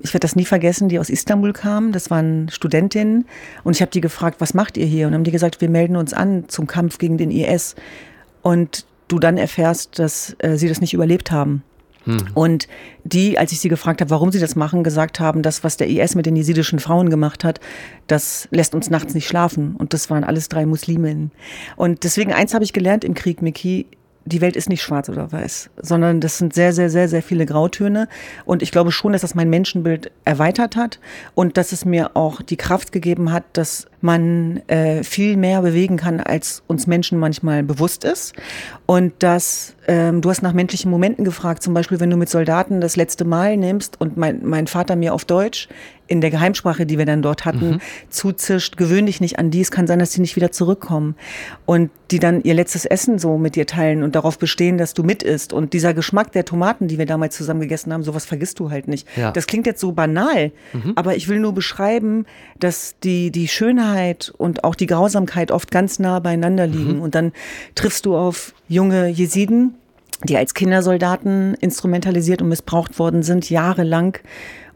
Ich 0.00 0.10
werde 0.14 0.20
das 0.20 0.36
nie 0.36 0.44
vergessen, 0.44 0.88
die 0.88 0.98
aus 0.98 1.10
Istanbul 1.10 1.52
kamen. 1.52 1.92
Das 1.92 2.10
waren 2.10 2.48
Studentinnen. 2.50 3.26
Und 3.64 3.76
ich 3.76 3.82
habe 3.82 3.90
die 3.90 4.00
gefragt, 4.00 4.40
was 4.40 4.54
macht 4.54 4.76
ihr 4.76 4.86
hier? 4.86 5.06
Und 5.06 5.14
haben 5.14 5.24
die 5.24 5.30
gesagt, 5.32 5.60
wir 5.60 5.68
melden 5.68 5.96
uns 5.96 6.14
an 6.14 6.44
zum 6.48 6.66
Kampf 6.66 6.98
gegen 6.98 7.18
den 7.18 7.30
IS. 7.30 7.74
Und 8.42 8.86
du 9.08 9.18
dann 9.18 9.36
erfährst, 9.36 9.98
dass 9.98 10.34
äh, 10.38 10.56
sie 10.56 10.68
das 10.68 10.80
nicht 10.80 10.94
überlebt 10.94 11.30
haben. 11.30 11.62
Und 12.34 12.68
die, 13.04 13.38
als 13.38 13.52
ich 13.52 13.60
sie 13.60 13.68
gefragt 13.68 14.00
habe, 14.00 14.10
warum 14.10 14.32
sie 14.32 14.40
das 14.40 14.56
machen, 14.56 14.82
gesagt 14.82 15.20
haben, 15.20 15.42
das, 15.42 15.64
was 15.64 15.76
der 15.76 15.88
IS 15.88 16.14
mit 16.14 16.26
den 16.26 16.36
jesidischen 16.36 16.78
Frauen 16.78 17.10
gemacht 17.10 17.44
hat, 17.44 17.60
das 18.06 18.48
lässt 18.50 18.74
uns 18.74 18.90
nachts 18.90 19.14
nicht 19.14 19.28
schlafen. 19.28 19.76
Und 19.76 19.92
das 19.92 20.08
waren 20.10 20.24
alles 20.24 20.48
drei 20.48 20.66
Musliminnen. 20.66 21.30
Und 21.76 22.04
deswegen 22.04 22.32
eins 22.32 22.54
habe 22.54 22.64
ich 22.64 22.72
gelernt 22.72 23.04
im 23.04 23.14
Krieg, 23.14 23.42
Miki, 23.42 23.86
die 24.28 24.40
Welt 24.40 24.56
ist 24.56 24.68
nicht 24.68 24.82
schwarz 24.82 25.08
oder 25.08 25.32
weiß, 25.32 25.70
sondern 25.80 26.20
das 26.20 26.38
sind 26.38 26.52
sehr, 26.52 26.72
sehr, 26.72 26.90
sehr, 26.90 27.08
sehr 27.08 27.22
viele 27.22 27.46
Grautöne. 27.46 28.08
Und 28.44 28.62
ich 28.62 28.70
glaube 28.70 28.92
schon, 28.92 29.12
dass 29.12 29.22
das 29.22 29.34
mein 29.34 29.48
Menschenbild 29.48 30.10
erweitert 30.24 30.76
hat 30.76 31.00
und 31.34 31.56
dass 31.56 31.72
es 31.72 31.84
mir 31.84 32.14
auch 32.14 32.42
die 32.42 32.56
Kraft 32.56 32.92
gegeben 32.92 33.32
hat, 33.32 33.44
dass 33.54 33.86
man 34.00 34.62
äh, 34.68 35.02
viel 35.02 35.36
mehr 35.36 35.62
bewegen 35.62 35.96
kann, 35.96 36.20
als 36.20 36.62
uns 36.66 36.86
Menschen 36.86 37.18
manchmal 37.18 37.62
bewusst 37.62 38.04
ist. 38.04 38.34
Und 38.86 39.12
dass 39.18 39.74
ähm, 39.86 40.20
du 40.20 40.30
hast 40.30 40.42
nach 40.42 40.52
menschlichen 40.52 40.90
Momenten 40.90 41.24
gefragt, 41.24 41.62
zum 41.62 41.74
Beispiel, 41.74 41.98
wenn 41.98 42.10
du 42.10 42.16
mit 42.16 42.28
Soldaten 42.28 42.80
das 42.80 42.96
letzte 42.96 43.24
Mal 43.24 43.56
nimmst 43.56 44.00
und 44.00 44.16
mein, 44.16 44.40
mein 44.44 44.66
Vater 44.66 44.96
mir 44.96 45.14
auf 45.14 45.24
Deutsch 45.24 45.68
in 46.08 46.20
der 46.20 46.30
Geheimsprache, 46.30 46.86
die 46.86 46.98
wir 46.98 47.04
dann 47.04 47.22
dort 47.22 47.44
hatten, 47.44 47.80
zuzischt, 48.08 48.78
gewöhn 48.78 49.06
dich 49.06 49.20
nicht 49.20 49.38
an 49.38 49.50
die, 49.50 49.60
es 49.60 49.70
kann 49.70 49.86
sein, 49.86 49.98
dass 49.98 50.10
die 50.10 50.22
nicht 50.22 50.36
wieder 50.36 50.50
zurückkommen. 50.50 51.16
Und 51.66 51.90
die 52.10 52.18
dann 52.18 52.42
ihr 52.42 52.54
letztes 52.54 52.86
Essen 52.86 53.18
so 53.18 53.36
mit 53.36 53.56
dir 53.56 53.66
teilen 53.66 54.02
und 54.02 54.14
darauf 54.14 54.38
bestehen, 54.38 54.78
dass 54.78 54.94
du 54.94 55.02
mit 55.02 55.22
isst. 55.22 55.52
Und 55.52 55.74
dieser 55.74 55.92
Geschmack 55.92 56.32
der 56.32 56.46
Tomaten, 56.46 56.88
die 56.88 56.96
wir 56.96 57.04
damals 57.04 57.36
zusammen 57.36 57.60
gegessen 57.60 57.92
haben, 57.92 58.02
sowas 58.02 58.24
vergisst 58.24 58.58
du 58.58 58.70
halt 58.70 58.88
nicht. 58.88 59.06
Ja. 59.16 59.32
Das 59.32 59.46
klingt 59.46 59.66
jetzt 59.66 59.80
so 59.80 59.92
banal, 59.92 60.50
aber 60.94 61.16
ich 61.16 61.28
will 61.28 61.40
nur 61.40 61.52
beschreiben, 61.52 62.24
dass 62.58 62.96
die, 63.04 63.30
die 63.30 63.48
Schönheit 63.48 63.87
und 64.36 64.64
auch 64.64 64.74
die 64.74 64.86
Grausamkeit 64.86 65.50
oft 65.50 65.70
ganz 65.70 65.98
nah 65.98 66.18
beieinander 66.18 66.66
liegen. 66.66 67.00
Und 67.00 67.14
dann 67.14 67.32
triffst 67.74 68.06
du 68.06 68.16
auf 68.16 68.54
junge 68.68 69.08
Jesiden, 69.08 69.74
die 70.24 70.36
als 70.36 70.54
Kindersoldaten 70.54 71.54
instrumentalisiert 71.54 72.42
und 72.42 72.48
missbraucht 72.48 72.98
worden 72.98 73.22
sind, 73.22 73.50
jahrelang 73.50 74.18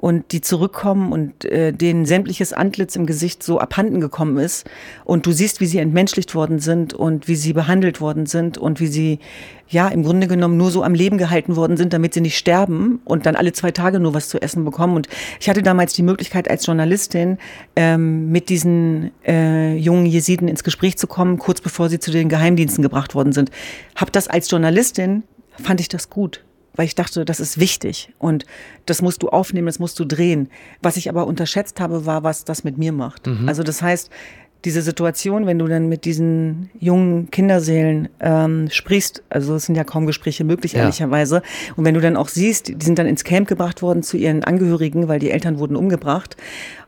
und 0.03 0.33
die 0.33 0.41
zurückkommen 0.41 1.13
und 1.13 1.45
äh, 1.45 1.73
denen 1.73 2.07
sämtliches 2.07 2.53
Antlitz 2.53 2.97
im 2.97 3.07
Gesicht 3.07 3.45
so 3.45 3.61
abhanden 3.61 4.01
gekommen 4.01 4.37
ist 4.37 4.69
und 5.05 5.27
du 5.27 5.31
siehst, 5.31 5.61
wie 5.61 5.67
sie 5.67 5.79
entmenschlicht 5.79 6.35
worden 6.35 6.59
sind 6.59 6.93
und 6.93 7.29
wie 7.29 7.37
sie 7.37 7.53
behandelt 7.53 8.01
worden 8.01 8.27
sind 8.27 8.59
und 8.59 8.81
wie 8.81 8.89
sie 8.89 9.21
ja 9.69 9.87
im 9.87 10.03
Grunde 10.03 10.27
genommen 10.27 10.57
nur 10.57 10.73
so 10.73 10.83
am 10.83 10.95
Leben 10.95 11.19
gehalten 11.19 11.55
worden 11.55 11.77
sind, 11.77 11.93
damit 11.93 12.15
sie 12.15 12.21
nicht 12.21 12.37
sterben 12.37 13.01
und 13.05 13.27
dann 13.27 13.37
alle 13.37 13.53
zwei 13.53 13.71
Tage 13.71 14.01
nur 14.01 14.13
was 14.13 14.29
zu 14.29 14.43
essen 14.43 14.65
bekommen. 14.65 14.97
Und 14.97 15.09
ich 15.39 15.49
hatte 15.49 15.63
damals 15.63 15.93
die 15.93 16.03
Möglichkeit 16.03 16.51
als 16.51 16.67
Journalistin 16.67 17.39
ähm, 17.77 18.33
mit 18.33 18.49
diesen 18.49 19.13
äh, 19.25 19.77
jungen 19.77 20.07
Jesiden 20.07 20.49
ins 20.49 20.65
Gespräch 20.65 20.99
zu 20.99 21.07
kommen, 21.07 21.39
kurz 21.39 21.61
bevor 21.61 21.89
sie 21.89 22.01
zu 22.01 22.11
den 22.11 22.29
Geheimdiensten 22.29 22.83
gebracht 22.83 23.15
worden 23.15 23.33
sind. 23.33 23.53
Hab 23.95 24.11
das 24.11 24.27
als 24.27 24.51
Journalistin 24.51 25.23
fand 25.63 25.81
ich 25.81 25.89
das 25.89 26.11
gut 26.11 26.43
weil 26.75 26.87
ich 26.87 26.95
dachte, 26.95 27.25
das 27.25 27.41
ist 27.41 27.59
wichtig 27.59 28.13
und 28.19 28.47
das 28.87 29.03
musst 29.03 29.23
du 29.23 29.29
aufnehmen, 29.29 29.67
das 29.67 29.79
musst 29.79 29.99
du 29.99 30.05
drehen. 30.05 30.49
Was 30.81 30.97
ich 30.97 31.09
aber 31.09 31.27
unterschätzt 31.27 31.81
habe, 31.81 32.07
war, 32.07 32.23
was 32.23 32.45
das 32.45 32.65
mit 32.65 32.79
mir 32.79 32.93
macht. 32.93 33.27
Mhm. 33.27 33.49
Also 33.49 33.63
das 33.63 33.83
heißt, 33.83 34.11
diese 34.65 34.83
Situation, 34.83 35.47
wenn 35.47 35.59
du 35.59 35.67
dann 35.67 35.89
mit 35.89 36.05
diesen 36.05 36.71
jungen 36.79 37.31
Kinderseelen 37.31 38.09
ähm, 38.21 38.69
sprichst, 38.71 39.23
also 39.29 39.57
es 39.57 39.67
sind 39.67 39.75
ja 39.75 39.85
kaum 39.85 40.07
Gespräche 40.07 40.45
möglich, 40.45 40.73
ja. 40.73 40.81
ehrlicherweise, 40.81 41.43
und 41.77 41.85
wenn 41.85 41.95
du 41.95 42.01
dann 42.01 42.17
auch 42.17 42.29
siehst, 42.29 42.69
die 42.69 42.85
sind 42.85 42.99
dann 42.99 43.07
ins 43.07 43.25
Camp 43.25 43.49
gebracht 43.49 43.83
worden 43.83 44.03
zu 44.03 44.17
ihren 44.17 44.45
Angehörigen, 44.45 45.09
weil 45.09 45.19
die 45.19 45.31
Eltern 45.31 45.59
wurden 45.59 45.77
umgebracht 45.77 46.37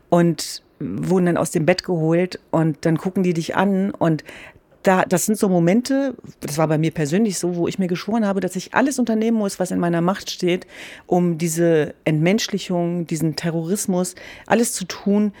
und 0.09 0.63
wurden 0.79 1.25
dann 1.25 1.37
aus 1.37 1.51
dem 1.51 1.65
Bett 1.65 1.83
geholt 1.83 2.39
und 2.51 2.77
dann 2.81 2.97
gucken 2.97 3.23
die 3.23 3.33
dich 3.33 3.55
an 3.55 3.91
und 3.91 4.23
da, 4.85 5.03
das 5.03 5.25
sind 5.25 5.37
so 5.37 5.49
Momente, 5.49 6.15
das 6.41 6.57
war 6.59 6.67
bei 6.67 6.77
mir 6.77 6.91
persönlich 6.91 7.39
so, 7.39 7.55
wo 7.55 7.67
ich 7.67 7.79
mir 7.79 7.87
geschworen 7.87 8.25
habe, 8.25 8.39
dass 8.39 8.55
ich 8.55 8.75
alles 8.75 8.99
unternehmen 8.99 9.37
muss, 9.37 9.59
was 9.59 9.71
in 9.71 9.79
meiner 9.79 10.01
Macht 10.01 10.29
steht, 10.29 10.67
um 11.07 11.39
diese 11.39 11.95
Entmenschlichung, 12.05 13.07
diesen 13.07 13.35
Terrorismus, 13.35 14.13
alles 14.45 14.73
zu 14.73 14.85
tun, 14.85 15.33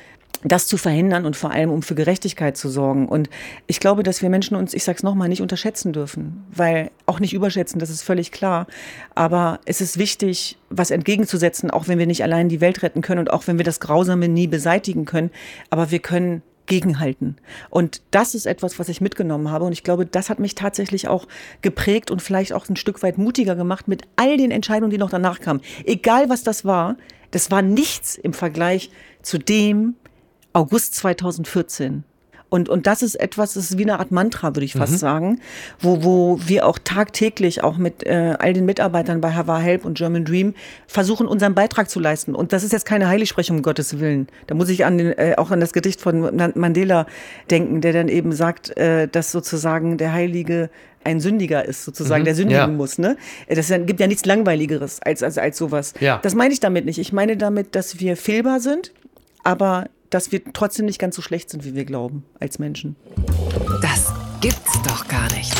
das 0.43 0.67
zu 0.67 0.77
verhindern 0.77 1.25
und 1.25 1.35
vor 1.35 1.51
allem 1.51 1.71
um 1.71 1.83
für 1.83 1.95
Gerechtigkeit 1.95 2.57
zu 2.57 2.69
sorgen. 2.69 3.07
Und 3.07 3.29
ich 3.67 3.79
glaube, 3.79 4.01
dass 4.01 4.21
wir 4.21 4.29
Menschen 4.29 4.55
uns, 4.55 4.73
ich 4.73 4.83
sag's 4.83 5.03
nochmal, 5.03 5.29
nicht 5.29 5.41
unterschätzen 5.41 5.93
dürfen, 5.93 6.43
weil 6.51 6.91
auch 7.05 7.19
nicht 7.19 7.33
überschätzen, 7.33 7.79
das 7.79 7.89
ist 7.89 8.01
völlig 8.01 8.31
klar. 8.31 8.65
Aber 9.13 9.59
es 9.65 9.79
ist 9.79 9.97
wichtig, 9.97 10.57
was 10.69 10.91
entgegenzusetzen, 10.91 11.69
auch 11.69 11.87
wenn 11.87 11.99
wir 11.99 12.07
nicht 12.07 12.23
allein 12.23 12.49
die 12.49 12.61
Welt 12.61 12.81
retten 12.83 13.01
können 13.01 13.19
und 13.19 13.31
auch 13.31 13.47
wenn 13.47 13.57
wir 13.57 13.65
das 13.65 13.79
Grausame 13.79 14.27
nie 14.27 14.47
beseitigen 14.47 15.05
können. 15.05 15.31
Aber 15.69 15.91
wir 15.91 15.99
können 15.99 16.41
gegenhalten. 16.65 17.37
Und 17.69 18.01
das 18.11 18.35
ist 18.35 18.45
etwas, 18.45 18.79
was 18.79 18.89
ich 18.89 19.01
mitgenommen 19.01 19.51
habe. 19.51 19.65
Und 19.65 19.71
ich 19.71 19.83
glaube, 19.83 20.05
das 20.05 20.29
hat 20.29 20.39
mich 20.39 20.55
tatsächlich 20.55 21.07
auch 21.07 21.27
geprägt 21.61 22.11
und 22.11 22.21
vielleicht 22.21 22.53
auch 22.53 22.67
ein 22.69 22.75
Stück 22.75 23.03
weit 23.03 23.17
mutiger 23.17 23.55
gemacht 23.55 23.87
mit 23.87 24.03
all 24.15 24.37
den 24.37 24.51
Entscheidungen, 24.51 24.91
die 24.91 24.97
noch 24.97 25.09
danach 25.09 25.39
kamen. 25.39 25.61
Egal 25.85 26.29
was 26.29 26.43
das 26.43 26.65
war, 26.65 26.97
das 27.31 27.51
war 27.51 27.61
nichts 27.61 28.15
im 28.15 28.33
Vergleich 28.33 28.91
zu 29.21 29.37
dem, 29.37 29.95
August 30.53 30.95
2014. 30.95 32.05
Und, 32.55 32.69
und 32.69 32.87
das 32.87 33.01
ist 33.01 33.15
etwas, 33.15 33.55
das 33.55 33.71
ist 33.71 33.77
wie 33.77 33.83
eine 33.83 33.99
Art 33.99 34.11
Mantra, 34.11 34.55
würde 34.55 34.63
ich 34.63 34.75
fast 34.75 34.93
mhm. 34.93 34.97
sagen, 34.97 35.41
wo, 35.81 36.05
wo 36.05 36.39
wir 36.45 36.65
auch 36.65 36.79
tagtäglich 36.81 37.65
auch 37.65 37.75
mit 37.75 38.05
äh, 38.05 38.37
all 38.39 38.53
den 38.53 38.63
Mitarbeitern 38.63 39.19
bei 39.19 39.33
Hava 39.33 39.59
Help 39.59 39.83
und 39.83 39.97
German 39.97 40.23
Dream 40.23 40.53
versuchen, 40.87 41.27
unseren 41.27 41.53
Beitrag 41.53 41.89
zu 41.89 41.99
leisten. 41.99 42.33
Und 42.33 42.53
das 42.53 42.63
ist 42.63 42.71
jetzt 42.71 42.85
keine 42.85 43.09
Heiligsprechung, 43.09 43.57
um 43.57 43.61
Gottes 43.61 43.99
Willen. 43.99 44.29
Da 44.47 44.55
muss 44.55 44.69
ich 44.69 44.85
an 44.85 44.97
den, 44.97 45.11
äh, 45.17 45.33
auch 45.35 45.51
an 45.51 45.59
das 45.59 45.73
Gedicht 45.73 45.99
von 45.99 46.33
Mandela 46.55 47.07
denken, 47.51 47.81
der 47.81 47.91
dann 47.91 48.07
eben 48.07 48.31
sagt, 48.31 48.77
äh, 48.77 49.09
dass 49.09 49.33
sozusagen 49.33 49.97
der 49.97 50.13
Heilige 50.13 50.69
ein 51.03 51.19
Sündiger 51.19 51.65
ist, 51.65 51.83
sozusagen, 51.83 52.21
mhm, 52.21 52.25
der 52.25 52.35
sündigen 52.35 52.61
ja. 52.61 52.67
muss. 52.67 52.97
Ne? 52.97 53.17
Das 53.49 53.67
gibt 53.85 53.99
ja 53.99 54.07
nichts 54.07 54.23
Langweiligeres 54.23 55.01
als, 55.01 55.23
als, 55.23 55.37
als 55.37 55.57
sowas. 55.57 55.93
Ja. 55.99 56.19
Das 56.23 56.35
meine 56.35 56.53
ich 56.53 56.61
damit 56.61 56.85
nicht. 56.85 56.99
Ich 56.99 57.11
meine 57.11 57.35
damit, 57.35 57.75
dass 57.75 57.99
wir 57.99 58.15
fehlbar 58.15 58.61
sind, 58.61 58.93
aber 59.43 59.89
dass 60.15 60.31
wir 60.31 60.41
trotzdem 60.53 60.85
nicht 60.85 60.97
ganz 60.97 61.17
so 61.17 61.21
schlecht 61.21 61.49
sind, 61.49 61.65
wie 61.65 61.75
wir 61.75 61.83
glauben, 61.83 62.23
als 62.39 62.57
Menschen. 62.57 62.95
Das 63.81 64.13
gibt's 64.39 64.81
doch 64.83 65.09
gar 65.09 65.29
nicht. 65.33 65.53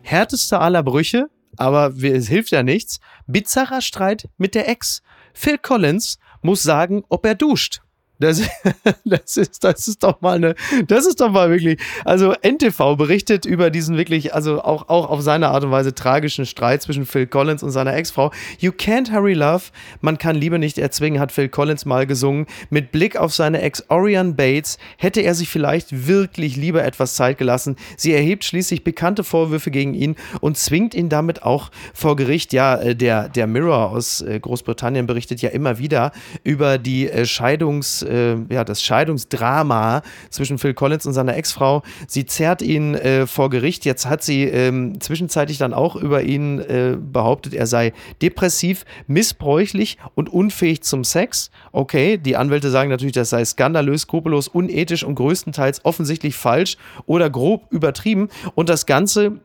Härteste 0.00 0.58
aller 0.58 0.82
Brüche, 0.82 1.28
aber 1.58 1.92
es 2.02 2.28
hilft 2.28 2.50
ja 2.50 2.62
nichts. 2.62 2.98
Bizarrer 3.26 3.82
Streit 3.82 4.30
mit 4.38 4.54
der 4.54 4.70
Ex. 4.70 5.02
Phil 5.34 5.58
Collins 5.58 6.18
muss 6.40 6.62
sagen, 6.62 7.04
ob 7.10 7.26
er 7.26 7.34
duscht. 7.34 7.82
Das, 8.18 8.40
das, 9.04 9.36
ist, 9.36 9.62
das 9.62 9.88
ist 9.88 10.02
doch 10.02 10.20
mal 10.20 10.36
eine, 10.36 10.54
das 10.86 11.06
ist 11.06 11.20
doch 11.20 11.30
mal 11.30 11.50
wirklich, 11.50 11.78
also 12.04 12.32
NTV 12.42 12.96
berichtet 12.96 13.44
über 13.44 13.70
diesen 13.70 13.96
wirklich, 13.96 14.34
also 14.34 14.62
auch, 14.62 14.88
auch 14.88 15.10
auf 15.10 15.20
seine 15.20 15.48
Art 15.48 15.64
und 15.64 15.70
Weise 15.70 15.94
tragischen 15.94 16.46
Streit 16.46 16.82
zwischen 16.82 17.04
Phil 17.04 17.26
Collins 17.26 17.62
und 17.62 17.70
seiner 17.70 17.94
Ex-Frau. 17.94 18.32
You 18.58 18.70
can't 18.70 19.12
hurry 19.12 19.34
love, 19.34 19.64
man 20.00 20.16
kann 20.16 20.36
Liebe 20.36 20.58
nicht 20.58 20.78
erzwingen, 20.78 21.20
hat 21.20 21.30
Phil 21.30 21.48
Collins 21.48 21.84
mal 21.84 22.06
gesungen. 22.06 22.46
Mit 22.70 22.90
Blick 22.90 23.16
auf 23.16 23.34
seine 23.34 23.60
Ex 23.60 23.84
Orion 23.88 24.34
Bates 24.34 24.78
hätte 24.96 25.20
er 25.20 25.34
sich 25.34 25.50
vielleicht 25.50 26.06
wirklich 26.06 26.56
lieber 26.56 26.84
etwas 26.84 27.16
Zeit 27.16 27.36
gelassen. 27.36 27.76
Sie 27.96 28.14
erhebt 28.14 28.44
schließlich 28.44 28.82
bekannte 28.82 29.24
Vorwürfe 29.24 29.70
gegen 29.70 29.92
ihn 29.92 30.16
und 30.40 30.56
zwingt 30.56 30.94
ihn 30.94 31.10
damit 31.10 31.42
auch 31.42 31.70
vor 31.92 32.16
Gericht. 32.16 32.52
Ja, 32.54 32.76
äh, 32.76 32.96
der, 32.96 33.28
der 33.28 33.46
Mirror 33.46 33.90
aus 33.90 34.22
äh, 34.22 34.40
Großbritannien 34.40 35.06
berichtet 35.06 35.42
ja 35.42 35.50
immer 35.50 35.78
wieder 35.78 36.12
über 36.44 36.78
die 36.78 37.10
äh, 37.10 37.24
Scheidungs- 37.24 38.05
äh, 38.06 38.36
ja, 38.54 38.64
das 38.64 38.82
Scheidungsdrama 38.82 40.02
zwischen 40.30 40.58
Phil 40.58 40.74
Collins 40.74 41.06
und 41.06 41.12
seiner 41.12 41.36
Ex-Frau. 41.36 41.82
Sie 42.06 42.26
zerrt 42.26 42.62
ihn 42.62 42.94
äh, 42.94 43.26
vor 43.26 43.50
Gericht. 43.50 43.84
Jetzt 43.84 44.06
hat 44.06 44.22
sie 44.22 44.44
ähm, 44.44 45.00
zwischenzeitlich 45.00 45.58
dann 45.58 45.74
auch 45.74 45.96
über 45.96 46.22
ihn 46.22 46.60
äh, 46.60 46.96
behauptet, 46.98 47.54
er 47.54 47.66
sei 47.66 47.92
depressiv, 48.22 48.84
missbräuchlich 49.06 49.98
und 50.14 50.28
unfähig 50.28 50.82
zum 50.82 51.04
Sex. 51.04 51.50
Okay, 51.72 52.18
die 52.18 52.36
Anwälte 52.36 52.70
sagen 52.70 52.90
natürlich, 52.90 53.14
das 53.14 53.30
sei 53.30 53.44
skandalös, 53.44 54.02
skrupellos, 54.02 54.48
unethisch 54.48 55.04
und 55.04 55.14
größtenteils 55.14 55.84
offensichtlich 55.84 56.36
falsch 56.36 56.76
oder 57.06 57.30
grob 57.30 57.66
übertrieben. 57.70 58.28
Und 58.54 58.68
das 58.68 58.86
Ganze 58.86 59.40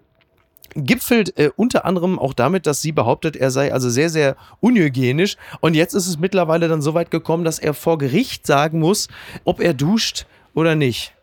gipfelt 0.76 1.38
äh, 1.38 1.52
unter 1.56 1.86
anderem 1.86 2.20
auch 2.20 2.34
damit, 2.34 2.68
dass 2.68 2.82
sie 2.82 2.92
behauptet, 2.92 3.36
er 3.36 3.52
sei 3.52 3.74
also 3.74 3.90
sehr, 3.90 4.10
sehr 4.10 4.36
unhygienisch. 4.60 5.38
Und 5.60 5.74
jetzt 5.74 5.94
ist 5.94 6.08
es 6.08 6.20
mittlerweile 6.20 6.68
dann 6.68 6.82
so 6.82 6.94
weit 6.94 7.12
gekommen, 7.12 7.44
dass 7.44 7.60
er 7.60 7.74
vor 7.74 7.98
Gericht 7.98 8.48
sagen 8.48 8.80
muss, 8.80 9.08
ob 9.44 9.60
er 9.60 9.74
duscht 9.74 10.26
oder 10.54 10.76
nicht. 10.76 11.14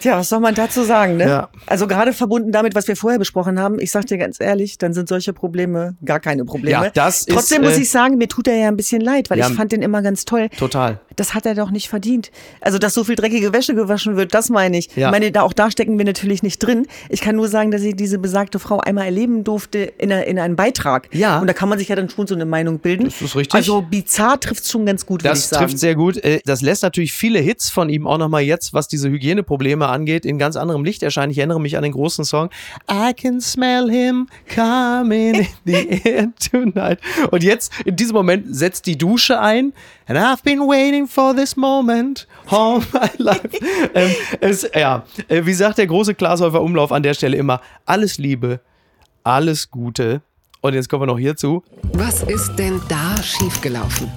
Tja, 0.00 0.18
was 0.18 0.28
soll 0.28 0.40
man 0.40 0.54
dazu 0.54 0.82
sagen, 0.84 1.16
ne? 1.16 1.28
Ja. 1.28 1.48
Also 1.66 1.86
gerade 1.86 2.12
verbunden 2.12 2.52
damit, 2.52 2.74
was 2.74 2.88
wir 2.88 2.96
vorher 2.96 3.18
besprochen 3.18 3.58
haben, 3.58 3.80
ich 3.80 3.90
sag 3.90 4.06
dir 4.06 4.18
ganz 4.18 4.40
ehrlich, 4.40 4.78
dann 4.78 4.92
sind 4.92 5.08
solche 5.08 5.32
Probleme 5.32 5.96
gar 6.04 6.20
keine 6.20 6.44
Probleme. 6.44 6.84
Ja, 6.84 6.90
das 6.90 7.26
Trotzdem 7.26 7.62
ist, 7.62 7.70
muss 7.70 7.78
äh, 7.78 7.82
ich 7.82 7.90
sagen, 7.90 8.18
mir 8.18 8.28
tut 8.28 8.48
er 8.48 8.56
ja 8.56 8.68
ein 8.68 8.76
bisschen 8.76 9.00
leid, 9.00 9.30
weil 9.30 9.38
ja, 9.38 9.48
ich 9.48 9.54
fand 9.54 9.72
den 9.72 9.82
immer 9.82 10.02
ganz 10.02 10.24
toll. 10.24 10.48
Total. 10.56 11.00
Das 11.16 11.34
hat 11.34 11.46
er 11.46 11.54
doch 11.54 11.70
nicht 11.70 11.88
verdient. 11.88 12.30
Also, 12.60 12.78
dass 12.78 12.94
so 12.94 13.02
viel 13.02 13.16
dreckige 13.16 13.52
Wäsche 13.52 13.74
gewaschen 13.74 14.16
wird, 14.16 14.34
das 14.34 14.50
meine 14.50 14.78
ich. 14.78 14.94
Ja. 14.94 15.08
Ich 15.08 15.12
meine, 15.12 15.32
da 15.32 15.42
auch 15.42 15.52
da 15.52 15.70
stecken 15.70 15.98
wir 15.98 16.04
natürlich 16.04 16.42
nicht 16.42 16.58
drin. 16.58 16.86
Ich 17.08 17.20
kann 17.20 17.34
nur 17.34 17.48
sagen, 17.48 17.72
dass 17.72 17.82
ich 17.82 17.96
diese 17.96 18.18
besagte 18.18 18.58
Frau 18.60 18.78
einmal 18.78 19.06
erleben 19.06 19.42
durfte 19.42 19.78
in, 19.78 20.12
einer, 20.12 20.26
in 20.26 20.38
einem 20.38 20.54
Beitrag. 20.54 21.08
Ja. 21.12 21.40
Und 21.40 21.48
da 21.48 21.52
kann 21.52 21.68
man 21.68 21.78
sich 21.78 21.88
ja 21.88 21.96
dann 21.96 22.08
schon 22.08 22.26
so 22.28 22.34
eine 22.36 22.46
Meinung 22.46 22.78
bilden. 22.78 23.04
Das 23.06 23.20
ist 23.20 23.34
richtig. 23.34 23.54
Also 23.54 23.82
bizarr 23.82 24.38
trifft 24.38 24.62
es 24.62 24.70
schon 24.70 24.86
ganz 24.86 25.04
gut, 25.04 25.24
würde 25.24 25.36
ich 25.36 25.44
sagen. 25.44 25.62
Das 25.62 25.70
trifft 25.70 25.80
sehr 25.80 25.96
gut. 25.96 26.18
Äh, 26.18 26.40
das 26.44 26.62
lässt 26.62 26.82
natürlich 26.84 27.12
viele 27.12 27.40
Hits 27.40 27.68
von 27.68 27.88
ihm 27.88 28.06
auch 28.06 28.18
nochmal 28.18 28.42
jetzt, 28.42 28.72
was 28.72 28.86
diese 28.86 29.08
Hygieneprobleme 29.08 29.87
angeht, 29.88 30.24
in 30.24 30.38
ganz 30.38 30.56
anderem 30.56 30.84
Licht 30.84 31.02
erscheinen. 31.02 31.30
Ich 31.30 31.38
erinnere 31.38 31.60
mich 31.60 31.76
an 31.76 31.82
den 31.82 31.92
großen 31.92 32.24
Song 32.24 32.50
I 32.90 33.12
can 33.12 33.40
smell 33.40 33.90
him 33.90 34.28
coming 34.54 35.34
in 35.34 35.46
the 35.64 36.00
air 36.04 36.28
tonight. 36.50 36.98
Und 37.30 37.42
jetzt, 37.42 37.72
in 37.84 37.96
diesem 37.96 38.14
Moment, 38.14 38.54
setzt 38.54 38.86
die 38.86 38.96
Dusche 38.96 39.40
ein. 39.40 39.72
And 40.06 40.18
I've 40.18 40.42
been 40.42 40.60
waiting 40.60 41.06
for 41.06 41.34
this 41.34 41.56
moment 41.56 42.26
all 42.46 42.80
my 42.92 43.08
life. 43.18 43.50
ähm, 43.94 44.10
es, 44.40 44.68
ja, 44.74 45.04
äh, 45.28 45.44
wie 45.44 45.54
sagt 45.54 45.78
der 45.78 45.86
große 45.86 46.14
Glashäufer 46.14 46.62
Umlauf 46.62 46.92
an 46.92 47.02
der 47.02 47.14
Stelle 47.14 47.36
immer, 47.36 47.60
alles 47.84 48.18
Liebe, 48.18 48.60
alles 49.24 49.70
Gute. 49.70 50.22
Und 50.60 50.74
jetzt 50.74 50.88
kommen 50.88 51.02
wir 51.02 51.06
noch 51.06 51.18
hierzu. 51.18 51.62
Was 51.92 52.22
ist 52.24 52.56
denn 52.56 52.80
da 52.88 53.22
schiefgelaufen? 53.22 54.10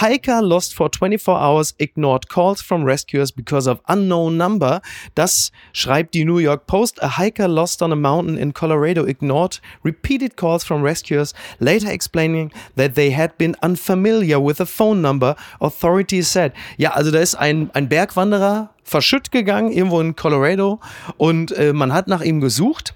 Hiker 0.00 0.42
lost 0.42 0.74
for 0.74 0.88
24 0.88 1.38
hours, 1.38 1.74
ignored 1.78 2.28
calls 2.28 2.60
from 2.60 2.82
rescuers 2.82 3.30
because 3.30 3.68
of 3.68 3.80
unknown 3.86 4.36
number. 4.36 4.80
Das 5.14 5.52
schreibt 5.72 6.14
die 6.14 6.24
New 6.24 6.38
York 6.38 6.66
Post. 6.66 7.00
A 7.00 7.16
hiker 7.16 7.46
lost 7.46 7.80
on 7.80 7.92
a 7.92 7.96
mountain 7.96 8.36
in 8.36 8.52
Colorado 8.52 9.04
ignored 9.04 9.60
repeated 9.84 10.36
calls 10.36 10.64
from 10.64 10.82
rescuers, 10.82 11.32
later 11.60 11.88
explaining 11.88 12.50
that 12.74 12.96
they 12.96 13.10
had 13.10 13.38
been 13.38 13.54
unfamiliar 13.62 14.40
with 14.40 14.58
the 14.58 14.66
phone 14.66 15.00
number, 15.00 15.36
authorities 15.60 16.28
said. 16.28 16.52
Ja, 16.76 16.90
also 16.90 17.12
da 17.12 17.20
ist 17.20 17.36
ein, 17.36 17.70
ein 17.74 17.88
Bergwanderer 17.88 18.70
verschütt 18.82 19.30
gegangen, 19.30 19.70
irgendwo 19.70 20.00
in 20.00 20.16
Colorado, 20.16 20.80
und 21.16 21.52
äh, 21.52 21.72
man 21.72 21.92
hat 21.92 22.08
nach 22.08 22.20
ihm 22.20 22.40
gesucht. 22.40 22.94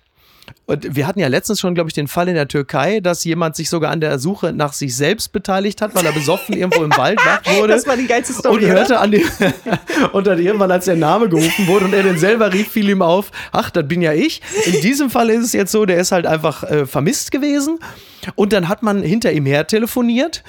Und 0.67 0.97
wir 0.97 1.07
hatten 1.07 1.19
ja 1.19 1.29
letztens 1.29 1.61
schon, 1.61 1.75
glaube 1.75 1.89
ich, 1.91 1.95
den 1.95 2.09
Fall 2.09 2.29
in 2.29 2.35
der 2.35 2.49
Türkei, 2.49 3.01
dass 3.01 3.25
jemand 3.25 3.57
sich 3.57 3.71
sogar 3.71 3.91
an 3.91 4.01
der 4.01 4.19
Suche 4.19 4.53
nach 4.53 4.73
sich 4.73 4.95
selbst 4.95 5.33
beteiligt 5.33 5.81
hat, 5.81 5.95
weil 5.95 6.05
er 6.05 6.13
besoffen 6.13 6.57
irgendwo 6.57 6.85
im 6.85 6.97
Wald 6.97 7.19
wach 7.25 7.41
wurde. 7.57 7.73
Das 7.73 7.87
war 7.87 7.97
die 7.97 8.07
geilste 8.07 8.33
Story. 8.33 8.65
Und 8.65 8.71
hörte 8.71 8.99
an 8.99 9.11
den, 9.11 9.23
und 10.13 10.27
dann 10.27 10.39
irgendwann, 10.39 10.71
als 10.71 10.85
der 10.85 10.97
Name 10.97 11.29
gerufen 11.29 11.67
wurde 11.67 11.87
und 11.87 11.95
er 11.95 12.03
den 12.03 12.19
selber 12.19 12.53
rief, 12.53 12.69
fiel 12.69 12.89
ihm 12.89 13.03
auf, 13.03 13.31
ach, 13.53 13.71
das 13.71 13.87
bin 13.89 14.03
ja 14.03 14.13
ich. 14.13 14.43
In 14.67 14.81
diesem 14.81 15.11
Fall 15.11 15.31
ist 15.31 15.45
es 15.45 15.53
jetzt 15.53 15.73
so, 15.73 15.87
der 15.87 15.99
ist 15.99 16.13
halt 16.13 16.27
einfach 16.27 16.65
äh, 16.65 16.87
vermisst 16.87 17.31
gewesen. 17.31 17.79
Und 18.35 18.53
dann 18.53 18.69
hat 18.69 18.83
man 18.83 19.03
hinter 19.03 19.33
ihm 19.33 19.47
her 19.47 19.67
telefoniert. 19.67 20.43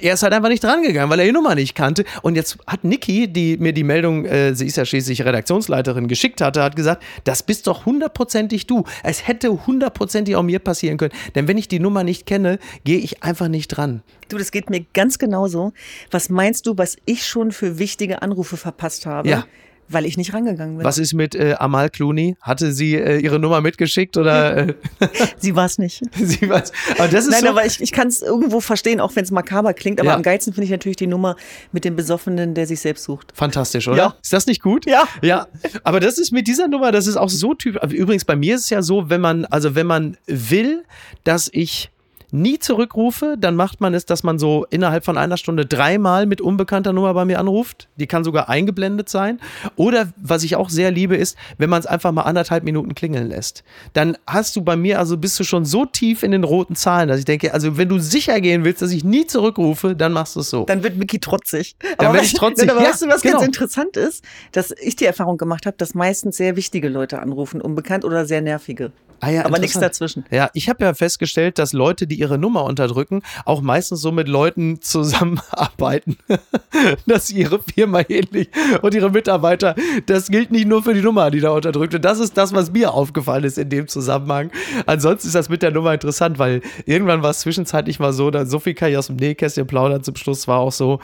Er 0.00 0.14
ist 0.14 0.22
halt 0.22 0.32
einfach 0.32 0.48
nicht 0.48 0.62
drangegangen, 0.62 1.10
weil 1.10 1.20
er 1.20 1.26
die 1.26 1.32
Nummer 1.32 1.54
nicht 1.54 1.74
kannte. 1.74 2.04
Und 2.22 2.34
jetzt 2.34 2.58
hat 2.66 2.84
Niki, 2.84 3.28
die 3.28 3.56
mir 3.56 3.72
die 3.72 3.84
Meldung, 3.84 4.24
äh, 4.24 4.54
sie 4.54 4.66
ist 4.66 4.76
ja 4.76 4.84
schließlich 4.84 5.24
Redaktionsleiterin, 5.24 6.08
geschickt 6.08 6.40
hatte, 6.40 6.62
hat 6.62 6.76
gesagt, 6.76 7.02
das 7.24 7.42
bist 7.42 7.66
doch 7.66 7.86
hundertprozentig 7.86 8.66
du. 8.66 8.84
Es 9.02 9.26
hätte 9.26 9.66
hundertprozentig 9.66 10.36
auch 10.36 10.42
mir 10.42 10.58
passieren 10.58 10.98
können. 10.98 11.12
Denn 11.34 11.48
wenn 11.48 11.58
ich 11.58 11.68
die 11.68 11.80
Nummer 11.80 12.04
nicht 12.04 12.26
kenne, 12.26 12.58
gehe 12.84 12.98
ich 12.98 13.22
einfach 13.22 13.48
nicht 13.48 13.68
dran. 13.68 14.02
Du, 14.28 14.38
das 14.38 14.50
geht 14.50 14.70
mir 14.70 14.84
ganz 14.92 15.18
genauso. 15.18 15.72
Was 16.10 16.28
meinst 16.30 16.66
du, 16.66 16.76
was 16.76 16.96
ich 17.04 17.26
schon 17.26 17.52
für 17.52 17.78
wichtige 17.78 18.22
Anrufe 18.22 18.56
verpasst 18.56 19.06
habe? 19.06 19.28
Ja. 19.28 19.44
Weil 19.88 20.04
ich 20.04 20.16
nicht 20.16 20.34
rangegangen 20.34 20.76
bin. 20.78 20.84
Was 20.84 20.98
ist 20.98 21.12
mit 21.14 21.34
äh, 21.34 21.54
Amal 21.58 21.90
Clooney? 21.90 22.36
Hatte 22.40 22.72
sie 22.72 22.96
äh, 22.96 23.18
ihre 23.18 23.38
Nummer 23.38 23.60
mitgeschickt 23.60 24.16
oder? 24.16 24.56
Äh? 24.56 24.74
sie 25.38 25.54
war 25.54 25.66
es 25.66 25.78
nicht. 25.78 26.02
sie 26.16 26.48
war's. 26.48 26.72
Aber 26.98 27.06
das 27.08 27.24
ist 27.26 27.30
Nein, 27.30 27.42
so, 27.42 27.48
aber 27.50 27.64
ich, 27.66 27.80
ich 27.80 27.92
kann 27.92 28.08
es 28.08 28.20
irgendwo 28.22 28.60
verstehen, 28.60 29.00
auch 29.00 29.14
wenn 29.14 29.22
es 29.24 29.30
makaber 29.30 29.74
klingt. 29.74 30.00
Aber 30.00 30.10
Ja. 30.10 30.16
am 30.16 30.22
geilsten 30.22 30.52
finde 30.52 30.64
ich 30.64 30.70
natürlich 30.70 30.96
die 30.96 31.06
Nummer 31.06 31.36
mit 31.72 31.84
dem 31.84 31.94
Besoffenen, 31.94 32.54
der 32.54 32.66
sich 32.66 32.80
selbst 32.80 33.04
sucht. 33.04 33.32
Fantastisch, 33.34 33.86
oder? 33.86 33.96
Ja. 33.96 34.14
Ist 34.22 34.32
das 34.32 34.46
nicht 34.46 34.60
gut? 34.62 34.86
Ja. 34.86 35.04
Ja. 35.22 35.46
Aber 35.84 36.00
das 36.00 36.18
ist 36.18 36.32
mit 36.32 36.48
dieser 36.48 36.66
Nummer, 36.68 36.90
das 36.90 37.06
ist 37.06 37.16
auch 37.16 37.30
so 37.30 37.54
typisch. 37.54 37.80
Übrigens, 37.92 38.24
bei 38.24 38.34
mir 38.36 38.56
ist 38.56 38.62
es 38.62 38.70
ja 38.70 38.82
so, 38.82 39.08
wenn 39.08 39.20
man, 39.20 39.44
also 39.46 39.74
wenn 39.76 39.86
man 39.86 40.16
will, 40.26 40.82
dass 41.24 41.48
ich 41.52 41.90
nie 42.32 42.58
zurückrufe, 42.58 43.36
dann 43.38 43.56
macht 43.56 43.80
man 43.80 43.94
es, 43.94 44.04
dass 44.06 44.22
man 44.22 44.38
so 44.38 44.66
innerhalb 44.70 45.04
von 45.04 45.16
einer 45.18 45.36
Stunde 45.36 45.66
dreimal 45.66 46.26
mit 46.26 46.40
unbekannter 46.40 46.92
Nummer 46.92 47.14
bei 47.14 47.24
mir 47.24 47.38
anruft. 47.38 47.88
Die 47.96 48.06
kann 48.06 48.24
sogar 48.24 48.48
eingeblendet 48.48 49.08
sein. 49.08 49.40
Oder 49.76 50.08
was 50.16 50.42
ich 50.42 50.56
auch 50.56 50.68
sehr 50.70 50.90
liebe, 50.90 51.16
ist, 51.16 51.36
wenn 51.58 51.70
man 51.70 51.80
es 51.80 51.86
einfach 51.86 52.12
mal 52.12 52.22
anderthalb 52.22 52.64
Minuten 52.64 52.94
klingeln 52.94 53.28
lässt. 53.28 53.64
Dann 53.92 54.16
hast 54.26 54.56
du 54.56 54.62
bei 54.62 54.76
mir, 54.76 54.98
also 54.98 55.16
bist 55.16 55.38
du 55.38 55.44
schon 55.44 55.64
so 55.64 55.84
tief 55.86 56.22
in 56.22 56.30
den 56.32 56.44
roten 56.44 56.74
Zahlen, 56.76 57.08
dass 57.08 57.18
ich 57.18 57.24
denke, 57.24 57.52
also 57.54 57.76
wenn 57.76 57.88
du 57.88 57.98
sicher 57.98 58.40
gehen 58.40 58.64
willst, 58.64 58.82
dass 58.82 58.90
ich 58.92 59.04
nie 59.04 59.26
zurückrufe, 59.26 59.94
dann 59.96 60.12
machst 60.12 60.36
du 60.36 60.40
es 60.40 60.50
so. 60.50 60.64
Dann 60.64 60.82
wird 60.82 60.96
Mickey 60.96 61.18
trotzig. 61.18 61.76
Dann 61.98 62.12
werd 62.12 62.22
weißt- 62.24 62.26
ich 62.26 62.34
trotzig. 62.34 62.70
Aber 62.70 62.82
Ja, 62.82 62.88
weißt 62.90 63.02
du, 63.02 63.08
was 63.08 63.22
genau. 63.22 63.34
ganz 63.38 63.46
interessant 63.46 63.96
ist? 63.96 64.24
Dass 64.52 64.72
ich 64.80 64.96
die 64.96 65.04
Erfahrung 65.04 65.36
gemacht 65.36 65.66
habe, 65.66 65.76
dass 65.76 65.94
meistens 65.94 66.36
sehr 66.36 66.56
wichtige 66.56 66.88
Leute 66.88 67.20
anrufen, 67.20 67.60
unbekannt 67.60 68.04
oder 68.04 68.26
sehr 68.26 68.40
nervige. 68.40 68.92
Ah 69.20 69.30
ja, 69.30 69.44
aber 69.44 69.58
nichts 69.58 69.78
dazwischen. 69.78 70.24
Ja, 70.30 70.50
ich 70.52 70.68
habe 70.68 70.84
ja 70.84 70.94
festgestellt, 70.94 71.58
dass 71.58 71.72
Leute, 71.72 72.06
die 72.06 72.18
ihre 72.18 72.38
Nummer 72.38 72.64
unterdrücken, 72.64 73.22
auch 73.44 73.62
meistens 73.62 74.00
so 74.00 74.12
mit 74.12 74.28
Leuten 74.28 74.82
zusammenarbeiten, 74.82 76.18
dass 77.06 77.30
ihre 77.30 77.60
Firma 77.60 78.02
ähnlich 78.08 78.48
und 78.82 78.94
ihre 78.94 79.10
Mitarbeiter, 79.10 79.74
das 80.06 80.28
gilt 80.28 80.50
nicht 80.50 80.66
nur 80.66 80.82
für 80.82 80.94
die 80.94 81.02
Nummer, 81.02 81.30
die 81.30 81.40
da 81.40 81.50
unterdrückt. 81.50 81.94
Und 81.94 82.04
das 82.04 82.18
ist 82.18 82.36
das, 82.36 82.52
was 82.54 82.70
mir 82.72 82.92
aufgefallen 82.92 83.44
ist 83.44 83.58
in 83.58 83.70
dem 83.70 83.88
Zusammenhang. 83.88 84.50
Ansonsten 84.86 85.28
ist 85.28 85.34
das 85.34 85.48
mit 85.48 85.62
der 85.62 85.70
Nummer 85.70 85.94
interessant, 85.94 86.38
weil 86.38 86.60
irgendwann 86.84 87.22
war 87.22 87.30
es 87.30 87.40
zwischenzeitlich 87.40 87.98
mal 87.98 88.12
so, 88.12 88.30
dann 88.30 88.46
so 88.46 88.58
viel 88.58 88.74
kann 88.74 88.90
ich 88.90 88.96
aus 88.96 89.06
dem 89.06 89.16
Nähkästchen 89.16 89.66
plaudern. 89.66 90.02
Zum 90.02 90.16
Schluss 90.16 90.46
war 90.46 90.58
auch 90.58 90.72
so, 90.72 91.00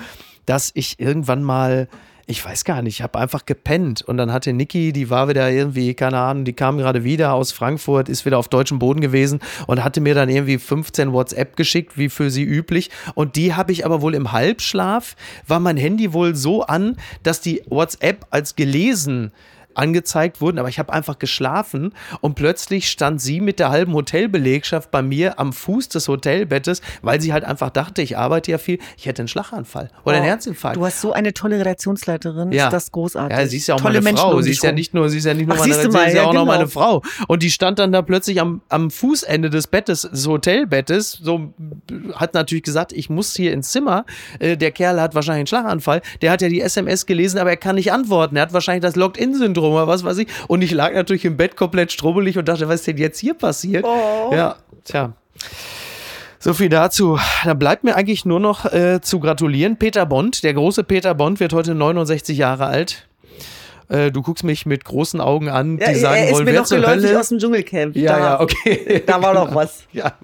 dass 0.47 0.71
ich 0.75 0.99
irgendwann 0.99 1.43
mal 1.43 1.89
ich 2.27 2.45
weiß 2.45 2.65
gar 2.65 2.83
nicht, 2.83 2.97
ich 2.99 3.03
habe 3.03 3.19
einfach 3.19 3.47
gepennt. 3.47 4.03
Und 4.03 4.17
dann 4.17 4.33
hatte 4.33 4.53
Niki, 4.53 4.93
die 4.93 5.11
war 5.11 5.29
wieder 5.29 5.51
irgendwie, 5.51 5.95
keine 5.95 6.19
Ahnung, 6.19 6.45
die 6.45 6.53
kam 6.53 6.79
gerade 6.79 7.05
wieder 7.05 7.33
aus 7.33 7.53
Frankfurt, 7.53 8.09
ist 8.09 8.25
wieder 8.25 8.39
auf 8.39 8.49
deutschem 8.49 8.79
Boden 8.79 9.01
gewesen 9.01 9.41
und 9.67 9.83
hatte 9.83 10.01
mir 10.01 10.15
dann 10.15 10.29
irgendwie 10.29 10.59
15 10.59 11.13
WhatsApp 11.13 11.57
geschickt, 11.57 11.99
wie 11.99 12.09
für 12.09 12.31
sie 12.31 12.45
üblich. 12.45 12.91
Und 13.15 13.37
die 13.37 13.55
habe 13.55 13.73
ich 13.73 13.85
aber 13.85 14.03
wohl 14.03 14.15
im 14.15 14.33
Halbschlaf, 14.33 15.17
war 15.47 15.61
mein 15.61 15.77
Handy 15.77 16.13
wohl 16.13 16.35
so 16.35 16.63
an, 16.63 16.97
dass 17.23 17.41
die 17.41 17.63
WhatsApp 17.69 18.27
als 18.31 18.57
gelesen 18.57 19.33
angezeigt 19.75 20.41
wurden, 20.41 20.59
aber 20.59 20.69
ich 20.69 20.79
habe 20.79 20.93
einfach 20.93 21.19
geschlafen 21.19 21.93
und 22.21 22.35
plötzlich 22.35 22.89
stand 22.91 23.21
sie 23.21 23.41
mit 23.41 23.59
der 23.59 23.71
halben 23.71 23.93
Hotelbelegschaft 23.95 24.91
bei 24.91 25.03
mir 25.03 25.39
am 25.39 25.53
Fuß 25.53 25.89
des 25.89 26.09
Hotelbettes, 26.09 26.81
weil 27.03 27.21
sie 27.21 27.33
halt 27.33 27.45
einfach 27.45 27.71
dachte, 27.71 28.03
ich 28.03 28.17
arbeite 28.17 28.51
ja 28.51 28.59
viel, 28.59 28.79
ich 28.97 29.07
hätte 29.07 29.23
einen 29.23 29.29
Schlaganfall 29.29 29.91
oder 30.05 30.17
einen 30.17 30.25
Oh, 30.25 30.29
Herzinfarkt. 30.29 30.77
Du 30.77 30.85
hast 30.85 31.01
so 31.01 31.13
eine 31.13 31.33
tolle 31.35 31.59
Redaktionsleiterin. 31.59 32.53
Ja. 32.53 32.67
Ist 32.67 32.73
das 32.73 32.93
großartig. 32.93 33.37
Ja, 33.37 33.47
sie 33.47 33.57
ist 33.57 33.67
ja 33.67 33.75
auch 33.75 33.81
Tolle 33.81 33.95
meine 33.95 34.05
Menschen 34.05 34.23
Frau. 34.23 34.37
um 34.37 34.43
Sie 34.43 34.51
ist 34.51 34.63
ja 34.63 34.73
nicht 34.73 34.95
nur, 34.95 35.09
sie 35.09 35.19
ist 35.19 35.25
ja 35.25 35.35
nicht 35.35 35.47
nur 35.47 35.57
Ach, 35.57 35.61
meine, 35.61 35.75
siehst 35.75 35.85
du 35.87 35.91
sie 35.91 35.97
mal, 35.99 36.05
ist 36.07 36.15
ja 36.15 36.23
auch 36.23 36.33
noch 36.33 36.43
genau. 36.43 36.53
meine 36.53 36.69
Frau. 36.69 37.03
Und 37.29 37.43
die 37.43 37.51
stand 37.51 37.79
dann 37.79 37.93
da 37.93 38.03
plötzlich 38.03 38.41
am, 38.41 38.63
am 38.69 38.91
Fußende 38.91 39.51
des 39.51 39.67
Bettes, 39.67 40.03
des 40.03 40.27
Hotelbettes, 40.27 41.13
so 41.13 41.53
hat 42.15 42.35
natürlich 42.35 42.65
gesagt, 42.65 42.93
ich 42.93 43.11
muss 43.11 43.35
hier 43.35 43.53
ins 43.53 43.71
Zimmer. 43.71 44.05
Äh, 44.39 44.57
der 44.57 44.71
Kerl 44.71 45.01
hat 45.01 45.15
wahrscheinlich 45.15 45.41
einen 45.41 45.47
Schlaganfall. 45.47 46.03
Der 46.21 46.31
hat 46.31 46.43
ja 46.43 46.49
die 46.49 46.61
SMS 46.61 47.07
gelesen, 47.07 47.39
aber 47.39 47.51
er 47.51 47.57
kann 47.57 47.77
nicht 47.77 47.93
antworten. 47.93 48.37
Er 48.37 48.43
hat 48.43 48.53
wahrscheinlich 48.53 48.83
das 48.83 48.97
Logged-In-Syndrom 49.63 49.73
oder 49.75 49.87
was 49.87 50.05
weiß 50.05 50.19
ich. 50.19 50.29
Und 50.49 50.63
ich 50.63 50.73
lag 50.73 50.93
natürlich 50.95 51.25
im 51.25 51.37
Bett 51.37 51.57
komplett 51.57 51.93
strubbelig 51.93 52.39
und 52.39 52.49
dachte, 52.49 52.69
was 52.69 52.77
ist 52.81 52.87
denn 52.87 52.99
jetzt 52.99 53.19
hier 53.19 53.35
passiert? 53.35 53.85
Oh. 53.85 54.31
Ja, 54.35 54.57
tja. 54.85 55.13
So 56.39 56.55
viel 56.55 56.69
dazu. 56.69 57.19
Da 57.45 57.55
bleibt 57.55 57.85
mir 57.85 57.95
eigentlich 57.95 58.25
nur 58.25 58.41
noch 58.41 58.65
äh, 58.73 59.01
zu 59.01 59.21
gratulieren. 59.21 59.77
Peter 59.77 60.07
Bond, 60.07 60.43
der 60.43 60.55
große 60.55 60.83
Peter 60.83 61.15
Bond, 61.15 61.39
wird 61.39 61.53
heute 61.53 61.75
69 61.75 62.37
Jahre 62.37 62.67
alt. 62.67 63.07
Äh, 63.89 64.11
du 64.11 64.23
guckst 64.23 64.43
mich 64.43 64.67
mit 64.67 64.85
großen 64.85 65.21
Augen 65.21 65.49
an, 65.49 65.77
die 65.77 65.83
Ja, 65.85 65.95
sagen 65.95 66.33
wollen, 66.33 66.47
wer 66.47 66.65
zur 66.65 66.85
Hölle? 66.85 67.19
aus 67.21 67.29
dem 67.29 67.39
Dschungelcamp. 67.39 67.95
ja, 67.95 68.13
da, 68.13 68.19
ja, 68.19 68.41
okay. 68.41 69.03
Da 69.07 69.23
war 69.23 69.35
noch 69.35 69.55
was. 69.55 69.85
Ja. 69.93 70.15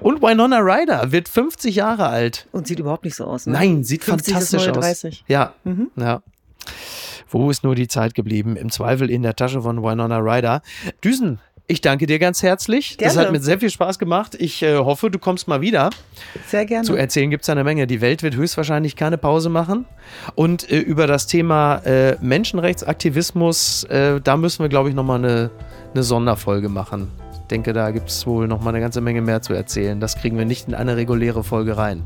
Und 0.00 0.22
Winona 0.22 0.58
Ryder 0.58 1.10
wird 1.10 1.28
50 1.28 1.74
Jahre 1.74 2.06
alt. 2.06 2.46
Und 2.52 2.66
sieht 2.68 2.78
überhaupt 2.78 3.04
nicht 3.04 3.16
so 3.16 3.24
aus. 3.24 3.46
Ne? 3.46 3.54
Nein, 3.54 3.82
sieht 3.84 4.04
50 4.04 4.36
ist 4.36 4.50
fantastisch 4.50 4.68
aus. 4.68 4.84
30. 4.84 5.24
Ja, 5.26 5.54
ja. 5.96 6.22
Wo 7.28 7.50
ist 7.50 7.64
nur 7.64 7.74
die 7.74 7.88
Zeit 7.88 8.14
geblieben? 8.14 8.56
Im 8.56 8.70
Zweifel 8.70 9.10
in 9.10 9.22
der 9.22 9.36
Tasche 9.36 9.62
von 9.62 9.82
Winona 9.82 10.18
Ryder. 10.18 10.62
Düsen, 11.02 11.40
ich 11.68 11.80
danke 11.80 12.06
dir 12.06 12.20
ganz 12.20 12.44
herzlich. 12.44 12.96
Das 12.96 13.14
Gerne. 13.14 13.26
hat 13.26 13.32
mir 13.32 13.40
sehr 13.40 13.58
viel 13.58 13.70
Spaß 13.70 13.98
gemacht. 13.98 14.36
Ich 14.38 14.62
äh, 14.62 14.76
hoffe, 14.76 15.10
du 15.10 15.18
kommst 15.18 15.48
mal 15.48 15.60
wieder. 15.60 15.90
Sehr 16.46 16.64
gerne. 16.64 16.84
Zu 16.84 16.94
erzählen 16.94 17.28
gibt 17.28 17.42
es 17.42 17.50
eine 17.50 17.64
Menge. 17.64 17.88
Die 17.88 18.00
Welt 18.00 18.22
wird 18.22 18.36
höchstwahrscheinlich 18.36 18.94
keine 18.94 19.18
Pause 19.18 19.48
machen. 19.48 19.84
Und 20.36 20.70
äh, 20.70 20.78
über 20.78 21.08
das 21.08 21.26
Thema 21.26 21.78
äh, 21.78 22.16
Menschenrechtsaktivismus, 22.20 23.82
äh, 23.84 24.20
da 24.20 24.36
müssen 24.36 24.62
wir, 24.62 24.68
glaube 24.68 24.90
ich, 24.90 24.94
nochmal 24.94 25.18
eine, 25.18 25.50
eine 25.92 26.04
Sonderfolge 26.04 26.68
machen. 26.68 27.08
Ich 27.32 27.48
denke, 27.48 27.72
da 27.72 27.90
gibt 27.90 28.10
es 28.10 28.26
wohl 28.26 28.46
nochmal 28.46 28.72
eine 28.74 28.80
ganze 28.80 29.00
Menge 29.00 29.20
mehr 29.20 29.42
zu 29.42 29.52
erzählen. 29.52 29.98
Das 29.98 30.16
kriegen 30.16 30.38
wir 30.38 30.44
nicht 30.44 30.68
in 30.68 30.74
eine 30.74 30.96
reguläre 30.96 31.42
Folge 31.42 31.76
rein. 31.76 32.02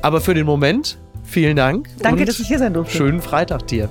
Aber 0.00 0.22
für 0.22 0.32
den 0.32 0.46
Moment, 0.46 0.98
vielen 1.24 1.56
Dank. 1.56 1.88
Danke, 2.00 2.24
dass 2.24 2.40
ich 2.40 2.48
hier 2.48 2.58
sein 2.58 2.72
durfte. 2.72 2.96
Schönen 2.96 3.20
Freitag 3.20 3.66
dir. 3.66 3.90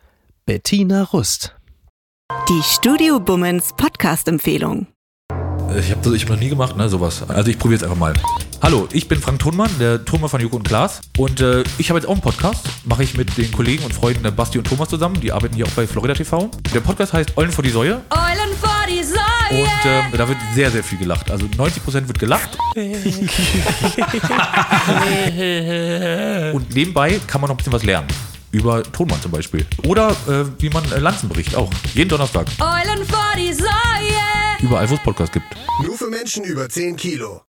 Bettina 0.51 1.03
Rust. 1.03 1.55
Die 2.49 2.61
Studio 2.61 3.21
Bummens 3.21 3.71
Podcast-Empfehlung. 3.77 4.87
Ich 5.79 5.91
habe 5.91 6.01
das 6.03 6.11
ich 6.11 6.23
hab 6.23 6.31
noch 6.31 6.39
nie 6.39 6.49
gemacht, 6.49 6.75
ne, 6.75 6.89
sowas. 6.89 7.23
Also 7.29 7.49
ich 7.49 7.57
probiere 7.57 7.77
es 7.77 7.83
einfach 7.83 7.97
mal. 7.97 8.13
Hallo, 8.61 8.85
ich 8.91 9.07
bin 9.07 9.21
Frank 9.21 9.39
Thunmann, 9.39 9.71
der 9.79 10.03
Thunmann 10.03 10.29
von 10.29 10.41
Joko 10.41 10.57
und 10.57 10.67
Klaas. 10.67 10.99
Und 11.17 11.39
äh, 11.39 11.63
ich 11.77 11.89
habe 11.89 11.99
jetzt 11.99 12.05
auch 12.05 12.11
einen 12.11 12.21
Podcast. 12.21 12.65
Mache 12.83 13.03
ich 13.03 13.15
mit 13.15 13.37
den 13.37 13.49
Kollegen 13.53 13.85
und 13.85 13.93
Freunden 13.93 14.23
der 14.23 14.31
Basti 14.31 14.57
und 14.57 14.67
Thomas 14.67 14.89
zusammen. 14.89 15.21
Die 15.21 15.31
arbeiten 15.31 15.55
hier 15.55 15.65
auch 15.65 15.71
bei 15.71 15.87
Florida 15.87 16.15
TV. 16.15 16.51
Der 16.73 16.81
Podcast 16.81 17.13
heißt 17.13 17.37
Eulen 17.37 17.53
vor 17.53 17.63
die 17.63 17.69
Säue. 17.69 18.01
Eulen 18.09 18.57
vor 18.59 18.85
die 18.89 19.05
Säue. 19.05 19.21
Und 19.51 19.85
ähm, 19.85 20.03
da 20.17 20.27
wird 20.27 20.37
sehr, 20.53 20.69
sehr 20.69 20.83
viel 20.83 20.97
gelacht. 20.97 21.31
Also 21.31 21.45
90% 21.45 22.09
wird 22.09 22.19
gelacht. 22.19 22.57
und 26.53 26.75
nebenbei 26.75 27.21
kann 27.25 27.39
man 27.39 27.47
noch 27.47 27.55
ein 27.55 27.57
bisschen 27.57 27.71
was 27.71 27.85
lernen. 27.85 28.09
Über 28.51 28.83
Tonmann 28.83 29.21
zum 29.21 29.31
Beispiel. 29.31 29.65
Oder 29.85 30.09
äh, 30.27 30.45
wie 30.59 30.69
man 30.69 30.83
äh, 30.91 30.99
Lanzen 30.99 31.29
bricht, 31.29 31.55
auch. 31.55 31.69
Jeden 31.93 32.09
Donnerstag. 32.09 32.47
Eulen 32.59 33.05
vor 33.05 33.31
die 33.37 33.53
Säue. 33.53 33.69
Überall, 34.61 34.89
wo 34.89 34.95
es 34.95 35.03
Podcasts 35.03 35.33
gibt. 35.33 35.45
Nur 35.85 35.97
für 35.97 36.07
Menschen 36.07 36.43
über 36.43 36.67
10 36.67 36.95
Kilo. 36.97 37.39